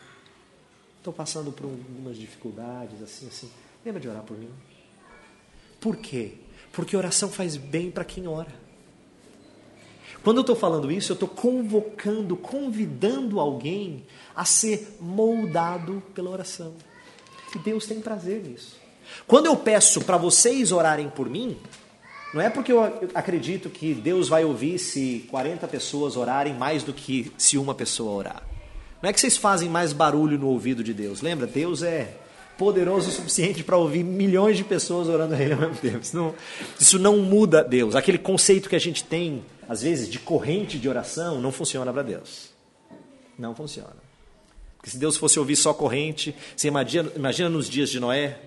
Estou 0.98 1.12
passando 1.12 1.50
por 1.50 1.64
algumas 1.64 2.16
dificuldades, 2.16 3.02
assim, 3.02 3.26
assim. 3.26 3.50
Lembra 3.84 4.00
de 4.00 4.08
orar 4.08 4.22
por 4.22 4.36
mim? 4.36 4.50
Por 5.80 5.96
quê? 5.96 6.34
Porque 6.72 6.96
oração 6.96 7.30
faz 7.30 7.56
bem 7.56 7.90
para 7.90 8.04
quem 8.04 8.28
ora. 8.28 8.52
Quando 10.22 10.36
eu 10.36 10.42
estou 10.42 10.54
falando 10.54 10.92
isso, 10.92 11.12
eu 11.12 11.14
estou 11.14 11.28
convocando, 11.28 12.36
convidando 12.36 13.40
alguém 13.40 14.04
a 14.36 14.44
ser 14.44 14.98
moldado 15.00 16.02
pela 16.14 16.28
oração. 16.28 16.74
E 17.54 17.58
Deus 17.58 17.86
tem 17.86 18.00
prazer 18.00 18.42
nisso. 18.42 18.76
Quando 19.26 19.46
eu 19.46 19.56
peço 19.56 20.02
para 20.02 20.18
vocês 20.18 20.70
orarem 20.70 21.08
por 21.08 21.28
mim, 21.28 21.56
não 22.32 22.40
é 22.40 22.48
porque 22.48 22.72
eu 22.72 22.82
acredito 23.14 23.68
que 23.68 23.92
Deus 23.92 24.28
vai 24.28 24.44
ouvir 24.44 24.78
se 24.78 25.26
40 25.30 25.66
pessoas 25.66 26.16
orarem 26.16 26.54
mais 26.54 26.82
do 26.82 26.92
que 26.92 27.32
se 27.36 27.58
uma 27.58 27.74
pessoa 27.74 28.12
orar. 28.12 28.42
Não 29.02 29.10
é 29.10 29.12
que 29.12 29.20
vocês 29.20 29.36
fazem 29.36 29.68
mais 29.68 29.92
barulho 29.92 30.38
no 30.38 30.48
ouvido 30.48 30.84
de 30.84 30.94
Deus. 30.94 31.22
Lembra? 31.22 31.46
Deus 31.46 31.82
é 31.82 32.14
poderoso 32.56 33.08
o 33.08 33.12
suficiente 33.12 33.64
para 33.64 33.76
ouvir 33.76 34.04
milhões 34.04 34.56
de 34.56 34.62
pessoas 34.62 35.08
orando 35.08 35.34
a 35.34 35.40
Ele 35.40 35.54
ao 35.54 35.60
mesmo 35.60 35.76
tempo. 35.76 36.00
Isso 36.00 36.16
não, 36.16 36.34
isso 36.78 36.98
não 36.98 37.16
muda 37.16 37.64
Deus. 37.64 37.96
Aquele 37.96 38.18
conceito 38.18 38.68
que 38.68 38.76
a 38.76 38.80
gente 38.80 39.02
tem, 39.02 39.42
às 39.68 39.82
vezes, 39.82 40.08
de 40.08 40.18
corrente 40.18 40.78
de 40.78 40.88
oração, 40.88 41.40
não 41.40 41.50
funciona 41.50 41.90
para 41.92 42.02
Deus. 42.02 42.50
Não 43.38 43.54
funciona. 43.54 43.96
Porque 44.76 44.90
se 44.90 44.98
Deus 44.98 45.16
fosse 45.16 45.38
ouvir 45.38 45.56
só 45.56 45.72
corrente, 45.72 46.34
você 46.54 46.68
imagina, 46.68 47.10
imagina 47.16 47.48
nos 47.48 47.68
dias 47.68 47.88
de 47.88 47.98
Noé, 47.98 48.38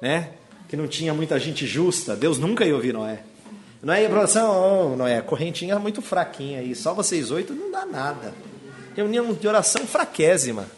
né? 0.00 0.34
Que 0.70 0.76
não 0.76 0.86
tinha 0.86 1.12
muita 1.12 1.36
gente 1.36 1.66
justa, 1.66 2.14
Deus 2.14 2.38
nunca 2.38 2.64
ia 2.64 2.76
ouvir 2.76 2.94
Noé. 2.94 3.24
Noé 3.82 4.02
ia 4.02 4.08
para 4.08 4.18
oração, 4.18 4.92
oh, 4.92 4.96
Noé, 4.96 5.20
correntinha 5.20 5.76
muito 5.80 6.00
fraquinha 6.00 6.60
aí, 6.60 6.76
só 6.76 6.94
vocês 6.94 7.32
oito 7.32 7.52
não 7.52 7.72
dá 7.72 7.84
nada. 7.84 8.32
Reunião 8.94 9.32
de 9.32 9.48
oração 9.48 9.84
fraquésima. 9.84 10.68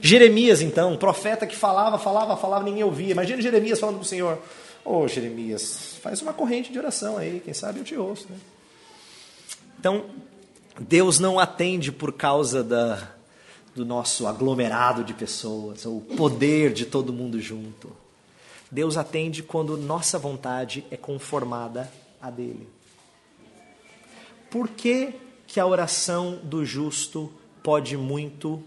Jeremias, 0.00 0.62
então, 0.62 0.92
um 0.92 0.96
profeta 0.96 1.44
que 1.44 1.56
falava, 1.56 1.98
falava, 1.98 2.36
falava, 2.36 2.64
ninguém 2.64 2.84
ouvia. 2.84 3.10
Imagina 3.10 3.42
Jeremias 3.42 3.80
falando 3.80 3.96
com 3.96 4.02
o 4.02 4.06
Senhor: 4.06 4.38
Ô 4.84 4.98
oh, 4.98 5.08
Jeremias, 5.08 5.96
faz 6.00 6.22
uma 6.22 6.32
corrente 6.32 6.70
de 6.70 6.78
oração 6.78 7.16
aí, 7.16 7.42
quem 7.44 7.52
sabe 7.52 7.80
eu 7.80 7.84
te 7.84 7.96
ouço. 7.96 8.28
Né? 8.30 8.36
Então, 9.80 10.04
Deus 10.78 11.18
não 11.18 11.40
atende 11.40 11.90
por 11.90 12.12
causa 12.12 12.62
da, 12.62 13.10
do 13.74 13.84
nosso 13.84 14.24
aglomerado 14.28 15.02
de 15.02 15.12
pessoas, 15.12 15.84
ou 15.84 15.96
o 15.96 16.00
poder 16.00 16.72
de 16.72 16.86
todo 16.86 17.12
mundo 17.12 17.40
junto. 17.40 18.01
Deus 18.72 18.96
atende 18.96 19.42
quando 19.44 19.76
nossa 19.76 20.18
vontade 20.18 20.84
é 20.90 20.96
conformada 20.96 21.92
à 22.20 22.28
dele. 22.28 22.68
Por 24.50 24.68
que, 24.68 25.14
que 25.46 25.60
a 25.60 25.66
oração 25.66 26.40
do 26.42 26.64
justo 26.64 27.32
pode 27.62 27.96
muito 27.96 28.64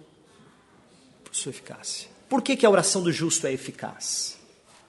sua 1.36 1.50
eficácia. 1.50 2.10
Por 2.30 2.42
que, 2.42 2.56
que 2.56 2.66
a 2.66 2.70
oração 2.70 3.04
do 3.04 3.12
justo 3.12 3.46
é 3.46 3.54
eficaz? 3.54 4.38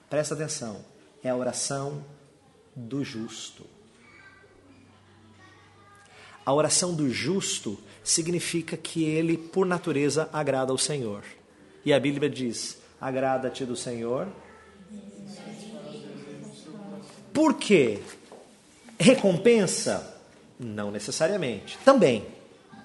Presta 0.08 0.34
atenção. 0.34 0.84
É 1.22 1.28
a 1.28 1.36
oração 1.36 2.04
do 2.74 3.02
justo. 3.02 3.66
A 6.44 6.52
oração 6.52 6.94
do 6.94 7.10
justo 7.10 7.78
significa 8.04 8.76
que 8.76 9.02
ele, 9.02 9.36
por 9.36 9.66
natureza, 9.66 10.30
agrada 10.32 10.70
ao 10.70 10.78
Senhor. 10.78 11.24
E 11.84 11.92
a 11.92 11.98
Bíblia 11.98 12.30
diz: 12.30 12.78
agrada-te 13.00 13.64
do 13.64 13.74
Senhor. 13.74 14.28
Por 17.32 17.54
quê? 17.54 18.00
Recompensa? 18.98 20.14
Não 20.58 20.90
necessariamente. 20.90 21.76
Também. 21.84 22.26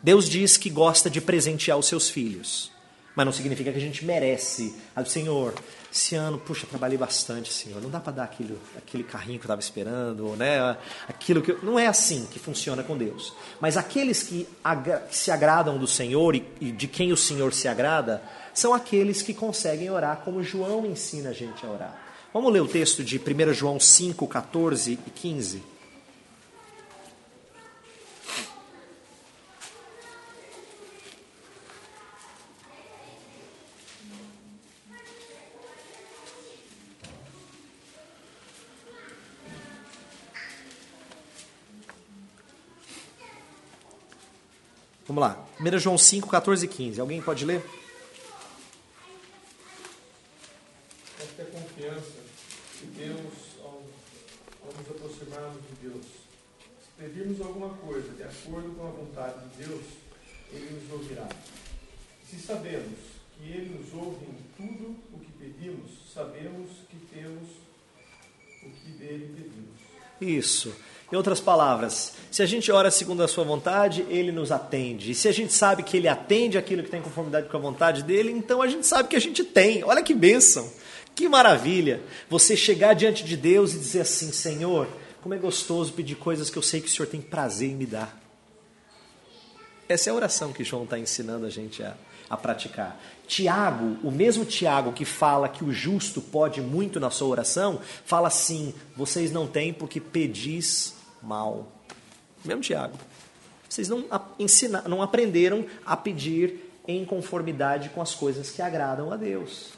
Deus 0.03 0.27
diz 0.27 0.57
que 0.57 0.69
gosta 0.69 1.09
de 1.09 1.21
presentear 1.21 1.77
os 1.77 1.85
seus 1.85 2.09
filhos. 2.09 2.71
Mas 3.15 3.25
não 3.25 3.33
significa 3.33 3.71
que 3.71 3.77
a 3.77 3.81
gente 3.81 4.05
merece. 4.05 4.75
Ah, 4.95 5.03
Senhor, 5.05 5.53
esse 5.91 6.15
ano, 6.15 6.37
puxa, 6.37 6.65
trabalhei 6.65 6.97
bastante, 6.97 7.51
Senhor. 7.51 7.81
Não 7.81 7.89
dá 7.89 7.99
para 7.99 8.13
dar 8.13 8.23
aquilo, 8.23 8.57
aquele 8.77 9.03
carrinho 9.03 9.37
que 9.37 9.43
eu 9.43 9.47
estava 9.47 9.59
esperando, 9.59 10.35
né? 10.37 10.77
Aquilo 11.07 11.41
que 11.41 11.51
eu... 11.51 11.59
não 11.61 11.77
é 11.77 11.87
assim 11.87 12.25
que 12.31 12.39
funciona 12.39 12.83
com 12.83 12.97
Deus. 12.97 13.33
Mas 13.59 13.75
aqueles 13.75 14.23
que, 14.23 14.47
agra... 14.63 15.05
se 15.11 15.29
agradam 15.29 15.77
do 15.77 15.87
Senhor 15.87 16.35
e 16.35 16.71
de 16.71 16.87
quem 16.87 17.11
o 17.11 17.17
Senhor 17.17 17.53
se 17.53 17.67
agrada, 17.67 18.21
são 18.53 18.73
aqueles 18.73 19.21
que 19.21 19.33
conseguem 19.33 19.89
orar 19.89 20.21
como 20.23 20.43
João 20.43 20.85
ensina 20.85 21.29
a 21.29 21.33
gente 21.33 21.65
a 21.65 21.69
orar. 21.69 22.01
Vamos 22.33 22.51
ler 22.51 22.61
o 22.61 22.67
texto 22.67 23.03
de 23.03 23.19
1 23.19 23.53
João 23.53 23.79
5, 23.79 24.27
14 24.27 24.93
e 25.05 25.09
15. 25.09 25.71
Vamos 45.11 45.23
lá. 45.23 45.45
1 45.59 45.77
João 45.77 45.97
5, 45.97 46.29
14 46.29 46.65
e 46.65 46.69
15. 46.69 47.01
Alguém 47.01 47.21
pode 47.21 47.43
ler? 47.43 47.61
Esta 51.19 51.41
é 51.41 51.43
a 51.43 51.47
confiança 51.47 52.21
que 52.79 52.87
temos 52.97 53.33
ao, 53.61 53.83
ao 54.63 54.73
nos 54.73 54.89
aproximarmos 54.89 55.61
de 55.67 55.89
Deus. 55.89 56.05
Se 56.05 56.90
pedirmos 57.01 57.41
alguma 57.41 57.69
coisa 57.69 58.09
de 58.13 58.21
acordo 58.21 58.69
com 58.77 58.85
a 58.85 58.91
vontade 58.91 59.33
de 59.49 59.65
Deus, 59.65 59.81
Ele 60.53 60.79
nos 60.79 60.91
ouvirá. 60.91 61.27
Se 62.29 62.37
sabemos 62.37 62.99
que 63.35 63.51
Ele 63.51 63.75
nos 63.75 63.91
ouve 63.93 64.25
em 64.25 64.37
tudo 64.55 64.95
o 65.11 65.19
que 65.19 65.31
pedimos, 65.39 65.89
sabemos 66.13 66.69
que 66.89 66.97
temos 67.11 67.49
o 68.61 68.69
que 68.69 68.91
dele 68.91 69.33
pedimos. 69.35 69.81
Isso. 70.21 70.75
Em 71.11 71.15
outras 71.15 71.41
palavras, 71.41 72.13
se 72.29 72.43
a 72.43 72.45
gente 72.45 72.71
ora 72.71 72.91
segundo 72.91 73.23
a 73.23 73.27
sua 73.27 73.43
vontade, 73.43 74.05
ele 74.07 74.31
nos 74.31 74.51
atende. 74.51 75.11
E 75.11 75.15
se 75.15 75.27
a 75.27 75.31
gente 75.31 75.51
sabe 75.51 75.83
que 75.83 75.97
ele 75.97 76.07
atende 76.07 76.57
aquilo 76.57 76.83
que 76.83 76.89
tem 76.89 77.01
conformidade 77.01 77.49
com 77.49 77.57
a 77.57 77.59
vontade 77.59 78.03
dele, 78.03 78.31
então 78.31 78.61
a 78.61 78.67
gente 78.67 78.87
sabe 78.87 79.09
que 79.09 79.15
a 79.15 79.19
gente 79.19 79.43
tem. 79.43 79.83
Olha 79.83 80.03
que 80.03 80.13
bênção. 80.13 80.71
Que 81.13 81.27
maravilha. 81.27 82.01
Você 82.29 82.55
chegar 82.55 82.93
diante 82.93 83.25
de 83.25 83.35
Deus 83.35 83.73
e 83.73 83.79
dizer 83.79 84.01
assim: 84.01 84.31
Senhor, 84.31 84.87
como 85.21 85.33
é 85.33 85.37
gostoso 85.37 85.93
pedir 85.93 86.15
coisas 86.15 86.49
que 86.49 86.57
eu 86.57 86.61
sei 86.61 86.81
que 86.81 86.87
o 86.87 86.89
Senhor 86.89 87.07
tem 87.07 87.21
prazer 87.21 87.69
em 87.69 87.75
me 87.75 87.85
dar. 87.85 88.19
Essa 89.87 90.09
é 90.09 90.11
a 90.11 90.15
oração 90.15 90.53
que 90.53 90.63
João 90.63 90.83
está 90.83 90.97
ensinando 90.97 91.45
a 91.45 91.49
gente 91.49 91.83
a, 91.83 91.95
a 92.29 92.37
praticar. 92.37 92.99
Tiago, 93.27 93.97
o 94.03 94.11
mesmo 94.11 94.45
Tiago 94.45 94.93
que 94.93 95.05
fala 95.05 95.49
que 95.49 95.63
o 95.63 95.71
justo 95.71 96.21
pode 96.21 96.61
muito 96.61 96.99
na 96.99 97.09
sua 97.09 97.27
oração, 97.27 97.79
fala 98.05 98.29
assim: 98.29 98.73
vocês 98.95 99.31
não 99.31 99.47
têm 99.47 99.73
porque 99.73 99.99
pedis 99.99 100.95
mal. 101.21 101.71
Mesmo 102.43 102.61
Tiago. 102.61 102.97
Vocês 103.69 103.87
não, 103.87 104.05
ensina, 104.39 104.81
não 104.87 105.01
aprenderam 105.01 105.65
a 105.85 105.95
pedir 105.95 106.71
em 106.87 107.05
conformidade 107.05 107.89
com 107.89 108.01
as 108.01 108.15
coisas 108.15 108.49
que 108.49 108.61
agradam 108.61 109.11
a 109.11 109.15
Deus. 109.15 109.69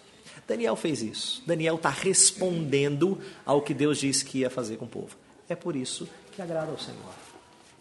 Daniel 0.47 0.75
fez 0.75 1.01
isso. 1.01 1.43
Daniel 1.45 1.75
está 1.75 1.89
respondendo 1.89 3.19
ao 3.45 3.61
que 3.61 3.73
Deus 3.73 3.97
disse 3.97 4.25
que 4.25 4.39
ia 4.39 4.49
fazer 4.49 4.77
com 4.77 4.85
o 4.85 4.89
povo. 4.89 5.22
É 5.53 5.55
por 5.55 5.75
isso 5.75 6.09
que 6.31 6.41
agrada 6.41 6.71
ao 6.71 6.79
Senhor. 6.79 7.13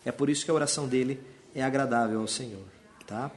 É 0.05 0.13
por 0.13 0.29
isso 0.29 0.45
que 0.45 0.51
a 0.51 0.55
oração 0.55 0.87
dele 0.87 1.19
é 1.55 1.63
agradável 1.63 2.21
ao 2.21 2.29
Senhor. 2.29 2.67
Tá? 3.07 3.31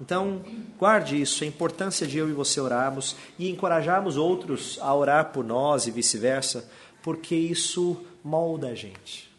Então, 0.00 0.44
guarde 0.76 1.22
isso, 1.22 1.44
a 1.44 1.46
importância 1.46 2.04
de 2.04 2.18
eu 2.18 2.28
e 2.28 2.32
você 2.32 2.60
orarmos 2.60 3.14
e 3.38 3.48
encorajarmos 3.48 4.16
outros 4.16 4.76
a 4.82 4.92
orar 4.92 5.26
por 5.26 5.44
nós 5.44 5.86
e 5.86 5.92
vice-versa, 5.92 6.68
porque 7.00 7.36
isso 7.36 8.04
molda 8.24 8.70
a 8.70 8.74
gente. 8.74 9.30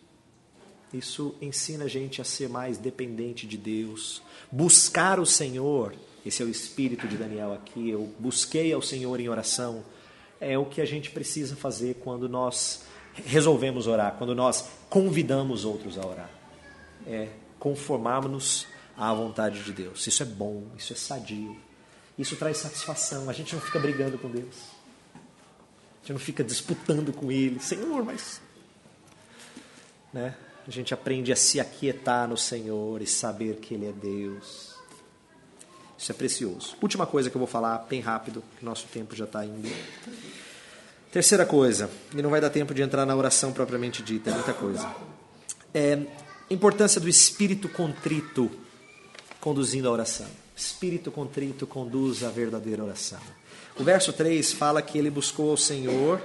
Isso 0.93 1.35
ensina 1.41 1.83
a 1.83 1.89
gente 1.89 2.21
a 2.21 2.23
ser 2.23 2.47
mais 2.47 2.77
dependente 2.77 3.45
de 3.45 3.57
Deus, 3.57 4.21
buscar 4.49 5.19
o 5.19 5.25
Senhor. 5.25 5.93
Esse 6.25 6.41
é 6.41 6.45
o 6.45 6.49
espírito 6.49 7.05
de 7.05 7.17
Daniel 7.17 7.53
aqui. 7.53 7.89
Eu 7.89 8.13
busquei 8.17 8.71
ao 8.71 8.81
Senhor 8.81 9.19
em 9.19 9.27
oração. 9.27 9.83
É 10.39 10.57
o 10.57 10.65
que 10.65 10.79
a 10.79 10.85
gente 10.85 11.11
precisa 11.11 11.53
fazer 11.53 11.95
quando 11.95 12.29
nós 12.29 12.87
resolvemos 13.26 13.88
orar, 13.88 14.15
quando 14.18 14.36
nós 14.36 14.70
convidamos 14.89 15.65
outros 15.65 15.97
a 15.97 16.05
orar. 16.05 16.30
É 17.05 17.30
conformarmos-nos 17.59 18.68
à 18.95 19.13
vontade 19.13 19.63
de 19.63 19.72
Deus. 19.72 20.05
Isso 20.05 20.24
é 20.24 20.26
bom, 20.26 20.63
isso 20.78 20.93
é 20.93 20.95
sadio. 20.95 21.57
Isso 22.18 22.36
traz 22.36 22.57
satisfação. 22.57 23.30
A 23.30 23.34
gente 23.34 23.53
não 23.53 23.61
fica 23.61 23.80
brigando 23.80 24.18
com 24.18 24.30
Deus. 24.30 24.55
A 25.15 25.99
gente 26.01 26.13
não 26.13 26.20
fica 26.20 26.43
disputando 26.43 27.13
com 27.13 27.32
Ele. 27.32 27.59
Senhor, 27.59 28.03
mas. 28.03 28.41
Né? 30.11 30.36
A 30.68 30.72
gente 30.72 30.93
aprende 30.93 31.32
a 31.32 31.36
se 31.36 31.59
aquietar 31.59 32.28
no 32.28 32.38
Senhor 32.38 33.01
e 33.01 33.07
saber 33.07 33.57
que 33.57 33.74
Ele 33.74 33.88
é 33.88 33.91
Deus. 33.91 34.76
Isso 35.97 36.11
é 36.11 36.15
precioso. 36.15 36.76
Última 36.82 37.05
coisa 37.05 37.30
que 37.30 37.36
eu 37.36 37.39
vou 37.39 37.47
falar, 37.47 37.80
bem 37.89 38.01
rápido, 38.01 38.43
que 38.57 38.65
nosso 38.65 38.88
tempo 38.88 39.15
já 39.15 39.26
está 39.26 39.45
indo. 39.45 39.70
Terceira 41.18 41.47
coisa, 41.47 41.89
e 42.13 42.22
não 42.22 42.30
vai 42.30 42.39
dar 42.39 42.51
tempo 42.51 42.76
de 42.76 42.84
entrar 42.84 43.03
na 43.03 43.15
oração 43.15 43.51
propriamente 43.51 44.03
dita, 44.03 44.30
é 44.30 44.34
muita 44.36 44.53
coisa. 44.53 44.88
É 45.74 45.97
importância 46.47 47.01
do 47.01 47.09
espírito 47.09 47.68
contrito 47.68 48.51
conduzindo 49.41 49.89
a 49.89 49.91
oração. 49.91 50.28
Espírito 50.55 51.11
contrito 51.11 51.65
conduz 51.65 52.24
à 52.24 52.30
verdadeira 52.30 52.84
oração. 52.84 53.18
O 53.80 53.84
verso 53.84 54.13
3 54.13 54.53
fala 54.53 54.80
que 54.80 54.95
ele 54.95 55.09
buscou 55.09 55.49
ao 55.49 55.57
Senhor 55.57 56.22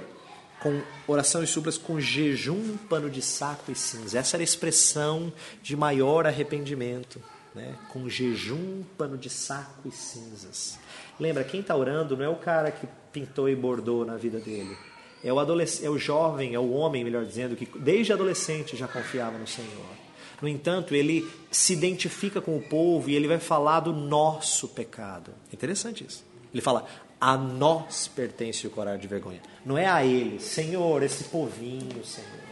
com 0.61 0.79
oração 1.07 1.41
e 1.41 1.47
súplicas 1.47 1.79
com 1.79 1.99
jejum, 1.99 2.77
pano 2.87 3.09
de 3.09 3.23
saco 3.23 3.71
e 3.71 3.75
cinza. 3.75 4.19
Essa 4.19 4.35
era 4.35 4.43
a 4.43 4.45
expressão 4.45 5.33
de 5.63 5.75
maior 5.75 6.27
arrependimento, 6.27 7.19
né? 7.55 7.75
com 7.89 8.09
jejum, 8.09 8.83
pano 8.97 9.17
de 9.17 9.29
saco 9.29 9.87
e 9.87 9.91
cinzas. 9.91 10.79
Lembra, 11.19 11.43
quem 11.43 11.61
está 11.61 11.75
orando 11.75 12.17
não 12.17 12.25
é 12.25 12.29
o 12.29 12.35
cara 12.35 12.71
que 12.71 12.87
pintou 13.11 13.47
e 13.47 13.55
bordou 13.55 14.05
na 14.05 14.17
vida 14.17 14.39
dele. 14.39 14.75
É 15.23 15.31
o, 15.31 15.39
é 15.39 15.89
o 15.89 15.97
jovem, 15.97 16.53
é 16.53 16.59
o 16.59 16.71
homem, 16.71 17.03
melhor 17.03 17.25
dizendo, 17.25 17.55
que 17.55 17.67
desde 17.79 18.11
adolescente 18.11 18.75
já 18.75 18.87
confiava 18.87 19.37
no 19.37 19.47
Senhor. 19.47 20.03
No 20.41 20.49
entanto, 20.49 20.93
ele 20.93 21.25
se 21.49 21.71
identifica 21.71 22.41
com 22.41 22.57
o 22.57 22.61
povo 22.61 23.09
e 23.09 23.15
ele 23.15 23.29
vai 23.29 23.39
falar 23.39 23.79
do 23.79 23.93
nosso 23.93 24.67
pecado. 24.67 25.31
Interessante 25.53 26.05
isso. 26.05 26.25
Ele 26.53 26.61
fala: 26.61 26.85
A 27.21 27.37
nós 27.37 28.09
pertence 28.09 28.67
o 28.67 28.69
corar 28.69 28.97
de 28.97 29.07
vergonha. 29.07 29.41
Não 29.65 29.77
é 29.77 29.85
a 29.85 30.03
ele. 30.03 30.41
Senhor, 30.41 31.01
esse 31.01 31.23
povinho, 31.25 32.03
Senhor. 32.03 32.42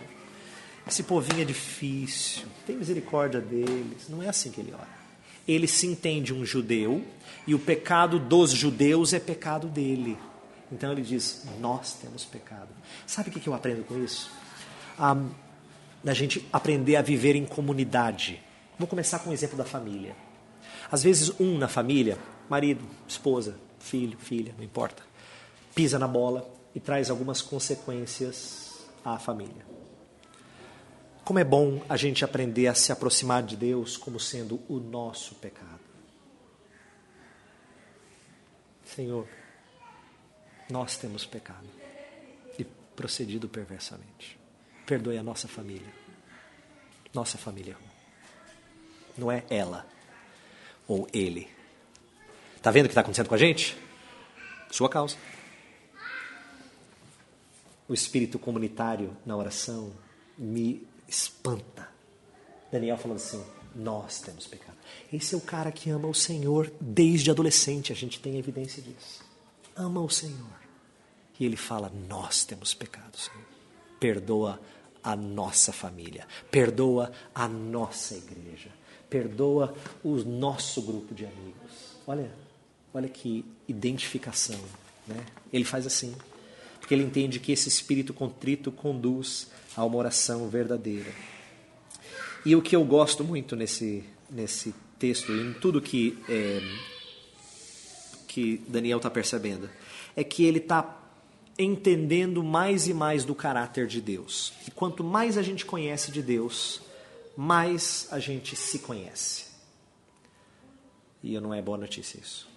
Esse 0.88 1.04
povinho 1.04 1.42
é 1.42 1.46
difícil. 1.46 2.48
Tem 2.66 2.76
misericórdia 2.76 3.40
deles. 3.40 4.10
Não 4.10 4.22
é 4.22 4.30
assim 4.30 4.52
que 4.52 4.60
ele 4.60 4.74
ora. 4.74 5.02
Ele 5.48 5.68
se 5.68 5.88
entende 5.88 6.34
um 6.34 6.46
judeu 6.46 7.04
e 7.48 7.56
o 7.56 7.60
pecado 7.60 8.20
dos 8.20 8.52
judeus 8.52 9.14
é 9.14 9.20
pecado 9.20 9.68
dele. 9.68 10.18
Então 10.72 10.92
ele 10.92 11.02
diz: 11.02 11.46
Nós 11.60 11.94
temos 11.94 12.24
pecado. 12.24 12.70
Sabe 13.06 13.30
o 13.30 13.34
que 13.34 13.48
eu 13.48 13.54
aprendo 13.54 13.84
com 13.84 14.04
isso? 14.04 14.32
Ah, 14.98 15.18
a 16.06 16.14
gente 16.14 16.48
aprender 16.52 16.96
a 16.96 17.02
viver 17.02 17.36
em 17.36 17.46
comunidade. 17.46 18.42
Vou 18.78 18.88
começar 18.88 19.20
com 19.20 19.30
o 19.30 19.34
exemplo 19.34 19.58
da 19.58 19.66
família. 19.66 20.16
Às 20.92 21.04
vezes, 21.04 21.32
um 21.40 21.58
na 21.58 21.68
família, 21.68 22.18
marido, 22.50 22.84
esposa, 23.08 23.56
filho, 23.80 24.18
filha, 24.18 24.54
não 24.58 24.64
importa, 24.64 25.04
pisa 25.74 25.98
na 25.98 26.08
bola 26.08 26.50
e 26.74 26.80
traz 26.80 27.10
algumas 27.10 27.42
consequências 27.42 28.80
à 29.04 29.18
família. 29.18 29.66
Como 31.24 31.40
é 31.40 31.44
bom 31.44 31.84
a 31.88 31.96
gente 31.96 32.26
aprender 32.26 32.68
a 32.68 32.74
se 32.74 32.92
aproximar 32.92 33.44
de 33.44 33.56
Deus 33.56 33.96
como 33.96 34.20
sendo 34.20 34.62
o 34.68 34.80
nosso 34.80 35.36
pecado. 35.36 35.80
Senhor, 38.84 39.28
nós 40.70 40.98
temos 40.98 41.26
pecado 41.26 41.68
e 42.58 42.66
procedido 42.96 43.48
perversamente. 43.48 44.38
Perdoe 44.86 45.18
a 45.18 45.24
nossa 45.24 45.48
família. 45.48 45.94
Nossa 47.14 47.38
família. 47.38 47.78
Não 49.18 49.32
é 49.32 49.46
ela 49.50 49.86
ou 50.88 51.08
ele. 51.14 51.50
Está 52.56 52.72
vendo 52.72 52.86
o 52.86 52.90
que 52.90 52.92
está 52.92 53.02
acontecendo 53.02 53.30
com 53.30 53.36
a 53.36 53.38
gente? 53.38 53.78
Sua 54.70 54.90
causa. 54.90 55.16
O 57.88 57.94
espírito 57.94 58.40
comunitário 58.40 59.16
na 59.26 59.36
oração 59.36 59.94
me 60.38 60.88
espanta. 61.12 61.90
Daniel 62.72 62.98
falando 62.98 63.18
assim: 63.18 63.44
Nós 63.76 64.22
temos 64.22 64.48
pecado. 64.48 64.78
Esse 65.12 65.36
é 65.36 65.38
o 65.38 65.42
cara 65.42 65.72
que 65.72 65.90
ama 65.90 66.08
o 66.08 66.14
Senhor 66.14 66.72
desde 66.80 67.30
adolescente, 67.30 67.92
a 67.92 67.96
gente 67.96 68.20
tem 68.20 68.40
evidência 68.40 68.82
disso. 68.82 69.24
Ama 69.76 70.02
o 70.02 70.10
Senhor. 70.10 70.62
E 71.40 71.46
ele 71.46 71.58
fala: 71.58 71.92
Nós 72.08 72.46
temos 72.46 72.74
pecado, 72.74 73.18
Senhor. 73.18 73.46
Perdoa 74.00 74.60
a 75.04 75.16
nossa 75.16 75.74
família, 75.74 76.28
perdoa 76.50 77.12
a 77.36 77.48
nossa 77.48 78.16
igreja, 78.16 78.72
perdoa 79.10 79.76
o 80.04 80.16
nosso 80.18 80.82
grupo 80.82 81.14
de 81.14 81.26
amigos. 81.26 81.98
Olha, 82.08 82.32
olha 82.94 83.10
que 83.10 83.46
identificação, 83.68 84.60
né? 85.08 85.26
Ele 85.52 85.64
faz 85.64 85.86
assim, 85.86 86.16
porque 86.82 86.94
ele 86.94 87.04
entende 87.04 87.40
que 87.40 87.54
esse 87.54 87.70
espírito 87.70 88.14
contrito 88.14 88.72
conduz 88.72 89.50
a 89.78 89.86
uma 89.86 89.96
oração 89.96 90.50
verdadeira. 90.50 91.12
E 92.46 92.56
o 92.56 92.62
que 92.62 92.76
eu 92.76 92.84
gosto 92.84 93.24
muito 93.24 93.56
nesse 93.56 94.04
nesse 94.30 94.74
texto 94.98 95.32
em 95.32 95.54
tudo 95.54 95.82
que 95.82 96.18
é, 96.30 96.62
que 98.28 98.62
Daniel 98.68 98.98
está 98.98 99.10
percebendo 99.10 99.70
é 100.16 100.24
que 100.24 100.44
ele 100.46 100.60
está 100.60 100.98
entendendo 101.58 102.44
mais 102.44 102.88
e 102.88 102.94
mais 102.94 103.26
do 103.26 103.36
caráter 103.36 103.88
de 103.88 104.02
Deus. 104.02 104.54
E 104.68 104.72
quanto 104.72 105.04
mais 105.04 105.38
a 105.38 105.42
gente 105.42 105.66
conhece 105.66 106.12
de 106.12 106.22
Deus, 106.22 106.82
mais 107.36 108.08
a 108.10 108.20
gente 108.20 108.56
se 108.56 108.80
conhece. 108.80 109.46
E 111.24 111.40
não 111.40 111.54
é 111.54 111.62
boa 111.62 111.78
notícia 111.78 112.20
isso. 112.20 112.51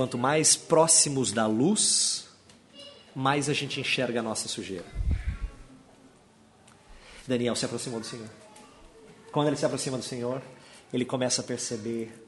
Quanto 0.00 0.16
mais 0.16 0.56
próximos 0.56 1.30
da 1.30 1.46
luz, 1.46 2.26
mais 3.14 3.50
a 3.50 3.52
gente 3.52 3.80
enxerga 3.80 4.20
a 4.20 4.22
nossa 4.22 4.48
sujeira. 4.48 4.86
Daniel 7.28 7.54
se 7.54 7.66
aproximou 7.66 8.00
do 8.00 8.06
Senhor. 8.06 8.30
Quando 9.30 9.48
ele 9.48 9.56
se 9.56 9.66
aproxima 9.66 9.98
do 9.98 10.02
Senhor, 10.02 10.40
ele 10.90 11.04
começa 11.04 11.42
a 11.42 11.44
perceber 11.44 12.26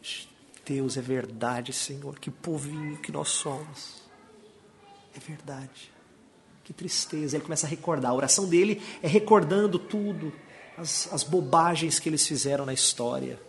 Deus, 0.66 0.98
é 0.98 1.00
verdade, 1.00 1.72
Senhor, 1.72 2.18
que 2.18 2.30
povinho 2.30 2.98
que 2.98 3.10
nós 3.10 3.30
somos. 3.30 4.02
É 5.16 5.18
verdade. 5.18 5.90
Que 6.64 6.74
tristeza. 6.74 7.38
Ele 7.38 7.44
começa 7.44 7.66
a 7.66 7.70
recordar. 7.70 8.10
A 8.10 8.14
oração 8.14 8.46
dele 8.46 8.82
é 9.02 9.08
recordando 9.08 9.78
tudo, 9.78 10.30
as, 10.76 11.10
as 11.10 11.22
bobagens 11.22 11.98
que 11.98 12.10
eles 12.10 12.26
fizeram 12.26 12.66
na 12.66 12.74
história. 12.74 13.40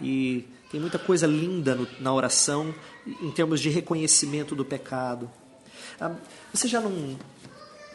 E 0.00 0.48
tem 0.70 0.80
muita 0.80 0.98
coisa 0.98 1.26
linda 1.26 1.74
no, 1.74 1.88
na 2.00 2.12
oração 2.12 2.74
em 3.06 3.30
termos 3.30 3.60
de 3.60 3.70
reconhecimento 3.70 4.54
do 4.54 4.64
pecado. 4.64 5.30
Ah, 6.00 6.14
você 6.52 6.68
já 6.68 6.80
não 6.80 7.16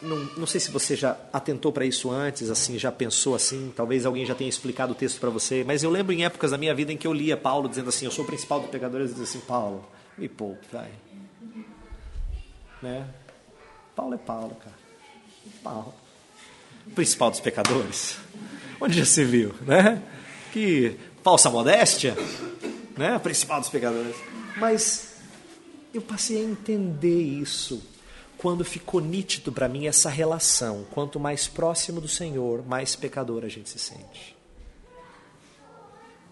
não, 0.03 0.17
não 0.37 0.45
sei 0.45 0.59
se 0.59 0.69
você 0.69 0.95
já 0.95 1.17
atentou 1.31 1.71
para 1.71 1.85
isso 1.85 2.11
antes, 2.11 2.49
assim, 2.49 2.77
já 2.77 2.91
pensou 2.91 3.35
assim, 3.35 3.71
talvez 3.75 4.05
alguém 4.05 4.25
já 4.25 4.35
tenha 4.35 4.49
explicado 4.49 4.91
o 4.91 4.95
texto 4.95 5.19
para 5.19 5.29
você, 5.29 5.63
mas 5.63 5.81
eu 5.81 5.89
lembro 5.89 6.11
em 6.13 6.25
épocas 6.25 6.51
da 6.51 6.57
minha 6.57 6.75
vida 6.75 6.91
em 6.91 6.97
que 6.97 7.07
eu 7.07 7.13
lia 7.13 7.37
Paulo 7.37 7.69
dizendo 7.69 7.89
assim, 7.89 8.05
eu 8.05 8.11
sou 8.11 8.25
o 8.25 8.27
principal 8.27 8.59
dos 8.59 8.69
pecadores, 8.69 9.11
e 9.11 9.13
dizia 9.13 9.23
assim, 9.23 9.39
Paulo, 9.47 9.85
me 10.17 10.27
poupe, 10.27 10.65
vai. 10.71 10.91
Né? 12.81 13.07
Paulo 13.95 14.13
é 14.13 14.17
Paulo, 14.17 14.55
cara. 14.55 14.75
Paulo. 15.63 15.93
Principal 16.93 17.31
dos 17.31 17.39
pecadores. 17.39 18.17
Onde 18.81 18.99
já 18.99 19.05
se 19.05 19.23
viu, 19.23 19.53
né? 19.61 20.01
Que 20.51 20.97
falsa 21.23 21.49
modéstia, 21.49 22.15
né? 22.97 23.15
O 23.15 23.19
principal 23.19 23.59
dos 23.59 23.69
pecadores. 23.69 24.15
Mas 24.57 25.15
eu 25.93 26.01
passei 26.01 26.37
a 26.37 26.41
entender 26.43 27.21
isso 27.21 27.81
quando 28.37 28.65
ficou 28.65 28.99
nítido 28.99 29.51
para 29.51 29.69
mim 29.69 29.87
essa 29.87 30.09
relação. 30.09 30.85
Quanto 30.91 31.19
mais 31.19 31.47
próximo 31.47 32.01
do 32.01 32.07
Senhor, 32.07 32.65
mais 32.65 32.95
pecador 32.95 33.45
a 33.45 33.47
gente 33.47 33.69
se 33.69 33.79
sente. 33.79 34.35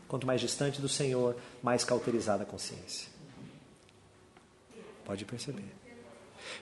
Quanto 0.08 0.28
mais 0.28 0.42
distante 0.42 0.82
do 0.82 0.90
Senhor, 0.90 1.38
mais 1.64 1.86
cauterizada 1.86 2.44
a 2.44 2.46
consciência. 2.46 3.08
Pode 5.06 5.24
perceber. 5.24 5.74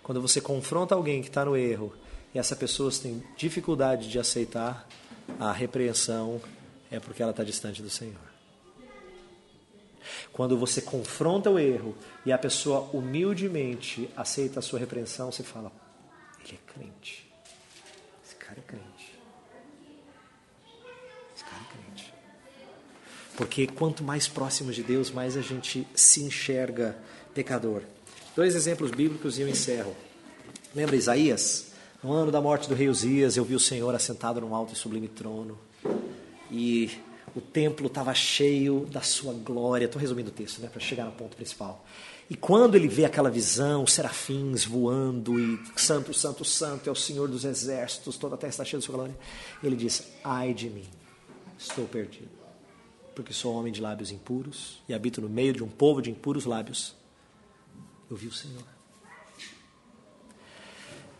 Quando 0.03 0.21
você 0.21 0.39
confronta 0.39 0.93
alguém 0.93 1.21
que 1.21 1.29
está 1.29 1.43
no 1.43 1.57
erro 1.57 1.93
e 2.33 2.37
essa 2.37 2.55
pessoa 2.55 2.91
tem 2.91 3.23
dificuldade 3.35 4.07
de 4.07 4.19
aceitar 4.19 4.87
a 5.39 5.51
repreensão, 5.51 6.39
é 6.91 6.99
porque 6.99 7.21
ela 7.21 7.31
está 7.31 7.43
distante 7.43 7.81
do 7.81 7.89
Senhor. 7.89 8.29
Quando 10.31 10.57
você 10.57 10.81
confronta 10.81 11.49
o 11.49 11.59
erro 11.59 11.95
e 12.25 12.31
a 12.31 12.37
pessoa 12.37 12.89
humildemente 12.93 14.09
aceita 14.15 14.59
a 14.59 14.61
sua 14.61 14.79
repreensão, 14.79 15.31
você 15.31 15.43
fala: 15.43 15.71
ele 16.43 16.57
é 16.57 16.73
crente. 16.73 17.29
Esse 18.25 18.35
cara 18.35 18.59
é 18.59 18.61
crente. 18.61 19.19
Esse 21.35 21.43
cara 21.43 21.61
é 21.61 21.73
crente. 21.73 22.13
Porque 23.35 23.67
quanto 23.67 24.03
mais 24.03 24.27
próximos 24.27 24.75
de 24.75 24.83
Deus, 24.83 25.11
mais 25.11 25.37
a 25.37 25.41
gente 25.41 25.87
se 25.93 26.23
enxerga 26.23 26.97
pecador. 27.33 27.83
Dois 28.35 28.55
exemplos 28.55 28.91
bíblicos 28.91 29.37
e 29.37 29.41
eu 29.41 29.47
encerro. 29.47 29.95
Lembra 30.73 30.95
Isaías? 30.95 31.71
No 32.01 32.13
ano 32.13 32.31
da 32.31 32.41
morte 32.41 32.69
do 32.69 32.75
rei 32.75 32.87
Uzias, 32.87 33.35
eu 33.35 33.43
vi 33.43 33.55
o 33.55 33.59
Senhor 33.59 33.93
assentado 33.93 34.39
num 34.39 34.55
alto 34.55 34.73
e 34.73 34.77
sublime 34.77 35.07
trono. 35.09 35.59
E 36.51 36.89
o 37.35 37.41
templo 37.41 37.87
estava 37.87 38.13
cheio 38.13 38.85
da 38.91 39.01
sua 39.01 39.33
glória. 39.33 39.85
Estou 39.85 39.99
resumindo 39.99 40.29
o 40.29 40.33
texto, 40.33 40.61
né, 40.61 40.67
para 40.67 40.79
chegar 40.79 41.05
no 41.05 41.11
ponto 41.11 41.35
principal. 41.35 41.85
E 42.29 42.35
quando 42.35 42.75
ele 42.75 42.87
vê 42.87 43.05
aquela 43.05 43.29
visão, 43.29 43.87
serafins 43.87 44.63
voando 44.63 45.39
e 45.39 45.59
santo, 45.75 46.13
santo, 46.13 46.45
santo 46.45 46.87
é 46.87 46.91
o 46.91 46.95
Senhor 46.95 47.27
dos 47.27 47.43
exércitos, 47.43 48.17
toda 48.17 48.35
a 48.35 48.37
terra 48.37 48.51
está 48.51 48.63
cheia 48.63 48.79
de 48.79 48.85
sua 48.85 48.95
glória, 48.95 49.17
ele 49.63 49.75
diz: 49.75 50.11
Ai 50.23 50.53
de 50.53 50.69
mim, 50.69 50.85
estou 51.57 51.85
perdido, 51.85 52.29
porque 53.15 53.33
sou 53.33 53.55
homem 53.55 53.73
de 53.73 53.81
lábios 53.81 54.11
impuros 54.11 54.79
e 54.87 54.93
habito 54.93 55.19
no 55.21 55.27
meio 55.27 55.53
de 55.53 55.63
um 55.63 55.67
povo 55.67 56.01
de 56.01 56.11
impuros 56.11 56.45
lábios. 56.45 56.95
Eu 58.09 58.15
vi 58.15 58.27
o 58.27 58.33
Senhor. 58.33 58.63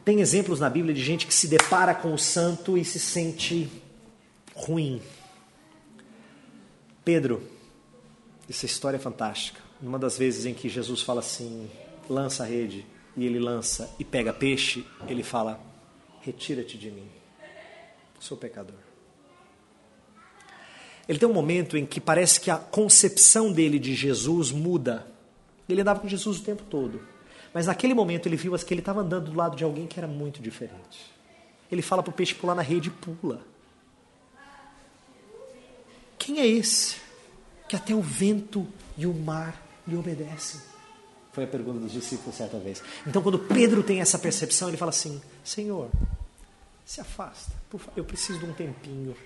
Tem 0.06 0.22
exemplos 0.22 0.60
na 0.60 0.70
Bíblia 0.70 0.94
de 0.94 1.04
gente 1.04 1.26
que 1.26 1.34
se 1.34 1.48
depara 1.48 1.94
com 1.94 2.14
o 2.14 2.18
santo 2.20 2.78
e 2.78 2.86
se 2.86 3.00
sente 3.00 3.70
ruim, 4.56 5.02
Pedro, 7.04 7.42
essa 8.50 8.66
história 8.66 8.98
é 8.98 9.00
fantástica. 9.00 9.60
Numa 9.82 9.98
das 9.98 10.18
vezes 10.18 10.46
em 10.46 10.54
que 10.54 10.68
Jesus 10.68 11.02
fala 11.02 11.20
assim: 11.20 11.70
lança 12.10 12.44
a 12.44 12.46
rede, 12.46 12.86
e 13.16 13.26
ele 13.26 13.40
lança 13.40 13.94
e 14.00 14.04
pega 14.04 14.34
peixe, 14.34 14.86
ele 15.08 15.24
fala: 15.24 15.60
retira-te 16.22 16.78
de 16.78 16.92
mim, 16.92 17.08
sou 18.20 18.38
pecador. 18.38 18.76
Ele 21.08 21.18
tem 21.18 21.28
um 21.28 21.34
momento 21.34 21.76
em 21.76 21.86
que 21.88 22.00
parece 22.00 22.40
que 22.40 22.52
a 22.52 22.58
concepção 22.58 23.52
dele 23.52 23.80
de 23.80 23.96
Jesus 23.96 24.52
muda. 24.52 25.08
Ele 25.68 25.82
andava 25.82 26.00
com 26.00 26.08
Jesus 26.08 26.40
o 26.40 26.44
tempo 26.44 26.62
todo. 26.70 27.02
Mas 27.52 27.66
naquele 27.66 27.96
momento 27.96 28.28
ele 28.28 28.36
viu 28.36 28.56
que 28.60 28.74
ele 28.74 28.82
estava 28.82 29.02
andando 29.02 29.32
do 29.32 29.38
lado 29.38 29.56
de 29.56 29.64
alguém 29.64 29.88
que 29.88 30.00
era 30.00 30.08
muito 30.08 30.40
diferente. 30.40 31.12
Ele 31.72 31.82
fala 31.82 32.04
para 32.04 32.12
o 32.12 32.14
peixe 32.14 32.36
pular 32.36 32.54
na 32.54 32.62
rede 32.62 32.90
e 32.90 32.92
pula. 32.92 33.42
Quem 36.30 36.38
é 36.38 36.46
esse? 36.46 36.98
que 37.68 37.76
até 37.76 37.92
o 37.92 38.04
vento 38.04 38.68
e 38.96 39.08
o 39.08 39.14
mar 39.14 39.60
lhe 39.88 39.96
obedecem? 39.96 40.62
Foi 41.34 41.44
a 41.44 41.48
pergunta 41.48 41.80
dos 41.80 41.92
discípulos 41.92 42.36
certa 42.36 42.60
vez. 42.60 42.84
Então, 43.08 43.24
quando 43.24 43.40
Pedro 43.40 43.82
tem 43.82 44.00
essa 44.00 44.20
percepção, 44.20 44.68
ele 44.68 44.78
fala 44.78 44.90
assim: 44.90 45.20
Senhor, 45.44 45.90
se 46.86 47.02
afasta, 47.02 47.52
eu 47.96 48.06
preciso 48.06 48.38
de 48.38 48.46
um 48.46 48.54
tempinho. 48.54 49.16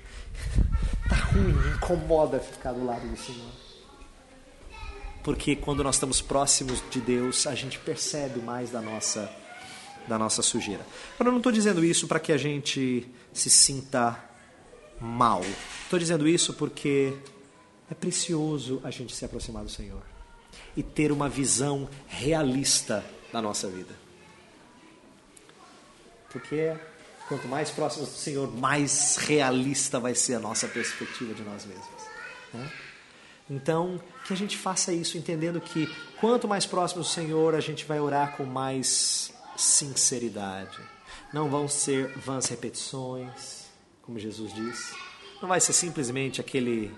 Tá 1.09 1.17
ruim, 1.17 1.75
incomoda 1.75 2.39
ficar 2.39 2.71
do 2.71 2.85
lado 2.85 3.05
do 3.05 3.17
Senhor. 3.17 3.51
Porque 5.21 5.57
quando 5.57 5.83
nós 5.83 5.95
estamos 5.95 6.21
próximos 6.21 6.81
de 6.89 7.01
Deus, 7.01 7.45
a 7.45 7.53
gente 7.53 7.77
percebe 7.79 8.39
mais 8.39 8.71
da 8.71 8.81
nossa 8.81 9.29
da 10.07 10.17
nossa 10.17 10.41
sujeira. 10.41 10.85
Eu 11.19 11.25
não 11.25 11.37
estou 11.37 11.51
dizendo 11.51 11.83
isso 11.83 12.07
para 12.07 12.21
que 12.21 12.31
a 12.31 12.37
gente 12.37 13.05
se 13.33 13.49
sinta 13.49 14.17
mal. 15.03 15.41
Estou 15.83 15.99
dizendo 15.99 16.27
isso 16.27 16.53
porque 16.53 17.13
é 17.91 17.93
precioso 17.93 18.79
a 18.83 18.89
gente 18.89 19.13
se 19.13 19.25
aproximar 19.25 19.63
do 19.63 19.69
Senhor 19.69 20.01
e 20.77 20.81
ter 20.81 21.11
uma 21.11 21.27
visão 21.27 21.89
realista 22.07 23.03
da 23.31 23.41
nossa 23.41 23.67
vida. 23.67 23.93
Porque 26.31 26.73
quanto 27.27 27.47
mais 27.47 27.69
próximos 27.69 28.09
do 28.09 28.15
Senhor, 28.15 28.49
mais 28.55 29.17
realista 29.17 29.99
vai 29.99 30.15
ser 30.15 30.35
a 30.35 30.39
nossa 30.39 30.67
perspectiva 30.67 31.33
de 31.33 31.43
nós 31.43 31.65
mesmos. 31.65 32.03
Né? 32.53 32.71
Então, 33.49 34.01
que 34.25 34.33
a 34.33 34.37
gente 34.37 34.57
faça 34.57 34.93
isso 34.93 35.17
entendendo 35.17 35.59
que 35.59 35.93
quanto 36.19 36.47
mais 36.47 36.65
próximos 36.65 37.07
do 37.07 37.11
Senhor, 37.11 37.53
a 37.53 37.59
gente 37.59 37.83
vai 37.85 37.99
orar 37.99 38.37
com 38.37 38.45
mais 38.45 39.33
sinceridade. 39.57 40.79
Não 41.33 41.49
vão 41.49 41.67
ser 41.67 42.07
vãs 42.17 42.47
repetições, 42.47 43.62
como 44.03 44.19
Jesus 44.19 44.53
disse. 44.53 44.93
Não 45.41 45.49
vai 45.49 45.59
ser 45.59 45.73
simplesmente 45.73 46.39
aquele 46.39 46.93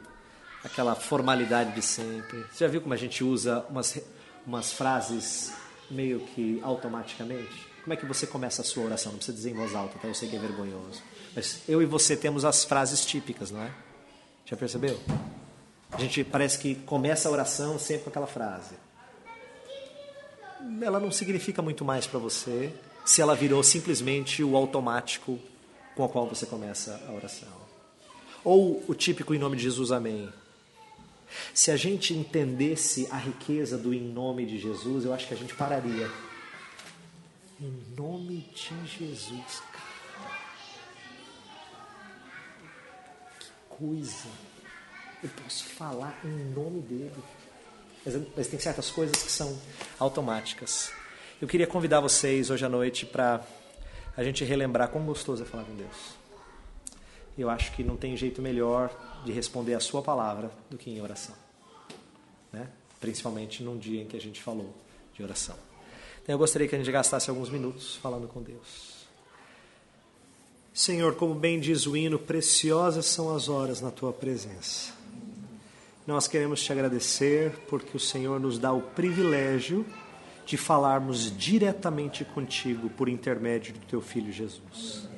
aquela 0.63 0.95
formalidade 0.95 1.73
de 1.73 1.81
sempre. 1.81 2.43
Você 2.51 2.65
já 2.65 2.67
viu 2.67 2.81
como 2.81 2.93
a 2.93 2.97
gente 2.97 3.23
usa 3.23 3.63
umas, 3.69 4.01
umas 4.45 4.73
frases 4.73 5.53
meio 5.89 6.19
que 6.19 6.59
automaticamente? 6.63 7.67
Como 7.83 7.93
é 7.93 7.95
que 7.95 8.05
você 8.05 8.25
começa 8.25 8.63
a 8.63 8.65
sua 8.65 8.83
oração? 8.83 9.11
Não 9.11 9.19
precisa 9.19 9.37
dizer 9.37 9.51
em 9.51 9.53
voz 9.53 9.75
alta, 9.75 9.99
tá? 9.99 10.07
Eu 10.07 10.15
sei 10.15 10.27
que 10.27 10.35
é 10.35 10.39
vergonhoso. 10.39 11.03
Mas 11.35 11.61
eu 11.69 11.83
e 11.83 11.85
você 11.85 12.17
temos 12.17 12.43
as 12.43 12.65
frases 12.65 13.05
típicas, 13.05 13.51
não 13.51 13.61
é? 13.61 13.71
Já 14.43 14.57
percebeu? 14.57 14.99
A 15.91 15.99
gente 15.99 16.23
parece 16.23 16.57
que 16.57 16.73
começa 16.73 17.29
a 17.29 17.31
oração 17.31 17.77
sempre 17.77 18.05
com 18.05 18.09
aquela 18.09 18.27
frase 18.27 18.73
ela 20.81 20.99
não 20.99 21.11
significa 21.11 21.61
muito 21.61 21.85
mais 21.85 22.07
para 22.07 22.19
você 22.19 22.73
se 23.05 23.21
ela 23.21 23.35
virou 23.35 23.61
simplesmente 23.61 24.43
o 24.43 24.55
automático 24.55 25.39
com 25.95 26.03
o 26.03 26.09
qual 26.09 26.27
você 26.27 26.45
começa 26.45 27.01
a 27.07 27.11
oração. 27.11 27.49
Ou 28.43 28.83
o 28.87 28.93
típico 28.93 29.33
em 29.33 29.39
nome 29.39 29.57
de 29.57 29.63
Jesus, 29.63 29.91
amém. 29.91 30.31
Se 31.53 31.71
a 31.71 31.77
gente 31.77 32.13
entendesse 32.13 33.07
a 33.11 33.17
riqueza 33.17 33.77
do 33.77 33.93
em 33.93 34.01
nome 34.01 34.45
de 34.45 34.59
Jesus, 34.59 35.05
eu 35.05 35.13
acho 35.13 35.27
que 35.27 35.33
a 35.33 35.37
gente 35.37 35.55
pararia. 35.55 36.09
Em 37.59 37.83
nome 37.97 38.49
de 38.53 38.87
Jesus, 38.87 39.61
cara. 39.71 40.35
Que 43.39 43.47
coisa. 43.69 44.27
Eu 45.23 45.29
posso 45.43 45.63
falar 45.65 46.19
em 46.23 46.53
nome 46.53 46.81
dele 46.81 47.11
mas, 48.05 48.15
mas 48.37 48.47
tem 48.47 48.59
certas 48.59 48.91
coisas 48.91 49.23
que 49.23 49.31
são 49.31 49.57
automáticas. 49.97 50.91
Eu 51.41 51.47
queria 51.47 51.65
convidar 51.65 51.99
vocês 51.99 52.49
hoje 52.49 52.63
à 52.63 52.69
noite 52.69 53.05
para 53.05 53.41
a 54.16 54.24
gente 54.24 54.43
relembrar 54.43 54.89
quão 54.89 55.05
gostoso 55.05 55.43
é 55.43 55.45
falar 55.45 55.63
com 55.63 55.76
Deus. 55.76 56.16
Eu 57.38 57.49
acho 57.49 57.74
que 57.74 57.84
não 57.84 57.97
tem 57.97 58.16
jeito 58.16 58.41
melhor 58.41 58.89
de 59.26 59.32
responder 59.32 59.74
a 59.74 59.80
sua 59.80 60.01
palavra 60.01 60.49
do 60.70 60.78
que 60.78 60.89
em 60.89 61.01
oração. 61.01 61.36
Né? 62.51 62.68
Principalmente 62.99 63.61
num 63.61 63.78
dia 63.78 64.01
em 64.01 64.07
que 64.07 64.16
a 64.16 64.22
gente 64.22 64.41
falou 64.41 64.74
de 65.13 65.22
oração. 65.22 65.55
Então 66.24 66.34
eu 66.34 66.39
gostaria 66.39 66.68
que 66.68 66.76
a 66.76 66.78
gente 66.78 66.91
gastasse 66.91 67.30
alguns 67.30 67.49
minutos 67.49 67.97
falando 67.97 68.28
com 68.28 68.41
Deus. 68.41 68.95
Senhor, 70.74 71.16
como 71.16 71.36
bem 71.36 71.59
diz 71.59 71.86
o 71.86 71.95
hino, 71.95 72.18
preciosas 72.20 73.05
são 73.05 73.34
as 73.36 73.47
horas 73.47 73.80
na 73.80 73.91
tua 73.91 74.11
presença. 74.11 74.93
Nós 76.05 76.28
queremos 76.28 76.61
te 76.61 76.72
agradecer 76.72 77.51
porque 77.68 77.95
o 77.95 77.99
Senhor 77.99 78.39
nos 78.39 78.59
dá 78.59 78.72
o 78.72 78.82
privilégio 78.82 79.86
de 80.45 80.57
falarmos 80.57 81.35
diretamente 81.35 82.23
contigo 82.23 82.89
por 82.89 83.09
intermédio 83.09 83.73
do 83.73 83.79
teu 83.87 84.01
filho 84.01 84.31
Jesus. 84.31 85.09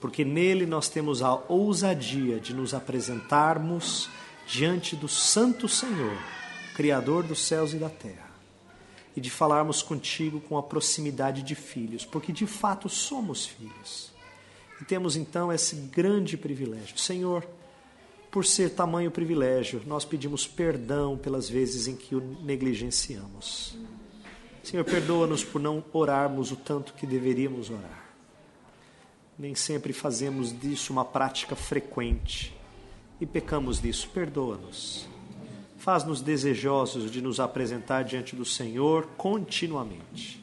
Porque 0.00 0.24
nele 0.24 0.66
nós 0.66 0.88
temos 0.88 1.22
a 1.22 1.34
ousadia 1.48 2.40
de 2.40 2.54
nos 2.54 2.72
apresentarmos 2.72 4.08
diante 4.46 4.96
do 4.96 5.08
Santo 5.08 5.68
Senhor, 5.68 6.16
Criador 6.74 7.24
dos 7.24 7.46
céus 7.46 7.72
e 7.72 7.76
da 7.76 7.88
terra, 7.88 8.30
e 9.16 9.20
de 9.20 9.30
falarmos 9.30 9.82
contigo 9.82 10.40
com 10.40 10.58
a 10.58 10.62
proximidade 10.62 11.42
de 11.42 11.54
filhos, 11.54 12.04
porque 12.04 12.32
de 12.32 12.46
fato 12.46 12.88
somos 12.88 13.46
filhos. 13.46 14.12
E 14.80 14.84
temos 14.84 15.14
então 15.14 15.52
esse 15.52 15.76
grande 15.76 16.36
privilégio. 16.36 16.98
Senhor, 16.98 17.46
por 18.30 18.44
ser 18.44 18.70
tamanho 18.70 19.10
privilégio, 19.10 19.80
nós 19.86 20.04
pedimos 20.04 20.46
perdão 20.46 21.16
pelas 21.16 21.48
vezes 21.48 21.86
em 21.86 21.94
que 21.94 22.16
o 22.16 22.20
negligenciamos. 22.42 23.78
Senhor, 24.64 24.82
perdoa-nos 24.82 25.44
por 25.44 25.60
não 25.60 25.84
orarmos 25.92 26.50
o 26.50 26.56
tanto 26.56 26.94
que 26.94 27.06
deveríamos 27.06 27.68
orar. 27.68 28.02
Nem 29.38 29.54
sempre 29.54 29.92
fazemos 29.92 30.58
disso 30.58 30.90
uma 30.90 31.04
prática 31.04 31.54
frequente 31.54 32.56
e 33.20 33.26
pecamos 33.26 33.78
disso. 33.78 34.08
Perdoa-nos. 34.08 35.06
Faz-nos 35.76 36.22
desejosos 36.22 37.10
de 37.10 37.20
nos 37.20 37.38
apresentar 37.40 38.04
diante 38.04 38.34
do 38.34 38.44
Senhor 38.46 39.06
continuamente. 39.18 40.42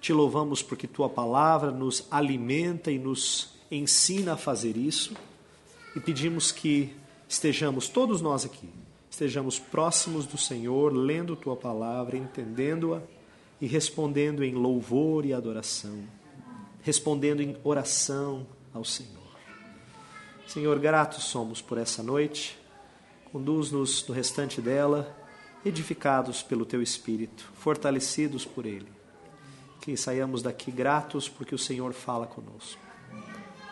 Te 0.00 0.12
louvamos 0.12 0.60
porque 0.60 0.88
tua 0.88 1.08
palavra 1.08 1.70
nos 1.70 2.08
alimenta 2.10 2.90
e 2.90 2.98
nos 2.98 3.52
ensina 3.70 4.32
a 4.32 4.36
fazer 4.36 4.76
isso 4.76 5.14
e 5.94 6.00
pedimos 6.00 6.50
que 6.50 6.92
estejamos, 7.28 7.88
todos 7.88 8.20
nós 8.20 8.44
aqui, 8.44 8.68
estejamos 9.08 9.60
próximos 9.60 10.26
do 10.26 10.36
Senhor, 10.36 10.92
lendo 10.92 11.36
tua 11.36 11.54
palavra, 11.54 12.16
entendendo-a 12.16 13.19
e 13.60 13.66
respondendo 13.66 14.42
em 14.42 14.54
louvor 14.54 15.26
e 15.26 15.34
adoração, 15.34 16.02
respondendo 16.82 17.42
em 17.42 17.56
oração 17.62 18.46
ao 18.72 18.84
Senhor. 18.84 19.20
Senhor, 20.46 20.78
gratos 20.78 21.24
somos 21.24 21.60
por 21.60 21.78
essa 21.78 22.02
noite, 22.02 22.58
conduz-nos 23.30 24.06
no 24.08 24.14
restante 24.14 24.60
dela, 24.60 25.16
edificados 25.64 26.42
pelo 26.42 26.64
teu 26.64 26.82
Espírito, 26.82 27.48
fortalecidos 27.54 28.44
por 28.44 28.66
ele. 28.66 28.88
Que 29.80 29.96
saiamos 29.96 30.42
daqui 30.42 30.70
gratos 30.70 31.28
porque 31.28 31.54
o 31.54 31.58
Senhor 31.58 31.92
fala 31.92 32.26
conosco. 32.26 32.80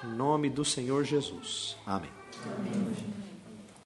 Em 0.05 0.09
nome 0.09 0.49
do 0.49 0.65
Senhor 0.65 1.05
Jesus. 1.05 1.77
Amém. 1.85 2.11
Amém. 2.45 3.28